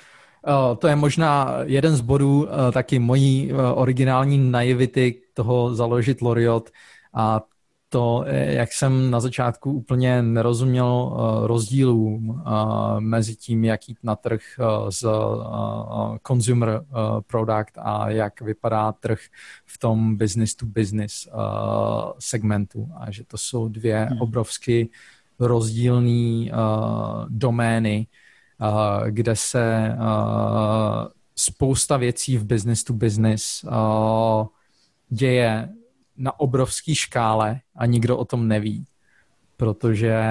[0.76, 6.70] to je možná jeden z bodů taky mojí originální naivity toho založit Loriot
[7.14, 7.40] a
[7.88, 13.98] to, eh, jak jsem na začátku úplně nerozuměl eh, rozdílům eh, mezi tím, jak jít
[14.02, 14.40] na trh
[14.88, 15.06] z
[16.26, 16.84] consumer
[17.26, 19.18] product a jak vypadá trh
[19.66, 21.28] v tom business to business
[22.18, 22.88] segmentu.
[22.96, 24.20] A že to jsou dvě hmm.
[24.20, 24.88] obrovsky
[25.38, 26.50] rozdílné
[27.28, 28.06] domény,
[29.08, 29.96] kde se
[31.36, 33.64] spousta věcí v business to business
[35.10, 35.68] děje
[36.18, 38.86] na obrovský škále a nikdo o tom neví,
[39.56, 40.22] protože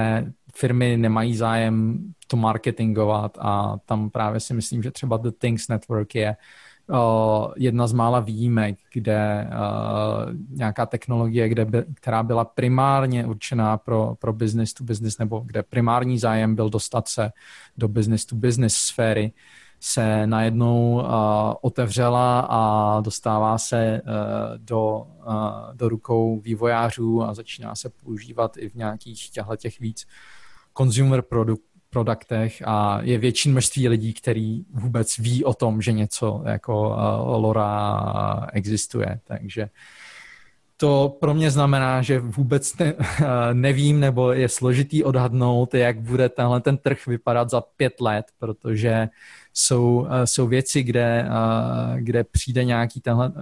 [0.54, 6.14] firmy nemají zájem to marketingovat a tam právě si myslím, že třeba The Things Network
[6.14, 6.36] je
[6.88, 13.76] uh, jedna z mála výjimek, kde uh, nějaká technologie, kde by, která byla primárně určená
[13.76, 17.32] pro, pro business to business, nebo kde primární zájem byl dostat se
[17.76, 19.32] do business to business sféry,
[19.80, 21.02] se najednou uh,
[21.60, 24.10] otevřela a dostává se uh,
[24.56, 30.06] do, uh, do rukou vývojářů a začíná se používat i v nějakých těch víc
[30.78, 36.42] consumer produkt, produktech a je větší množství lidí, který vůbec ví o tom, že něco
[36.46, 36.94] jako uh,
[37.42, 39.20] LoRa existuje.
[39.24, 39.70] Takže
[40.80, 42.94] to pro mě znamená, že vůbec ne,
[43.52, 49.08] nevím, nebo je složitý odhadnout, jak bude tenhle ten trh vypadat za pět let, protože
[49.54, 53.32] jsou, uh, jsou věci, kde, uh, kde přijde nějaký tenhle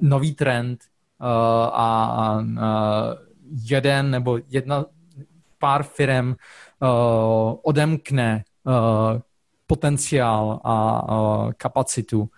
[0.00, 0.80] nový trend
[1.20, 2.42] a, a
[3.70, 4.84] jeden nebo jedna
[5.58, 6.34] pár firm
[7.62, 8.44] odemkne
[9.66, 12.28] potenciál a kapacitu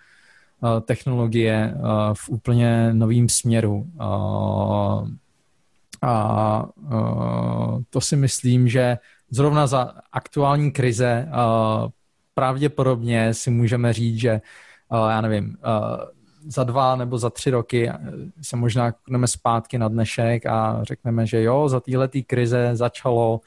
[0.85, 3.87] technologie uh, v úplně novým směru.
[4.01, 5.07] Uh,
[6.01, 6.65] a
[7.89, 8.97] to si myslím, že
[9.29, 11.27] zrovna za aktuální krize
[12.33, 14.41] pravděpodobně si můžeme říct, že
[15.09, 15.57] já nevím,
[16.47, 17.91] za dva nebo za tři roky
[18.41, 23.41] se možná koukneme zpátky na dnešek a řekneme, že jo, za téhle krize začalo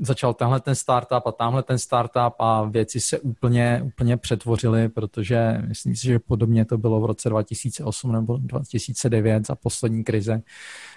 [0.00, 5.62] začal tenhle ten startup a tamhle ten startup a věci se úplně, úplně přetvořily, protože
[5.68, 10.42] myslím si, že podobně to bylo v roce 2008 nebo 2009 za poslední krize,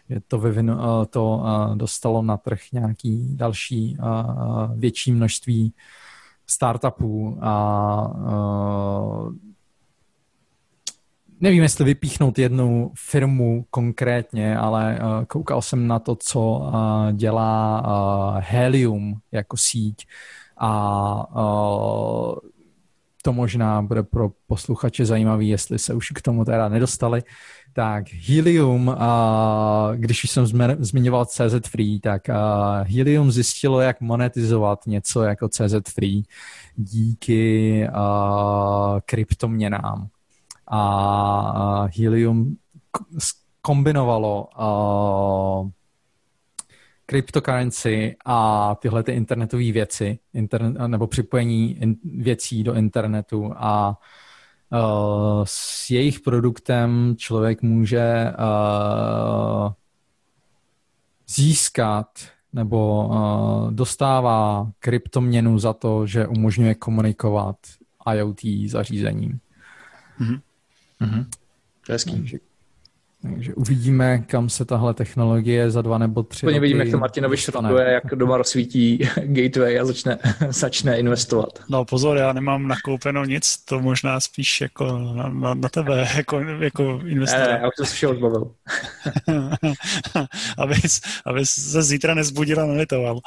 [0.10, 0.76] že to, vyvinu,
[1.10, 1.44] to
[1.76, 3.98] dostalo na trh nějaký další
[4.76, 5.74] větší množství
[6.48, 8.14] startupů a
[11.44, 16.72] nevím, jestli vypíchnout jednu firmu konkrétně, ale uh, koukal jsem na to, co uh,
[17.12, 20.08] dělá uh, Helium jako síť
[20.58, 21.26] a
[23.22, 27.24] to možná bude pro posluchače zajímavý, jestli se už k tomu teda nedostali.
[27.74, 28.96] Tak Helium,
[29.96, 30.46] když už jsem
[30.80, 32.22] zmiňoval CZ Free, tak
[32.84, 36.24] Helium zjistilo, jak monetizovat něco jako CZ Free
[36.76, 37.88] díky
[39.06, 40.10] kryptoměnám
[40.68, 42.58] a Helium
[43.62, 45.70] kombinovalo uh,
[47.06, 54.00] cryptocurrency a tyhle ty internetové věci, internet, nebo připojení in, věcí do internetu a
[55.44, 58.34] s jejich produktem člověk může
[61.28, 62.08] získat
[62.54, 63.10] nebo
[63.70, 67.56] dostává kryptoměnu za to, že umožňuje komunikovat
[68.14, 69.40] IoT zařízením.
[70.20, 70.42] Mm-hmm.
[71.04, 71.26] Mm-hmm.
[71.90, 72.40] Hezký.
[73.24, 77.38] Takže, uvidíme, kam se tahle technologie za dva nebo tři Úplně vidím, jak to Martinovi
[77.38, 80.18] šrotuje, jak doma rozsvítí gateway a začne,
[80.50, 81.60] začne investovat.
[81.70, 86.40] No pozor, já nemám nakoupeno nic, to možná spíš jako na, na, na tebe, jako,
[86.40, 87.48] jako investor.
[87.48, 88.52] Ne, já už to se všeho zbavil.
[90.58, 93.20] abys, abys se zítra nezbudil a nelitoval.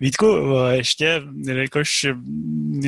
[0.00, 0.26] Vítku,
[0.70, 1.22] ještě,
[1.52, 2.06] jakož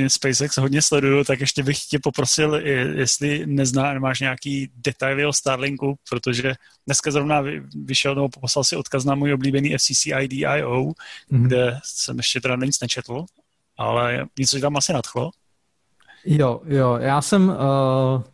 [0.08, 2.54] SpaceX hodně sleduju, tak ještě bych tě poprosil,
[2.94, 6.54] jestli nezná, máš nějaký detaily o Starlinku, protože
[6.86, 7.42] dneska zrovna
[7.84, 10.92] vyšel nebo poslal si odkaz na můj oblíbený FCC IDIO, mm-hmm.
[11.30, 13.24] kde jsem ještě teda nic nečetl,
[13.78, 15.30] ale něco tam asi nadchlo.
[16.24, 17.54] Jo, jo, já jsem, uh,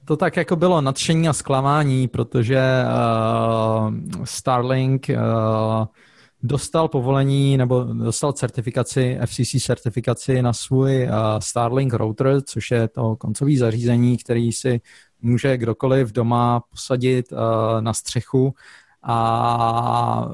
[0.05, 3.95] to tak jako bylo nadšení a zklamání, protože uh,
[4.25, 5.87] Starlink uh,
[6.43, 13.17] dostal povolení nebo dostal certifikaci, FCC certifikaci na svůj uh, Starlink router, což je to
[13.17, 14.81] koncový zařízení, který si
[15.23, 17.39] může kdokoliv doma posadit uh,
[17.81, 18.55] na střechu
[19.03, 20.33] a uh,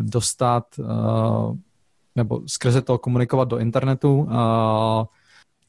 [0.00, 1.56] dostat uh,
[2.16, 4.18] nebo skrze to komunikovat do internetu.
[4.18, 4.28] Uh,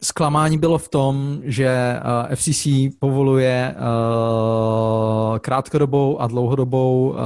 [0.02, 2.68] zklamání bylo v tom, že uh, FCC
[3.00, 7.18] povoluje uh, krátkodobou a dlouhodobou uh,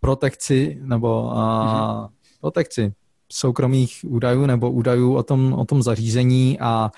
[0.00, 2.08] protekci nebo mm-hmm.
[2.40, 2.92] protekci
[3.32, 6.90] soukromých údajů nebo údajů o tom, o tom zařízení a uh,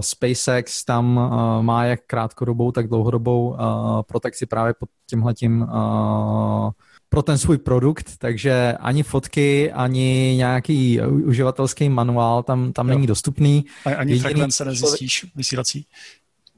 [0.00, 3.56] SpaceX tam uh, má jak krátkodobou, tak dlouhodobou uh,
[4.02, 6.70] protekci právě pod tímhletím uh,
[7.08, 13.64] pro ten svůj produkt, takže ani fotky, ani nějaký uživatelský manuál tam, tam není dostupný.
[13.84, 15.86] A ani Jediný, frekvence nezjistíš vysílací?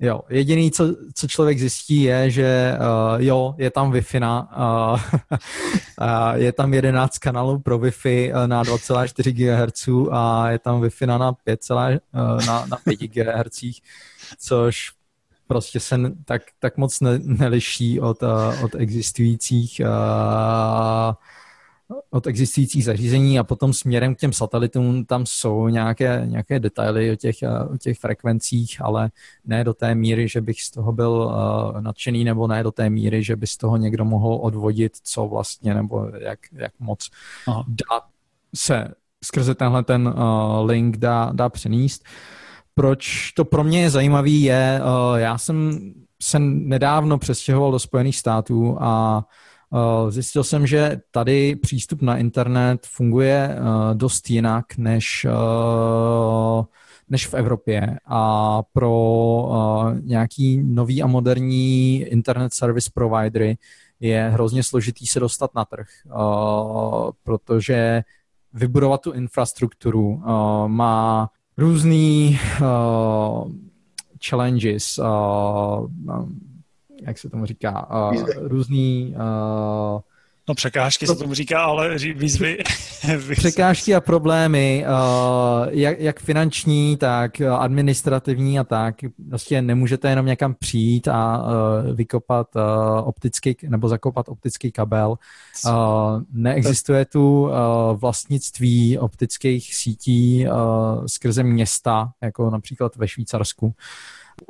[0.05, 5.01] Jo, jediný, co, co člověk zjistí, je, že uh, jo, je tam Wi-Fi uh,
[6.01, 11.19] uh, je tam 11 kanálů pro Wi-Fi na 2,4 GHz a je tam Wi-Fi na,
[11.19, 13.65] na 5, uh, na, na 5 GHz,
[14.39, 14.93] což
[15.47, 21.15] prostě se tak, tak moc ne, neliší od, uh, od existujících uh,
[22.11, 27.17] od existujících zařízení a potom směrem k těm satelitům tam jsou nějaké, nějaké detaily o
[27.17, 27.37] těch,
[27.75, 29.11] o těch frekvencích, ale
[29.45, 32.91] ne do té míry, že bych z toho byl uh, nadšený, nebo ne do té
[32.91, 37.11] míry, že by z toho někdo mohl odvodit, co vlastně, nebo jak, jak moc
[37.49, 37.65] Aha.
[37.69, 38.01] dá
[38.57, 38.89] se
[39.25, 42.05] skrze tenhle ten uh, link dá, dá přenést.
[42.75, 44.81] Proč to pro mě je zajímavý je,
[45.17, 45.79] já jsem
[46.23, 49.25] se nedávno přestěhoval do Spojených států a
[50.09, 55.27] zjistil jsem, že tady přístup na internet funguje uh, dost jinak než,
[56.59, 56.65] uh,
[57.09, 57.99] než v Evropě.
[58.07, 63.57] A pro nějaký nový a moderní internet service providery
[64.01, 65.87] je hrozně složitý se dostat na trh,
[67.23, 68.03] protože
[68.53, 70.23] vybudovat tu infrastrukturu,
[70.67, 72.39] má různý
[74.29, 75.01] challenges,
[77.07, 80.01] jak se tomu říká, uh, různý uh,
[80.49, 82.59] No překážky se tomu říká, ale výzvy.
[83.31, 88.95] překážky a problémy, uh, jak, jak finanční, tak administrativní a tak.
[89.29, 92.63] Prostě nemůžete jenom někam přijít a uh, vykopat uh,
[93.09, 95.19] optický, nebo zakopat optický kabel.
[95.67, 95.73] Uh,
[96.33, 97.51] neexistuje tu uh,
[97.95, 103.75] vlastnictví optických sítí uh, skrze města, jako například ve Švýcarsku.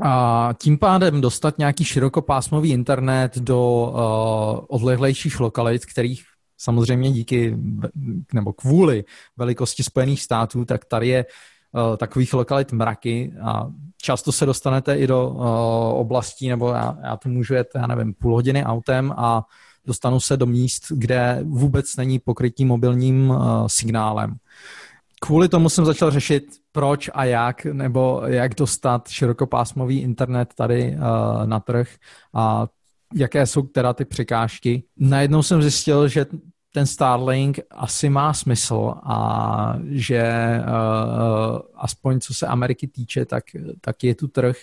[0.03, 6.23] A tím pádem dostat nějaký širokopásmový internet do uh, odlehlejších lokalit, kterých
[6.59, 7.57] samozřejmě díky
[8.35, 9.05] nebo kvůli
[9.37, 11.25] velikosti Spojených států, tak tady je
[11.73, 13.67] uh, takových lokalit mraky a
[14.03, 15.45] často se dostanete i do uh,
[16.01, 19.45] oblastí, nebo já, já to můžu jet, já nevím, půl hodiny autem a
[19.87, 24.35] dostanu se do míst, kde vůbec není pokrytí mobilním uh, signálem.
[25.21, 31.47] Kvůli tomu jsem začal řešit, proč a jak, nebo jak dostat širokopásmový internet tady uh,
[31.47, 31.89] na trh
[32.35, 32.67] a
[33.15, 34.85] jaké jsou teda ty překážky.
[34.97, 36.27] Najednou jsem zjistil, že
[36.75, 40.25] ten Starlink asi má smysl a že
[40.61, 43.45] uh, aspoň co se Ameriky týče, tak,
[43.81, 44.57] tak je tu trh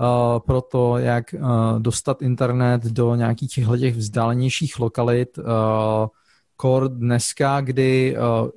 [0.00, 1.40] uh, pro to, jak uh,
[1.78, 5.38] dostat internet do nějakých těchto těch vzdálenějších lokalit.
[5.38, 5.44] Uh,
[6.60, 8.48] core dneska, kdy uh,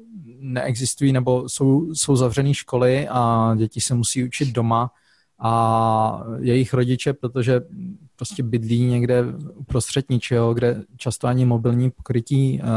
[0.42, 4.92] neexistují nebo jsou, jsou zavřené školy a děti se musí učit doma
[5.40, 7.62] a jejich rodiče, protože
[8.16, 9.24] prostě bydlí někde
[9.54, 12.68] uprostřed ničeho, kde často ani mobilní pokrytí uh,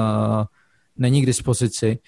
[0.97, 1.99] není k dispozici,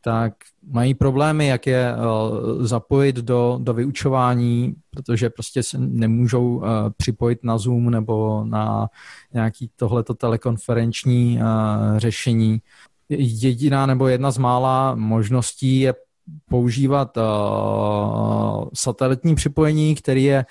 [0.00, 0.32] tak
[0.62, 6.64] mají problémy, jak je uh, zapojit do, do vyučování, protože prostě se nemůžou uh,
[6.96, 8.88] připojit na Zoom nebo na
[9.32, 12.60] nějaký tohleto telekonferenční uh, řešení
[13.08, 15.94] jediná nebo jedna z mála možností je
[16.48, 20.46] používat uh, satelitní připojení, který je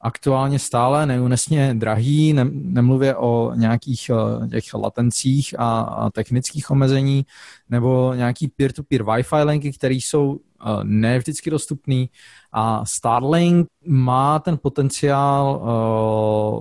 [0.00, 7.26] aktuálně stále neúnesně drahý, ne, nemluvě o nějakých uh, těch latencích a, a technických omezení,
[7.68, 10.38] nebo nějaký peer-to-peer Wi-Fi linky, které jsou uh,
[10.82, 12.10] ne vždycky dostupný.
[12.52, 15.60] A Starlink má ten potenciál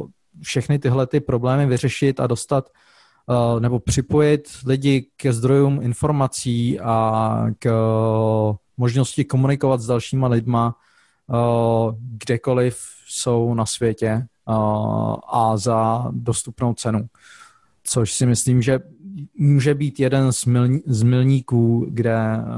[0.01, 0.07] uh,
[0.41, 2.86] všechny tyhle ty problémy vyřešit a dostat Eh,
[3.59, 7.69] nebo připojit lidi ke zdrojům informací a k
[8.77, 10.75] možnosti komunikovat s dalšíma lidma
[11.29, 14.53] eh, kdekoliv jsou na světě eh,
[15.27, 17.07] a za dostupnou cenu.
[17.83, 18.79] Což si myslím, že
[19.37, 20.31] může být jeden
[20.85, 22.17] z milníků, kde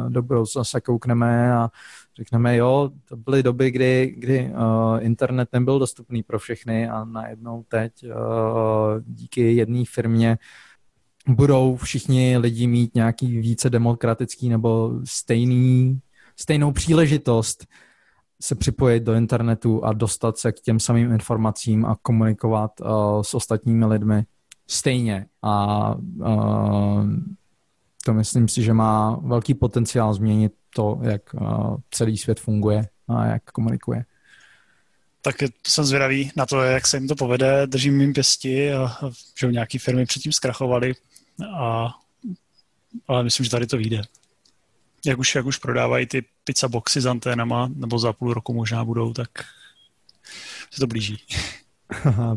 [0.09, 1.69] do budoucna se koukneme a
[2.19, 7.63] řekneme, jo, to byly doby, kdy, kdy uh, internet nebyl dostupný pro všechny a najednou
[7.67, 8.11] teď uh,
[9.05, 10.37] díky jedné firmě
[11.27, 15.99] budou všichni lidi mít nějaký více demokratický nebo stejný,
[16.35, 17.67] stejnou příležitost
[18.41, 22.87] se připojit do internetu a dostat se k těm samým informacím a komunikovat uh,
[23.21, 24.25] s ostatními lidmi
[24.67, 25.25] stejně.
[25.41, 27.05] A uh,
[28.05, 31.35] to myslím si, že má velký potenciál změnit to, jak
[31.91, 34.05] celý svět funguje a jak komunikuje.
[35.21, 35.35] Tak
[35.67, 37.67] jsem zvědavý na to, jak se jim to povede.
[37.67, 38.97] Držím jim pěsti, a,
[39.39, 40.93] že nějaké firmy předtím zkrachovaly,
[41.53, 41.95] a,
[43.07, 44.01] ale myslím, že tady to vyjde.
[45.05, 48.85] Jak už, jak už prodávají ty pizza boxy s anténama, nebo za půl roku možná
[48.85, 49.29] budou, tak
[50.71, 51.17] se to blíží.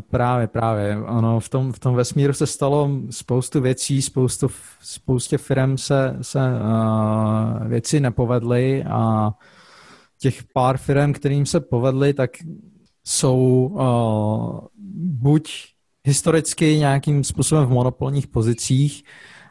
[0.09, 0.97] Právě, právě.
[0.97, 4.47] Ono v tom, v tom vesmíru se stalo spoustu věcí, spoustu,
[4.81, 9.31] spoustě firm se, se uh, věci nepovedly a
[10.19, 12.31] těch pár firm, kterým se povedly, tak
[13.05, 14.59] jsou uh,
[15.21, 15.51] buď
[16.05, 19.03] historicky nějakým způsobem v monopolních pozicích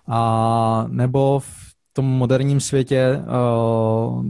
[0.06, 4.24] a nebo v tom moderním světě uh,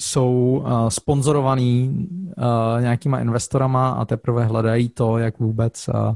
[0.00, 6.14] jsou uh, sponzorovaný uh, nějakýma investorama a teprve hledají to, jak vůbec uh,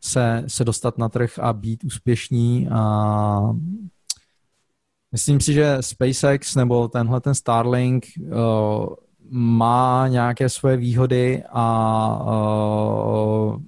[0.00, 2.68] se, se dostat na trh a být úspěšní.
[2.68, 3.54] A
[5.12, 8.30] myslím si, že SpaceX nebo tenhle ten Starlink uh,
[9.30, 13.62] má nějaké svoje výhody a uh,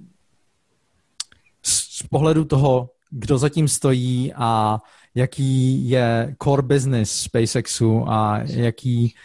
[1.63, 4.81] z pohledu toho, kdo zatím stojí a
[5.15, 9.15] jaký je core business SpaceXu a jaký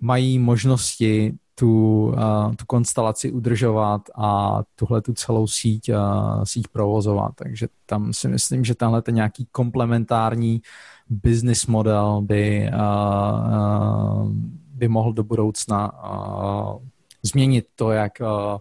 [0.00, 7.32] mají možnosti tu, uh, tu konstelaci udržovat a tuhle tu celou síť, uh, síť provozovat.
[7.34, 10.62] Takže tam si myslím, že tenhle ten nějaký komplementární
[11.10, 12.80] business model by, uh,
[14.22, 14.32] uh,
[14.74, 16.78] by mohl do budoucna uh,
[17.22, 18.58] změnit to, jak uh,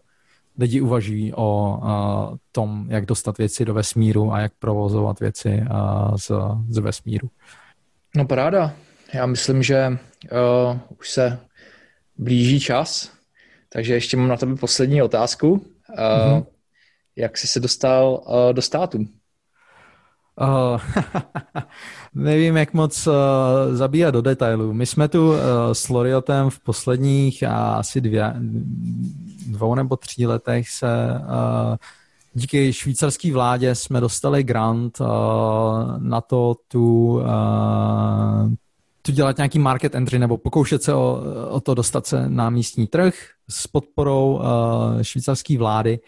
[0.59, 6.15] lidi uvažují o uh, tom, jak dostat věci do vesmíru a jak provozovat věci uh,
[6.15, 6.31] z,
[6.69, 7.29] z vesmíru.
[8.15, 8.73] No paráda.
[9.13, 9.97] Já myslím, že
[10.31, 11.39] uh, už se
[12.17, 13.11] blíží čas,
[13.69, 15.51] takže ještě mám na tebe poslední otázku.
[15.51, 15.59] Uh,
[15.95, 16.45] mm-hmm.
[17.15, 18.97] Jak jsi se dostal uh, do státu?
[20.41, 20.81] Uh,
[22.13, 23.13] nevím, jak moc uh,
[23.71, 24.73] zabíjat do detailů.
[24.73, 25.37] My jsme tu uh,
[25.73, 28.33] s Loriotem v posledních uh, asi dvě,
[29.47, 30.87] dvou nebo tří letech se
[31.19, 31.75] uh,
[32.33, 35.07] díky švýcarské vládě jsme dostali grant uh,
[35.97, 38.51] na to tu, uh,
[39.01, 42.87] tu dělat nějaký market entry nebo pokoušet se o, o to dostat se na místní
[42.87, 43.13] trh
[43.49, 44.41] s podporou uh,
[45.01, 45.99] švýcarské vlády.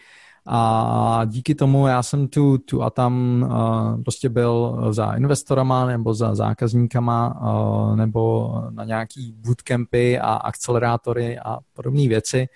[0.46, 6.14] A díky tomu já jsem tu, tu a tam uh, prostě byl za investorama nebo
[6.14, 12.48] za zákazníkama uh, nebo na nějaký bootcampy a akcelerátory a podobné věci.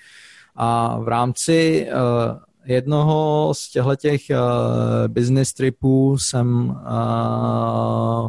[0.56, 4.36] A v rámci uh, jednoho z těchto těch uh,
[5.08, 8.28] business tripů jsem uh,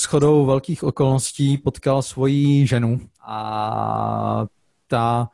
[0.00, 4.46] shodou velkých okolností potkal svoji ženu a
[4.86, 5.28] ta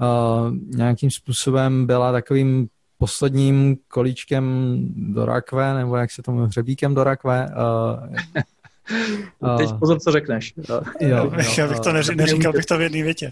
[0.00, 2.68] uh, nějakým způsobem byla takovým
[2.98, 7.46] posledním kolíčkem do rakve, nebo jak se tomu hřebíkem do rakve.
[7.46, 8.16] Uh,
[9.58, 10.54] Teď pozor, co řekneš.
[10.68, 13.30] Jo, jo, Já bych to neři, neříkal bych to v jedné větě.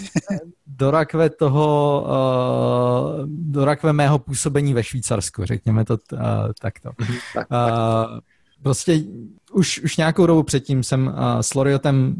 [0.66, 6.18] do rakve toho, uh, do rakve mého působení ve Švýcarsku, řekněme to uh,
[6.60, 6.90] takto.
[6.98, 8.18] Mhm, tak, uh,
[8.62, 9.02] prostě
[9.52, 12.16] už, už nějakou dobu předtím jsem uh, s Loriotem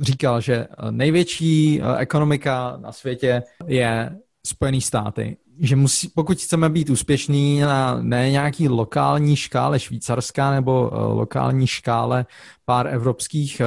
[0.00, 5.36] říkal, že největší uh, ekonomika na světě je Spojené státy.
[5.58, 12.26] Že musí, pokud chceme být úspěšní na ne nějaký lokální škále švýcarská nebo lokální škále
[12.64, 13.62] pár evropských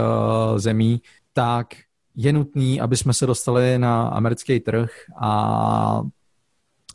[0.57, 1.01] zemí,
[1.33, 1.67] tak
[2.15, 6.01] je nutný, aby jsme se dostali na americký trh a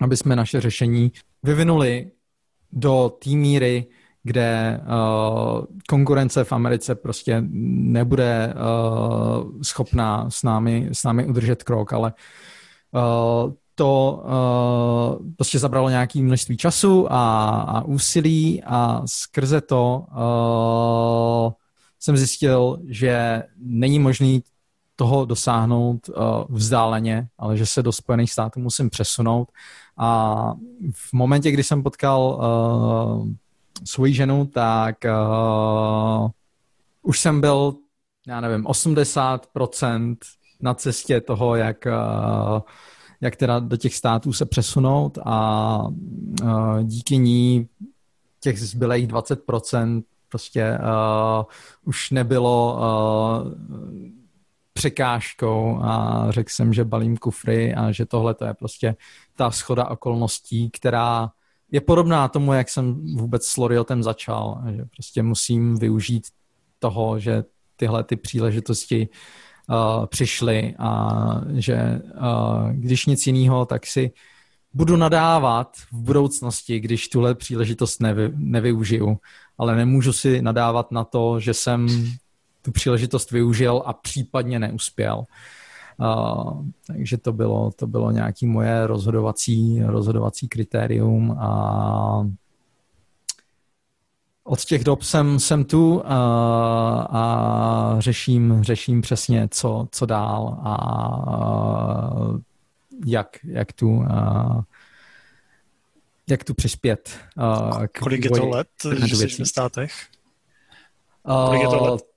[0.01, 1.13] aby jsme naše řešení
[1.43, 2.11] vyvinuli
[2.73, 3.87] do té míry,
[4.23, 11.93] kde uh, konkurence v Americe prostě nebude uh, schopná s námi, s námi udržet krok,
[11.93, 12.13] ale
[12.93, 20.05] uh, to uh, prostě zabralo nějaké množství času a, a úsilí a skrze to
[21.47, 21.53] uh,
[22.01, 24.43] jsem zjistil, že není možný
[24.97, 26.15] toho dosáhnout uh,
[26.49, 29.49] vzdáleně, ale že se do Spojených států musím přesunout.
[29.97, 30.53] A
[30.93, 33.29] v momentě, kdy jsem potkal uh,
[33.85, 36.31] svoji ženu, tak uh,
[37.03, 37.75] už jsem byl,
[38.27, 40.17] já nevím, 80%
[40.61, 42.61] na cestě toho, jak, uh,
[43.21, 45.79] jak teda do těch států se přesunout a
[46.43, 47.69] uh, díky ní
[48.41, 51.45] těch zbylých 20% prostě uh,
[51.85, 53.53] už nebylo uh,
[54.73, 58.97] překážkou a řekl jsem, že balím kufry a že tohle to je prostě
[59.37, 61.31] ta schoda okolností, která
[61.73, 66.27] je podobná tomu, jak jsem vůbec s Loriotem začal, že prostě musím využít
[66.79, 67.45] toho, že
[67.77, 69.09] tyhle ty příležitosti
[69.69, 71.21] uh, přišly a
[71.55, 74.13] že uh, když nic jiného, tak si
[74.73, 79.19] budu nadávat v budoucnosti, když tuhle příležitost nevy, nevyužiju,
[79.59, 81.87] ale nemůžu si nadávat na to, že jsem
[82.63, 85.19] tu příležitost využil a případně neuspěl.
[85.19, 85.25] Uh,
[86.87, 92.31] takže to bylo, to bylo nějaký moje rozhodovací, rozhodovací kritérium a
[94.45, 102.17] od těch dob jsem, jsem tu uh, a řeším, řeším přesně, co, co dál a
[102.17, 102.39] uh,
[103.07, 104.63] jak, jak tu uh,
[106.31, 107.19] jak tu přispět.
[107.37, 108.69] Uh, Kolik je to let,
[109.05, 109.93] že jsi v státech?
[111.23, 112.10] Kolik je to let?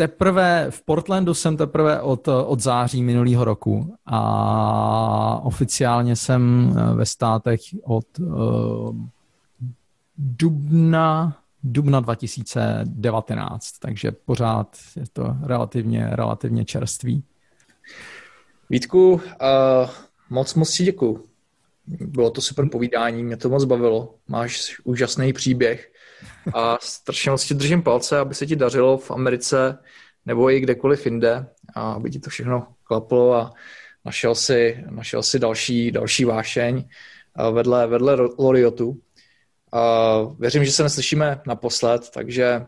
[0.00, 7.06] Teprve v Portlandu jsem teprve od, od září minulého roku a oficiálně jsem eh, ve
[7.06, 8.96] státech od uh,
[10.18, 17.22] dubna dubna 2019, takže pořád je to relativně, relativně čerstvý.
[18.70, 19.20] Vítku, uh,
[20.30, 21.24] moc moc si děkuju.
[21.86, 24.14] Bylo to super povídání, mě to moc bavilo.
[24.28, 25.92] Máš úžasný příběh
[26.54, 29.78] a strašně moc ti držím palce, aby se ti dařilo v Americe
[30.26, 33.52] nebo i kdekoliv jinde a aby ti to všechno klaplo a
[34.04, 36.88] našel si, našel si další, další vášeň
[37.52, 39.00] vedle, vedle Loriotu.
[40.38, 42.66] Věřím, že se neslyšíme naposled, takže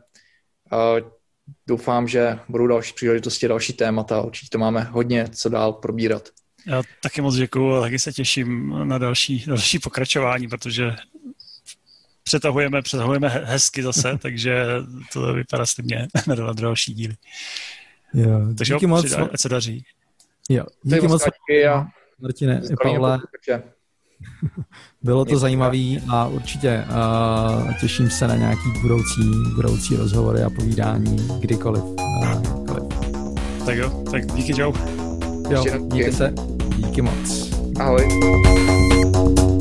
[1.66, 4.22] doufám, že budou další příležitosti, další témata.
[4.22, 6.28] Určitě to máme hodně co dál probírat.
[6.66, 10.84] Já taky moc děkuju a taky se těším na další, další pokračování, protože
[12.30, 14.64] přetahujeme, přetahujeme hezky zase, takže
[15.12, 17.14] to vypadá stejně na další díly.
[18.14, 19.04] Jo, takže díky moc.
[19.04, 19.84] Přidá, se daří.
[20.50, 21.26] Jo, díky moc.
[21.26, 21.86] A
[22.20, 23.18] Martine, Pavle.
[25.02, 29.22] Bylo to zajímavé a určitě uh, těším se na nějaký budoucí,
[29.54, 31.82] budoucí rozhovory a povídání kdykoliv.
[31.82, 32.84] Uh, kdykoliv.
[33.66, 34.72] Tak jo, tak díky, čau.
[35.50, 36.34] Jo, díky se.
[36.76, 37.50] Díky moc.
[37.80, 39.59] Ahoj.